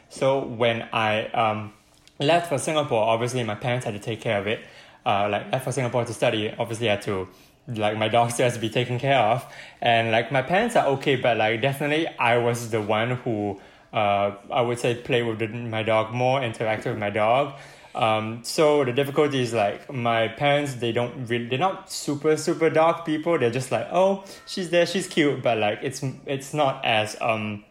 So 0.10 0.39
when 0.39 0.88
I 0.94 1.28
um, 1.28 1.74
left 2.20 2.50
for 2.50 2.58
Singapore, 2.58 3.04
obviously 3.04 3.44
my 3.44 3.56
parents 3.56 3.86
had 3.86 3.94
to 3.94 4.00
take 4.00 4.22
care 4.22 4.39
of 4.39 4.48
it. 4.48 4.62
Uh, 5.06 5.28
like 5.30 5.52
left 5.52 5.65
for 5.65 5.72
Singapore 5.72 6.06
to 6.06 6.13
study, 6.13 6.54
obviously 6.58 6.89
I 6.89 6.94
had 6.94 7.02
to 7.04 7.28
like 7.67 7.98
my 7.98 8.08
dog 8.08 8.32
still 8.32 8.45
has 8.45 8.56
to 8.56 8.60
be 8.60 8.69
taken 8.69 9.00
care 9.00 9.19
of, 9.19 9.45
and 9.82 10.12
like 10.12 10.32
my 10.32 10.41
parents 10.41 10.76
are 10.76 10.88
okay, 10.88 11.15
but 11.15 11.38
like 11.38 11.62
definitely 11.62 12.08
I 12.08 12.38
was 12.38 12.72
the 12.72 12.82
one 12.82 13.12
who 13.12 13.60
uh, 13.93 14.36
I 14.52 14.62
would 14.62 14.80
say 14.80 14.95
play 14.95 15.24
with 15.24 15.39
the, 15.39 15.48
my 15.48 15.84
dog 15.84 16.13
more, 16.13 16.41
interact 16.41 16.86
with 16.86 16.98
my 16.98 17.10
dog. 17.10 17.54
Um, 17.95 18.41
so 18.43 18.86
the 18.86 18.93
difficulty 18.93 19.41
is 19.41 19.52
like 19.52 19.91
my 19.91 20.28
parents 20.28 20.76
they 20.76 20.91
don't 20.91 21.26
really 21.26 21.48
they're 21.48 21.58
not 21.58 21.91
super 21.91 22.38
super 22.38 22.69
dog 22.69 23.04
people. 23.06 23.38
They're 23.39 23.50
just 23.50 23.72
like 23.72 23.88
oh 23.91 24.24
she's 24.45 24.69
there 24.69 24.86
she's 24.86 25.08
cute. 25.08 25.41
But 25.41 25.58
like 25.58 25.80
it's 25.82 26.04
it's 26.26 26.54
not 26.54 26.86
as 26.86 27.17
um 27.19 27.65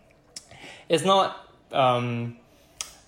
it's 0.88 1.04
not 1.04 1.48
um 1.72 2.36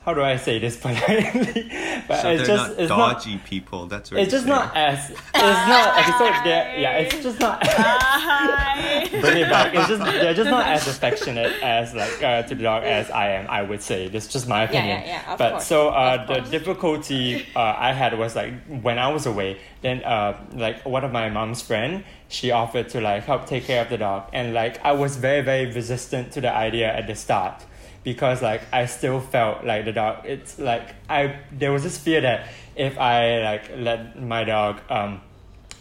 how 0.02 0.14
do 0.14 0.22
I 0.22 0.36
say 0.36 0.58
this 0.58 0.76
politely 0.80 1.70
but 2.08 2.22
So 2.22 2.30
it's 2.30 2.46
they're 2.46 2.56
just 2.56 2.70
not 2.70 2.78
it's 2.80 2.88
not 2.88 3.12
dodgy 3.18 3.38
people. 3.38 3.86
That's 3.86 4.10
what 4.10 4.20
it's 4.20 4.32
you're 4.32 4.38
just 4.40 4.46
not 4.48 4.74
as 4.76 5.10
it's 5.10 5.20
not 5.34 5.98
okay 5.98 6.12
so 6.18 6.24
they're 6.44 6.78
yeah 6.80 6.92
it's 6.98 7.22
just 7.22 7.38
not 7.38 7.60
Hi. 7.66 9.06
bring 9.20 9.38
it 9.38 9.50
back. 9.50 9.74
It's 9.74 9.88
just 9.88 10.02
they're 10.02 10.34
just 10.34 10.50
not 10.50 10.66
as 10.66 10.86
affectionate 10.94 11.52
as 11.62 11.94
like 11.94 12.22
uh, 12.22 12.42
to 12.42 12.54
the 12.54 12.62
dog 12.62 12.84
as 12.84 13.10
I 13.10 13.30
am. 13.32 13.46
I 13.48 13.62
would 13.62 13.82
say 13.82 14.08
this 14.08 14.26
is 14.26 14.32
just 14.32 14.48
my 14.48 14.62
Yeah, 14.62 14.68
opinion. 14.70 15.00
yeah, 15.00 15.06
yeah, 15.06 15.32
of 15.32 15.38
but 15.38 15.50
course, 15.52 15.66
so 15.66 15.88
uh, 15.90 16.18
of 16.20 16.28
the 16.28 16.34
course. 16.36 16.50
difficulty 16.50 17.46
uh, 17.54 17.60
I 17.76 17.92
had 17.92 18.18
was 18.18 18.34
like 18.36 18.52
when 18.82 18.98
I 18.98 19.08
was 19.12 19.26
away. 19.26 19.58
Then 19.82 20.02
uh, 20.04 20.38
like 20.54 20.84
one 20.84 21.04
of 21.04 21.12
my 21.12 21.28
mom's 21.30 21.62
friend, 21.62 22.04
she 22.28 22.50
offered 22.50 22.88
to 22.90 23.00
like 23.00 23.24
help 23.24 23.46
take 23.46 23.64
care 23.64 23.82
of 23.82 23.88
the 23.90 23.98
dog, 23.98 24.28
and 24.32 24.54
like 24.54 24.82
I 24.84 24.92
was 24.92 25.16
very 25.16 25.42
very 25.42 25.66
resistant 25.72 26.32
to 26.32 26.40
the 26.40 26.52
idea 26.54 26.92
at 26.94 27.06
the 27.06 27.14
start 27.14 27.64
because 28.02 28.42
like 28.42 28.62
I 28.72 28.86
still 28.86 29.20
felt 29.20 29.64
like 29.64 29.84
the 29.84 29.92
dog. 29.92 30.26
It's 30.26 30.58
like 30.58 30.94
I 31.08 31.38
there 31.52 31.72
was 31.72 31.82
this 31.82 31.98
fear 31.98 32.20
that 32.20 32.48
if 32.76 32.98
I 32.98 33.42
like 33.42 33.70
let 33.76 34.20
my 34.20 34.44
dog 34.44 34.80
um 34.88 35.20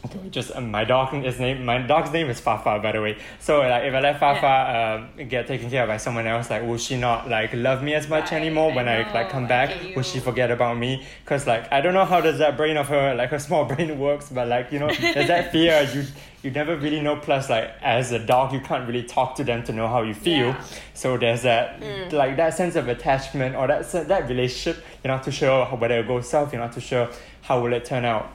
just 0.32 0.56
um, 0.56 0.72
my 0.72 0.84
dog 0.86 1.14
is 1.26 1.40
name. 1.40 1.66
My 1.66 1.78
dog's 1.80 2.12
name 2.12 2.30
is 2.30 2.40
Fafa, 2.40 2.80
by 2.82 2.92
the 2.92 3.02
way. 3.02 3.18
So 3.40 3.60
like, 3.62 3.84
if 3.84 3.94
I 3.94 4.00
let 4.00 4.20
Fafa 4.20 5.10
um, 5.20 5.28
get 5.28 5.48
taken 5.48 5.70
care 5.70 5.84
of 5.84 5.90
by 5.90 5.98
someone 5.98 6.26
else, 6.26 6.50
like, 6.50 6.64
will 6.64 6.78
she 6.78 6.98
not 6.98 7.30
like 7.30 7.54
love 7.54 7.84
me 7.84 7.94
as 7.94 8.08
much 8.08 8.32
Right, 8.32 8.42
anymore 8.42 8.72
I 8.72 8.76
when 8.76 8.88
I, 8.88 9.14
like 9.14 9.30
come 9.30 9.48
back? 9.48 9.70
get 9.70 9.96
Will 9.96 10.04
she 10.04 10.20
forget 10.20 10.52
about 10.52 10.78
me? 10.78 11.06
Cause 11.26 11.46
like 11.48 11.72
I 11.72 11.82
don't 11.82 11.94
know 11.94 12.06
how 12.06 12.22
does 12.22 12.38
that 12.40 12.56
brain 12.58 12.78
of 12.78 12.88
her, 12.88 13.14
like 13.16 13.30
her 13.32 13.40
small 13.40 13.66
brain 13.72 14.00
works, 14.00 14.30
but 14.30 14.48
like 14.48 14.72
you 14.72 14.80
know, 14.80 14.88
there's 14.88 15.28
that 15.28 15.52
fear. 15.52 15.88
You 15.94 16.06
you 16.44 16.52
never 16.52 16.78
really 16.78 17.02
know. 17.02 17.18
Plus, 17.18 17.50
like 17.50 17.70
as 17.82 18.12
a 18.14 18.20
dog, 18.20 18.54
you 18.54 18.62
can't 18.62 18.88
really 18.88 19.04
talk 19.04 19.36
to 19.36 19.44
them 19.44 19.64
to 19.64 19.74
know 19.74 19.88
how 19.90 20.04
you 20.04 20.14
feel. 20.14 20.48
Yeah. 20.48 20.64
So 20.94 21.18
there's 21.18 21.42
that 21.42 21.82
like 22.14 22.38
that 22.38 22.54
sense 22.54 22.76
of 22.78 22.88
attachment 22.88 23.56
or 23.56 23.68
that 23.68 23.92
that 24.08 24.30
relationship. 24.30 24.84
You're 25.04 25.14
not 25.14 25.24
too 25.26 25.32
sure 25.32 25.66
how- 25.66 25.76
whether 25.76 26.00
it 26.00 26.08
goes 26.08 26.30
south. 26.30 26.54
You're 26.54 26.62
not 26.62 26.74
too 26.74 26.80
sure 26.82 27.10
how 27.42 27.62
will 27.62 27.74
it 27.74 27.84
turn 27.86 28.06
out 28.06 28.32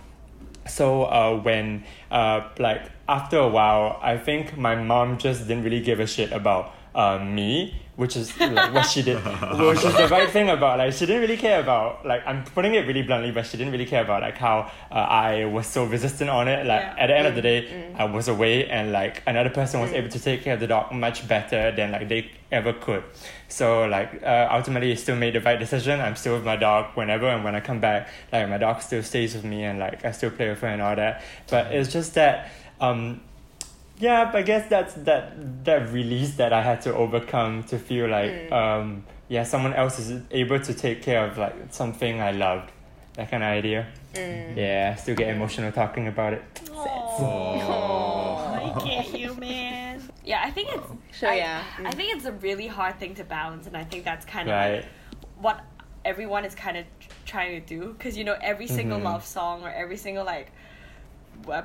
so 0.67 1.05
uh, 1.05 1.37
when 1.41 1.85
uh, 2.11 2.49
like 2.59 2.91
after 3.09 3.39
a 3.39 3.49
while 3.49 3.99
i 4.03 4.17
think 4.17 4.57
my 4.57 4.75
mom 4.75 5.19
just 5.19 5.47
didn't 5.47 5.63
really 5.65 5.81
give 5.81 6.01
a 6.01 6.07
shit 6.07 6.33
about 6.33 6.73
uh, 6.95 7.19
me 7.19 7.75
which 7.97 8.17
is 8.17 8.37
like 8.41 8.75
what 8.75 8.83
she 8.87 9.03
did 9.03 9.17
which 9.17 9.85
is 9.85 9.95
the 9.97 10.09
right 10.11 10.29
thing 10.29 10.49
about 10.49 10.79
like 10.79 10.93
she 10.93 11.07
didn't 11.07 11.21
really 11.23 11.37
care 11.37 11.61
about 11.61 12.05
like 12.05 12.23
i'm 12.27 12.43
putting 12.43 12.75
it 12.75 12.87
really 12.89 13.03
bluntly 13.03 13.31
but 13.31 13.47
she 13.47 13.57
didn't 13.57 13.71
really 13.73 13.87
care 13.87 14.03
about 14.03 14.21
like 14.21 14.37
how 14.37 14.69
uh, 14.91 14.95
i 14.95 15.45
was 15.45 15.67
so 15.67 15.85
resistant 15.85 16.29
on 16.29 16.49
it. 16.49 16.67
Like 16.67 16.81
Yeah. 16.83 16.95
at 16.99 17.07
the 17.07 17.17
end 17.17 17.27
of 17.29 17.35
the 17.37 17.43
day 17.43 17.95
i 17.97 18.05
was 18.05 18.27
away 18.29 18.67
and 18.69 18.91
like 18.91 19.23
another 19.27 19.51
person 19.51 19.81
was 19.81 19.93
able 19.93 20.09
to 20.09 20.19
take 20.19 20.43
care 20.43 20.55
of 20.55 20.61
the 20.61 20.67
dog 20.67 20.93
much 20.93 21.29
better 21.29 21.71
than 21.71 21.93
like 21.93 22.09
they 22.09 22.31
ever 22.51 22.73
could. 22.73 23.03
So 23.49 23.87
like 23.87 24.23
uh, 24.23 24.49
ultimately 24.51 24.91
I 24.93 24.95
still 24.97 25.17
made 25.17 25.35
the 25.35 25.41
right 25.41 25.59
decision. 25.59 26.01
I'm 26.01 26.17
still 26.17 26.35
with 26.35 26.45
my 26.45 26.57
dog 26.57 26.97
whenever 26.97 27.27
and 27.29 27.45
when 27.45 27.55
i 27.55 27.61
come 27.61 27.81
back 27.81 28.09
like 28.33 28.49
my 28.49 28.59
dog 28.59 28.83
still 28.83 29.03
stays 29.03 29.35
with 29.35 29.45
me 29.45 29.65
and 29.65 29.79
like 29.79 30.05
i 30.05 30.11
still 30.13 30.31
play 30.31 30.49
with 30.49 30.61
her 30.61 30.69
and 30.69 30.83
all 30.83 30.97
that. 30.97 31.23
But 31.49 31.73
it's 31.73 31.93
just 31.93 32.15
that 32.15 32.51
um 32.81 33.21
yeah 33.99 34.31
i 34.35 34.43
guess 34.43 34.69
that's 34.69 34.95
that 34.95 35.65
that 35.65 35.91
release 35.93 36.35
that 36.35 36.53
i 36.53 36.63
had 36.63 36.81
to 36.81 36.95
overcome 36.95 37.63
to 37.63 37.79
feel 37.79 38.09
like 38.09 38.51
um 38.53 39.05
yeah 39.29 39.45
someone 39.45 39.73
else 39.75 39.99
is 39.99 40.21
able 40.31 40.59
to 40.59 40.75
take 40.75 41.03
care 41.03 41.25
of 41.27 41.39
like 41.39 41.55
something 41.71 42.21
i 42.21 42.31
loved. 42.33 42.71
That 43.15 43.31
kind 43.31 43.45
of 43.45 43.49
idea 43.51 43.87
yeah 44.17 44.95
I 44.97 45.01
still 45.01 45.15
get 45.15 45.29
emotional 45.29 45.71
talking 45.71 46.09
about 46.09 46.33
it. 46.33 46.43
I 46.75 48.73
get 48.85 49.19
you, 49.19 49.35
man. 49.35 50.03
Yeah, 50.25 50.43
I 50.45 50.51
think 50.51 50.71
it's. 50.73 51.19
sure, 51.19 51.29
I, 51.31 51.37
yeah. 51.37 51.63
I 51.85 51.93
think 51.93 52.17
it's 52.17 52.25
a 52.25 52.33
really 52.33 52.67
hard 52.67 52.99
thing 52.99 53.15
to 53.17 53.25
balance, 53.25 53.67
and 53.67 53.77
I 53.77 53.85
think 53.85 54.05
that's 54.05 54.25
kind 54.25 54.49
of 54.49 54.55
right. 54.55 54.77
like 54.77 54.87
what 55.39 55.65
everyone 56.05 56.45
is 56.45 56.55
kind 56.55 56.77
of 56.77 56.85
trying 57.27 57.61
to 57.61 57.67
do. 57.67 57.93
Because 57.93 58.17
you 58.17 58.25
know 58.25 58.37
every 58.41 58.67
single 58.67 58.99
Mhm. 58.99 59.05
love 59.05 59.25
song 59.25 59.63
or 59.63 59.71
every 59.71 59.97
single 59.97 60.25
like 60.25 60.53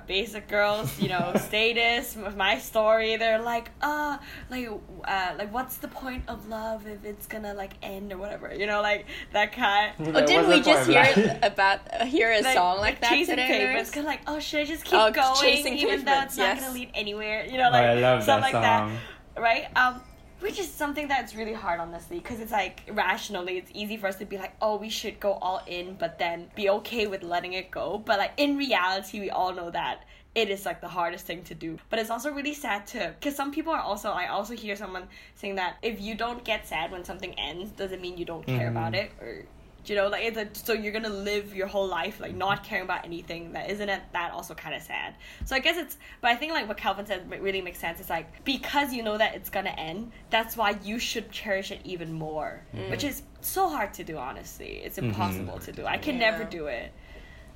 basic 0.08 0.48
girls 0.48 1.00
you 1.00 1.08
know 1.10 1.32
status 1.48 2.16
with 2.16 2.36
my 2.36 2.58
story 2.58 3.16
they're 3.18 3.42
like 3.42 3.72
uh 3.82 4.18
like 4.50 4.70
uh 5.06 5.34
like 5.38 5.54
what's 5.54 5.78
the 5.78 5.88
point 5.88 6.24
of 6.28 6.48
love 6.48 6.86
if 6.88 7.04
it's 7.06 7.28
gonna 7.28 7.54
like 7.54 7.74
end 7.82 8.12
or 8.12 8.18
whatever 8.18 8.54
you 8.54 8.66
know 8.66 8.82
like 8.82 9.06
that 9.34 9.52
kind 9.52 9.94
Oh, 10.00 10.04
Like, 10.12 10.26
didn't 10.28 10.50
we 10.50 10.62
just 10.62 10.90
hear 10.90 11.02
of 11.02 11.18
life? 11.18 11.40
about 11.44 11.80
uh, 11.94 12.06
hear 12.06 12.32
a 12.32 12.44
song 12.54 12.80
like, 12.80 13.02
that 13.02 13.10
chasing 13.10 13.36
today? 13.36 13.48
pavements 13.48 13.90
Nurse? 13.90 13.96
kind 13.96 14.06
of 14.06 14.12
like 14.12 14.22
oh 14.28 14.40
should 14.40 14.62
I 14.62 14.66
just 14.66 14.84
keep 14.86 15.00
Oh, 15.00 15.12
going 15.12 15.36
Chasing 15.42 15.74
even 15.78 16.06
though 16.06 16.22
it's 16.22 16.36
Pavements, 16.36 16.38
not 16.38 16.60
gonna 16.60 16.74
lead 16.74 16.92
anywhere 16.94 17.46
you 17.46 17.58
know 17.58 17.68
Oh, 17.70 17.72
like 17.72 17.84
I 17.84 17.94
love 17.96 18.24
stuff 18.24 18.42
that 18.42 18.42
like 18.42 18.52
song. 18.54 18.98
that 19.36 19.42
right 19.42 19.68
um 19.78 20.02
which 20.40 20.60
is 20.60 20.70
something 20.70 21.08
that's 21.08 21.36
really 21.36 21.54
hard 21.54 21.80
honestly 21.80 22.18
because 22.20 22.40
it's 22.40 22.52
like 22.52 22.82
rationally 22.92 23.58
it's 23.58 23.72
easy 23.74 23.98
for 23.98 24.08
us 24.08 24.16
to 24.18 24.26
be 24.26 24.38
like 24.38 24.54
oh 24.62 24.76
we 24.78 24.90
should 24.90 25.20
go 25.20 25.34
all 25.34 25.62
in 25.68 25.96
but 25.96 26.18
then 26.20 26.50
be 26.56 26.70
okay 26.70 27.08
with 27.08 27.24
letting 27.24 27.54
it 27.54 27.70
go. 27.72 28.02
But 28.06 28.20
like 28.20 28.34
in 28.38 28.58
reality 28.58 29.20
we 29.20 29.30
all 29.30 29.54
know 29.54 29.70
that 29.72 30.04
it 30.36 30.50
is 30.50 30.66
like 30.66 30.80
the 30.80 30.88
hardest 30.88 31.26
thing 31.26 31.44
to 31.44 31.56
do. 31.56 31.78
But 31.90 32.00
it's 32.00 32.10
also 32.12 32.32
really 32.32 32.54
sad 32.54 32.86
to 32.88 33.14
because 33.20 33.36
some 33.36 33.52
people 33.52 33.74
are 33.74 33.82
also 33.82 34.12
i 34.12 34.28
also 34.28 34.56
hear 34.56 34.76
someone 34.76 35.08
saying 35.36 35.56
that 35.56 35.78
if 35.82 36.00
you 36.00 36.16
don't 36.16 36.44
get 36.44 36.68
sad 36.68 36.92
when 36.92 37.04
something 37.04 37.34
ends 37.40 37.72
doesn't 37.72 38.02
mean 38.02 38.18
you 38.18 38.26
don't 38.26 38.46
care 38.46 38.68
Mhm. 38.68 38.72
about 38.72 38.96
it 38.96 39.12
or 39.20 39.46
you 39.90 39.96
know 39.96 40.08
like 40.08 40.24
it's 40.24 40.38
a, 40.38 40.48
so 40.66 40.74
you're 40.74 40.92
gonna 40.92 41.10
live 41.10 41.56
your 41.56 41.68
whole 41.68 41.88
life 41.88 42.20
like 42.20 42.36
not 42.36 42.64
caring 42.64 42.84
about 42.84 43.06
anything 43.06 43.54
that 43.54 43.70
isn't 43.70 43.90
it 43.90 44.02
that 44.14 44.32
also 44.32 44.54
kind 44.54 44.76
of 44.76 44.82
sad. 44.82 45.16
So 45.46 45.56
i 45.56 45.60
guess 45.60 45.78
it's 45.78 45.98
but 46.22 46.32
i 46.32 46.36
think 46.36 46.54
like 46.54 46.68
what 46.68 46.78
calvin 46.78 47.06
said 47.06 47.30
really 47.30 47.62
makes 47.62 47.80
sense. 47.80 48.00
It's 48.00 48.10
like 48.10 48.44
because 48.46 48.94
you 48.94 49.04
know 49.04 49.18
that 49.18 49.36
it's 49.36 49.50
gonna 49.50 49.70
end 49.78 50.12
that's 50.30 50.56
why 50.56 50.78
you 50.84 51.00
should 51.00 51.32
cherish 51.32 51.72
it 51.72 51.82
even 51.84 52.14
more 52.14 52.64
mm. 52.76 52.90
which 52.90 53.04
is 53.04 53.24
so 53.42 53.70
hard 53.70 53.94
to 53.96 54.04
do 54.04 54.18
honestly. 54.18 54.82
It's 54.84 54.98
mm-hmm. 54.98 55.08
impossible 55.08 55.60
to 55.60 55.72
do. 55.72 55.86
I 55.86 55.98
can 55.98 56.20
never 56.20 56.44
do 56.44 56.68
it. 56.68 56.92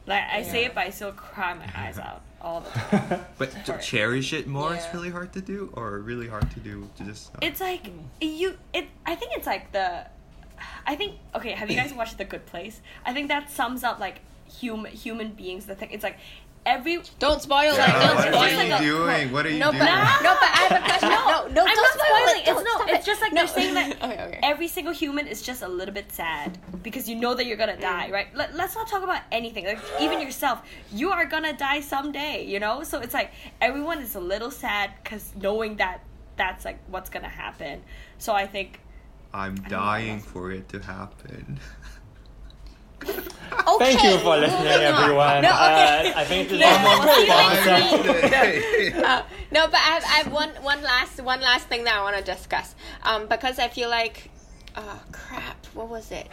Like 0.06 0.24
i 0.30 0.44
say 0.44 0.66
it 0.66 0.76
but 0.76 0.86
i 0.86 0.90
still 0.90 1.12
cry 1.12 1.54
my 1.54 1.70
eyes 1.76 1.98
out 1.98 2.24
all 2.42 2.62
the 2.62 2.70
time. 2.98 3.26
But 3.38 3.66
to 3.66 3.78
cherish 3.80 4.34
it 4.34 4.48
more 4.48 4.76
is 4.76 4.86
really 4.94 5.10
hard 5.10 5.32
to 5.34 5.42
do, 5.42 5.72
or 5.74 6.00
really 6.00 6.28
hard 6.28 6.52
to 6.52 6.60
do 6.60 6.90
to 6.98 7.04
just. 7.06 7.34
not- 7.34 7.44
it's 7.44 7.62
like 7.62 7.86
mm. 7.86 8.04
you 8.20 8.58
it 8.74 8.88
i 9.06 9.16
think 9.16 9.32
it's 9.38 9.48
like 9.48 9.72
the 9.72 10.06
i 10.86 10.96
think 10.96 11.18
okay 11.36 11.52
have 11.52 11.70
you 11.70 11.76
guys 11.76 11.94
watched 11.94 12.18
the 12.18 12.26
good 12.26 12.46
place 12.46 12.82
i 13.06 13.14
think 13.14 13.28
that 13.28 13.50
sums 13.50 13.84
up 13.84 14.00
like 14.00 14.22
human 14.60 14.92
human 14.92 15.32
beings 15.34 15.66
the 15.66 15.76
thing 15.76 15.90
it's 15.92 16.04
like 16.04 16.18
every 16.66 17.02
Don't 17.20 17.42
spoil 17.42 17.74
Yeah, 17.74 17.90
it. 17.90 18.06
Don't 18.08 18.16
what 18.16 18.24
spoil 18.24 18.44
are 18.44 18.48
it. 18.48 18.52
you 18.52 18.70
like 18.70 18.80
a- 18.80 18.84
doing? 18.86 19.32
What 19.34 19.46
are 19.46 19.50
you 19.50 19.60
No, 19.60 19.72
doing? 19.72 19.80
but 19.84 20.22
no, 20.24 20.34
but 20.40 20.50
I 20.60 20.62
have 20.70 20.72
a 20.82 20.86
question. 20.86 21.10
No, 21.10 21.18
no, 21.18 21.36
I'm 21.44 21.54
don't 21.54 21.66
not 21.66 21.76
spoil 21.76 22.06
spoiling. 22.06 22.36
it. 22.38 22.40
It's 22.40 22.46
Don't 22.48 22.64
no. 22.64 22.72
stop 22.78 22.90
It's 22.90 23.06
just 23.06 23.22
like 23.22 23.34
No. 23.34 23.40
they're 23.42 23.48
saying 23.50 23.74
that 23.74 23.90
okay, 24.06 24.24
okay. 24.28 24.40
every 24.42 24.70
single 24.70 24.94
human 24.94 25.28
is 25.28 25.42
just 25.42 25.62
a 25.62 25.68
little 25.68 25.94
bit 25.94 26.10
sad 26.14 26.58
because 26.82 27.10
you 27.10 27.16
know 27.16 27.34
that 27.34 27.48
you're 27.48 27.58
gonna 27.58 27.76
die, 27.78 28.10
right? 28.12 28.34
Let, 28.34 28.56
let's 28.56 28.76
not 28.76 28.88
talk 28.88 29.04
about 29.04 29.24
anything. 29.30 29.66
Like 29.66 29.82
even 30.00 30.22
yourself, 30.22 30.62
you 30.94 31.12
are 31.12 31.26
gonna 31.26 31.52
die 31.52 31.82
someday. 31.82 32.46
You 32.48 32.62
know, 32.62 32.84
so 32.84 33.02
it's 33.02 33.14
like 33.14 33.32
everyone 33.60 34.00
is 34.00 34.16
a 34.16 34.22
little 34.22 34.50
sad 34.50 34.92
because 35.04 35.34
knowing 35.36 35.76
that 35.84 36.00
that's 36.38 36.64
like 36.64 36.80
what's 36.88 37.10
gonna 37.10 37.28
happen. 37.28 37.84
So 38.20 38.32
I 38.32 38.48
think 38.48 38.80
I'm 39.34 39.56
dying 39.56 40.20
for 40.20 40.52
it 40.52 40.70
to 40.70 40.80
happen. 40.80 41.60
okay, 43.04 43.20
Thank 43.80 44.04
you 44.04 44.18
for 44.20 44.38
listening, 44.38 44.68
everyone. 44.68 45.42
No, 45.42 45.50
okay. 45.50 46.12
uh, 46.14 46.20
I 46.20 46.24
think 46.26 46.50
this 46.50 46.60
No, 46.60 46.70
is 46.70 46.78
no, 46.78 46.90
our 46.90 47.06
no, 47.06 47.26
sponsor. 47.26 49.04
Uh, 49.04 49.24
no, 49.52 49.66
but 49.68 49.76
I 49.76 49.78
have, 49.98 50.04
I 50.04 50.08
have 50.24 50.32
one 50.32 50.50
one 50.62 50.82
last 50.84 51.20
one 51.22 51.42
last 51.42 51.68
thing 51.68 51.84
that 51.86 51.96
I 51.96 52.04
want 52.04 52.16
to 52.18 52.24
discuss. 52.24 52.76
Um, 53.04 53.28
because 53.28 53.58
I 53.60 53.68
feel 53.70 53.90
like, 53.90 54.30
oh 54.76 55.00
crap, 55.12 55.66
what 55.74 55.90
was 55.90 56.12
it? 56.12 56.28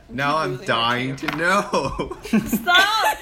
now 0.10 0.36
I'm 0.38 0.56
dying 0.64 1.16
to 1.16 1.26
know. 1.36 2.16
Stop! 2.24 3.18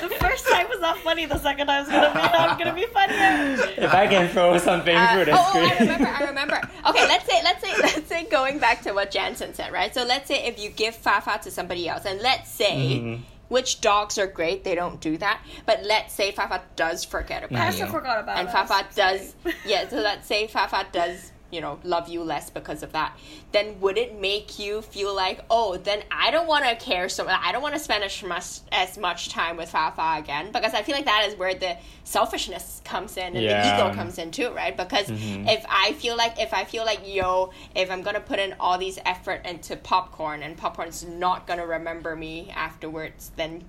the 0.00 0.08
first 0.20 0.46
time 0.48 0.68
was 0.68 0.80
not 0.80 0.98
funny. 0.98 1.26
The 1.26 1.38
second 1.38 1.66
time 1.66 1.84
was 1.84 1.92
gonna 1.92 2.12
be 2.12 2.18
not 2.18 2.58
gonna 2.58 2.74
be 2.74 2.86
funnier. 2.86 3.74
if 3.76 3.94
I 3.94 4.06
can 4.06 4.28
throw 4.28 4.58
something 4.58 4.96
Uh, 4.96 5.12
through 5.14 5.24
the 5.26 5.32
oh, 5.32 5.36
oh, 5.38 5.50
screen. 5.50 5.70
I 5.70 5.78
remember. 5.78 6.06
I 6.08 6.24
remember. 6.26 6.60
Okay, 6.88 7.06
let's 7.06 7.26
say, 7.26 7.40
let's 7.42 7.60
say, 7.62 7.72
let's 7.82 8.08
say, 8.08 8.24
going 8.24 8.58
back 8.58 8.82
to 8.82 8.92
what 8.92 9.10
Jensen 9.10 9.54
said, 9.54 9.72
right? 9.72 9.92
So 9.94 10.04
let's 10.04 10.28
say 10.28 10.46
if 10.46 10.58
you 10.58 10.70
give 10.70 10.94
Fafa 10.94 11.40
to 11.44 11.50
somebody 11.50 11.88
else, 11.88 12.04
and 12.04 12.20
let's 12.20 12.50
say. 12.50 13.00
Mhm. 13.00 13.20
Which 13.48 13.80
dogs 13.80 14.18
are 14.18 14.26
great, 14.26 14.64
they 14.64 14.74
don't 14.74 15.00
do 15.00 15.16
that. 15.18 15.40
But 15.66 15.84
let's 15.84 16.12
say 16.12 16.32
Fafa 16.32 16.62
does 16.74 17.04
forget 17.04 17.44
about 17.44 17.56
Pastor 17.56 17.84
you. 17.86 17.92
forgot 17.92 18.18
about 18.18 18.38
and 18.40 18.48
us. 18.48 18.52
Fafa 18.52 18.86
does 18.96 19.36
yeah 19.64 19.88
so 19.88 19.98
let's 20.00 20.26
say 20.26 20.48
Fafa 20.48 20.84
does 20.90 21.30
you 21.50 21.60
know 21.60 21.78
love 21.84 22.08
you 22.08 22.22
less 22.22 22.50
because 22.50 22.82
of 22.82 22.92
that 22.92 23.16
then 23.52 23.80
would 23.80 23.96
it 23.96 24.20
make 24.20 24.58
you 24.58 24.82
feel 24.82 25.14
like 25.14 25.44
oh 25.48 25.76
then 25.76 26.02
I 26.10 26.30
don't 26.30 26.46
want 26.48 26.64
to 26.64 26.74
care 26.76 27.08
so 27.08 27.26
I 27.28 27.52
don't 27.52 27.62
want 27.62 27.74
to 27.74 27.80
spend 27.80 28.02
as 28.02 28.20
much 28.22 28.60
as 28.72 28.98
much 28.98 29.28
time 29.28 29.56
with 29.56 29.70
Fafa 29.70 30.16
again 30.18 30.50
because 30.52 30.74
I 30.74 30.82
feel 30.82 30.96
like 30.96 31.04
that 31.04 31.24
is 31.28 31.36
where 31.36 31.54
the 31.54 31.76
selfishness 32.04 32.80
comes 32.84 33.16
in 33.16 33.36
and 33.36 33.42
Yeah. 33.42 33.62
the 33.62 33.74
ego 33.88 33.94
comes 33.94 34.18
in 34.18 34.30
too 34.30 34.50
right 34.50 34.76
because 34.76 35.06
Mhm. 35.06 35.48
if 35.48 35.64
I 35.68 35.92
feel 35.92 36.16
like 36.16 36.40
if 36.40 36.52
I 36.54 36.64
feel 36.64 36.84
like 36.84 37.00
yo 37.06 37.52
if 37.74 37.90
I'm 37.90 38.02
gonna 38.02 38.20
put 38.20 38.38
in 38.38 38.54
all 38.58 38.78
these 38.78 38.98
effort 39.04 39.44
into 39.46 39.76
popcorn 39.76 40.42
and 40.42 40.56
popcorn's 40.56 41.04
not 41.04 41.46
gonna 41.46 41.66
remember 41.66 42.16
me 42.16 42.50
afterwards 42.54 43.30
then 43.36 43.64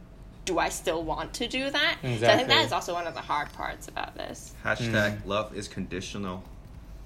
do 0.46 0.58
I 0.60 0.70
still 0.70 1.04
want 1.04 1.34
to 1.34 1.48
do 1.50 1.70
that? 1.70 1.98
So 2.02 2.08
I 2.26 2.38
think 2.38 2.48
that 2.48 2.64
is 2.64 2.72
also 2.72 2.94
one 2.94 3.06
of 3.06 3.14
the 3.14 3.20
hard 3.20 3.52
parts 3.52 3.90
about 3.90 4.16
this. 4.16 4.54
Hashtag 4.64 5.26
love 5.26 5.54
is 5.54 5.68
conditional. 5.68 6.42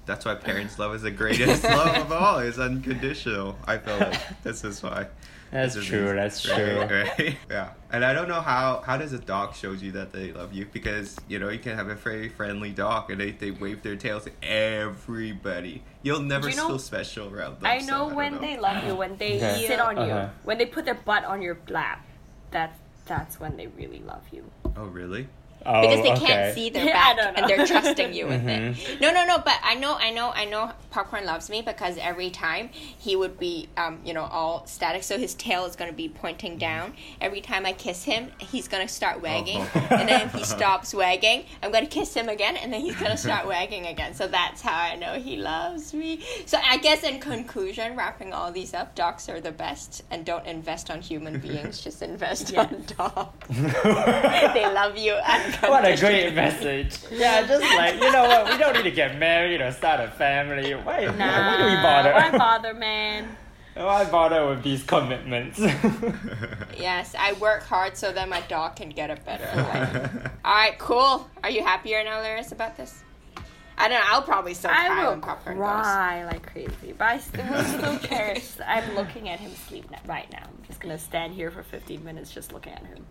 That's 0.04 0.24
why 0.24 0.34
parents' 0.34 0.78
love 0.78 0.94
is 0.94 1.02
the 1.02 1.10
greatest 1.12 1.62
love 1.78 1.96
of 1.96 2.12
all. 2.12 2.38
It's 2.40 2.58
unconditional. 2.58 3.56
I 3.66 3.78
feel 3.78 3.98
like 3.98 4.20
this 4.42 4.64
is 4.64 4.82
why. 4.82 5.06
That's 5.52 5.74
This 5.74 5.82
is 5.84 5.88
true. 5.90 6.14
That's 6.14 6.42
true. 6.42 6.80
Right, 6.80 6.90
right. 7.18 7.36
Yeah, 7.50 7.68
and 7.92 8.02
I 8.04 8.14
don't 8.14 8.26
know 8.26 8.40
how 8.40 8.82
how 8.86 8.96
does 8.96 9.12
a 9.12 9.18
dog 9.18 9.54
shows 9.54 9.82
you 9.82 9.92
that 9.92 10.10
they 10.10 10.32
love 10.32 10.54
you 10.54 10.66
because 10.72 11.14
you 11.28 11.38
know 11.38 11.50
you 11.50 11.58
can 11.58 11.76
have 11.76 11.88
a 11.88 11.94
very 11.94 12.30
friendly 12.30 12.70
dog 12.70 13.10
and 13.10 13.20
they, 13.20 13.32
they 13.32 13.50
wave 13.50 13.82
their 13.82 13.96
tails 13.96 14.24
to 14.24 14.32
everybody. 14.42 15.82
You'll 16.02 16.20
never 16.20 16.48
You 16.48 16.56
know- 16.56 16.68
feel 16.68 16.78
special 16.78 17.28
around 17.32 17.60
them. 17.60 17.66
I 17.66 17.78
know 17.80 18.06
don't 18.08 18.14
when 18.14 18.32
know. 18.34 18.40
they 18.40 18.58
love 18.58 18.82
you, 18.86 18.94
when 18.94 19.16
they 19.18 19.36
Okay. 19.36 19.66
sit 19.66 19.78
on 19.78 19.96
you, 19.96 20.02
Uh-huh. 20.04 20.28
when 20.44 20.56
they 20.58 20.66
put 20.66 20.84
their 20.86 20.94
butt 20.94 21.24
on 21.24 21.42
your 21.42 21.58
lap. 21.68 22.04
That's 22.50 22.78
that's 23.06 23.38
when 23.38 23.56
they 23.58 23.66
really 23.66 24.00
love 24.06 24.22
you. 24.32 24.44
Oh 24.76 24.84
really? 24.86 25.28
Oh, 25.64 25.80
because 25.80 26.02
they 26.02 26.12
okay. 26.12 26.26
can't 26.26 26.54
see 26.54 26.70
their 26.70 26.86
back 26.92 27.16
don't 27.16 27.36
and 27.38 27.48
they're 27.48 27.66
trusting 27.66 28.12
you 28.14 28.26
with 28.26 28.42
Mhm. 28.44 28.76
it. 28.94 29.00
No, 29.00 29.12
no, 29.12 29.24
no. 29.24 29.38
But 29.38 29.58
I 29.62 29.74
know, 29.74 29.94
I 29.94 30.10
know, 30.10 30.30
I 30.34 30.44
know. 30.44 30.72
Popcorn 30.90 31.24
loves 31.24 31.48
me 31.48 31.62
because 31.62 31.96
every 31.98 32.30
time 32.30 32.68
he 32.72 33.16
would 33.16 33.38
be, 33.38 33.68
um, 33.76 34.00
you 34.04 34.12
know, 34.12 34.24
all 34.24 34.66
static. 34.66 35.02
So 35.02 35.18
his 35.18 35.34
tail 35.34 35.64
is 35.64 35.74
going 35.76 35.90
to 35.90 35.96
be 35.96 36.08
pointing 36.08 36.58
down. 36.58 36.94
Every 37.20 37.40
time 37.40 37.64
I 37.64 37.72
kiss 37.72 38.04
him, 38.04 38.30
he's 38.38 38.68
going 38.68 38.86
to 38.86 38.92
start 38.92 39.22
wagging, 39.22 39.60
Oh. 39.74 39.86
and 39.90 40.08
then 40.08 40.22
if 40.26 40.32
he 40.34 40.44
stops 40.56 40.92
wagging, 40.92 41.44
I'm 41.62 41.70
going 41.72 41.84
to 41.84 41.90
kiss 41.90 42.12
him 42.14 42.28
again, 42.28 42.56
and 42.56 42.72
then 42.72 42.80
he's 42.82 42.96
going 42.96 43.10
to 43.12 43.16
start 43.16 43.46
wagging 43.46 43.86
again. 43.86 44.14
So 44.14 44.26
that's 44.28 44.60
how 44.60 44.76
I 44.78 44.96
know 44.96 45.14
he 45.14 45.36
loves 45.36 45.94
me. 45.94 46.20
So 46.46 46.58
I 46.62 46.76
guess 46.78 47.02
in 47.04 47.20
conclusion, 47.20 47.96
wrapping 47.96 48.32
all 48.32 48.52
these 48.52 48.74
up, 48.74 48.94
dogs 48.94 49.28
are 49.28 49.40
the 49.40 49.52
best, 49.52 50.02
and 50.10 50.24
don't 50.26 50.46
invest 50.46 50.90
on 50.90 51.00
human 51.00 51.38
beings. 51.40 51.80
Just 51.84 52.02
invest 52.02 52.50
Yeah. 52.50 52.62
on 52.62 52.84
dogs. 52.98 53.48
they 53.48 54.70
love 54.72 54.96
you. 54.98 55.14
What 55.60 55.84
a 55.84 55.96
great 55.96 56.34
message. 56.34 56.98
Yeah, 57.10 57.46
just 57.46 57.62
like, 57.62 57.94
you 57.94 58.10
know 58.12 58.24
what, 58.24 58.50
we 58.52 58.58
don't 58.58 58.74
need 58.74 58.82
to 58.84 58.90
get 58.90 59.18
married 59.18 59.60
or 59.60 59.70
start 59.72 60.00
a 60.00 60.10
family. 60.10 60.72
Why, 60.74 61.04
Nah, 61.06 61.12
why 61.16 61.56
do 61.58 61.64
we 61.64 61.76
bother? 61.82 62.12
Why 62.12 62.30
bother, 62.38 62.74
man? 62.74 63.36
Why 63.74 64.04
bother 64.04 64.46
with 64.48 64.62
these 64.62 64.82
commitments? 64.82 65.58
Yes, 66.76 67.14
I 67.18 67.32
work 67.34 67.62
hard 67.62 67.96
so 67.96 68.12
that 68.12 68.28
my 68.28 68.40
dog 68.42 68.76
can 68.76 68.88
get 68.90 69.10
a 69.10 69.16
better 69.22 69.44
life. 69.56 70.30
All 70.44 70.54
right, 70.54 70.78
cool. 70.78 71.28
Are 71.44 71.50
you 71.50 71.62
happier 71.62 72.02
now, 72.04 72.20
Lyris, 72.22 72.50
about 72.52 72.76
this? 72.76 73.02
I 73.78 73.88
don't 73.88 73.98
know. 74.00 74.06
I'll 74.10 74.22
probably 74.22 74.52
still 74.54 74.70
cry 74.70 74.88
I 75.00 75.04
will 75.04 75.10
when 75.12 75.20
popcorn 75.22 75.56
goes. 75.56 75.64
cry 75.64 76.24
like 76.26 76.42
crazy, 76.42 76.92
but 76.98 77.04
I 77.06 77.18
still 77.18 77.46
will 77.46 77.64
still 77.64 77.98
cherish. 78.00 78.50
I'm 78.66 78.94
looking 78.94 79.28
at 79.28 79.40
him 79.40 79.52
sleep 79.68 79.86
right 80.06 80.30
now. 80.32 80.42
I'm 80.44 80.64
just 80.66 80.80
gonna 80.80 80.98
stand 80.98 81.32
here 81.34 81.50
for 81.50 81.62
15 81.62 82.04
minutes 82.04 82.30
just 82.32 82.52
looking 82.52 82.72
at 82.74 82.84
him. 82.84 83.06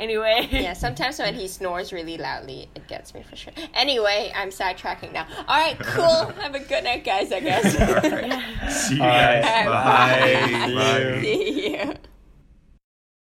Anyway. 0.00 0.48
Yeah, 0.50 0.72
sometimes 0.72 1.18
when 1.18 1.34
he 1.34 1.46
snores 1.48 1.92
really 1.92 2.16
loudly, 2.16 2.68
it 2.74 2.88
gets 2.88 3.14
me 3.14 3.22
for 3.22 3.36
sure. 3.36 3.52
Anyway, 3.74 4.32
I'm 4.34 4.48
sidetracking 4.50 5.12
now. 5.12 5.26
All 5.46 5.58
right, 5.58 5.78
cool. 5.78 6.26
Have 6.40 6.54
a 6.54 6.60
good 6.60 6.84
night, 6.84 7.04
guys. 7.04 7.30
I 7.32 7.40
guess. 7.40 7.72
See 8.88 8.96
you 8.96 9.02
Alright, 9.02 9.42
guys. 9.42 9.66
bye. 9.66 10.66
Bye. 10.66 10.74
Bye. 10.74 11.20
See 11.22 11.76
you. 11.76 11.94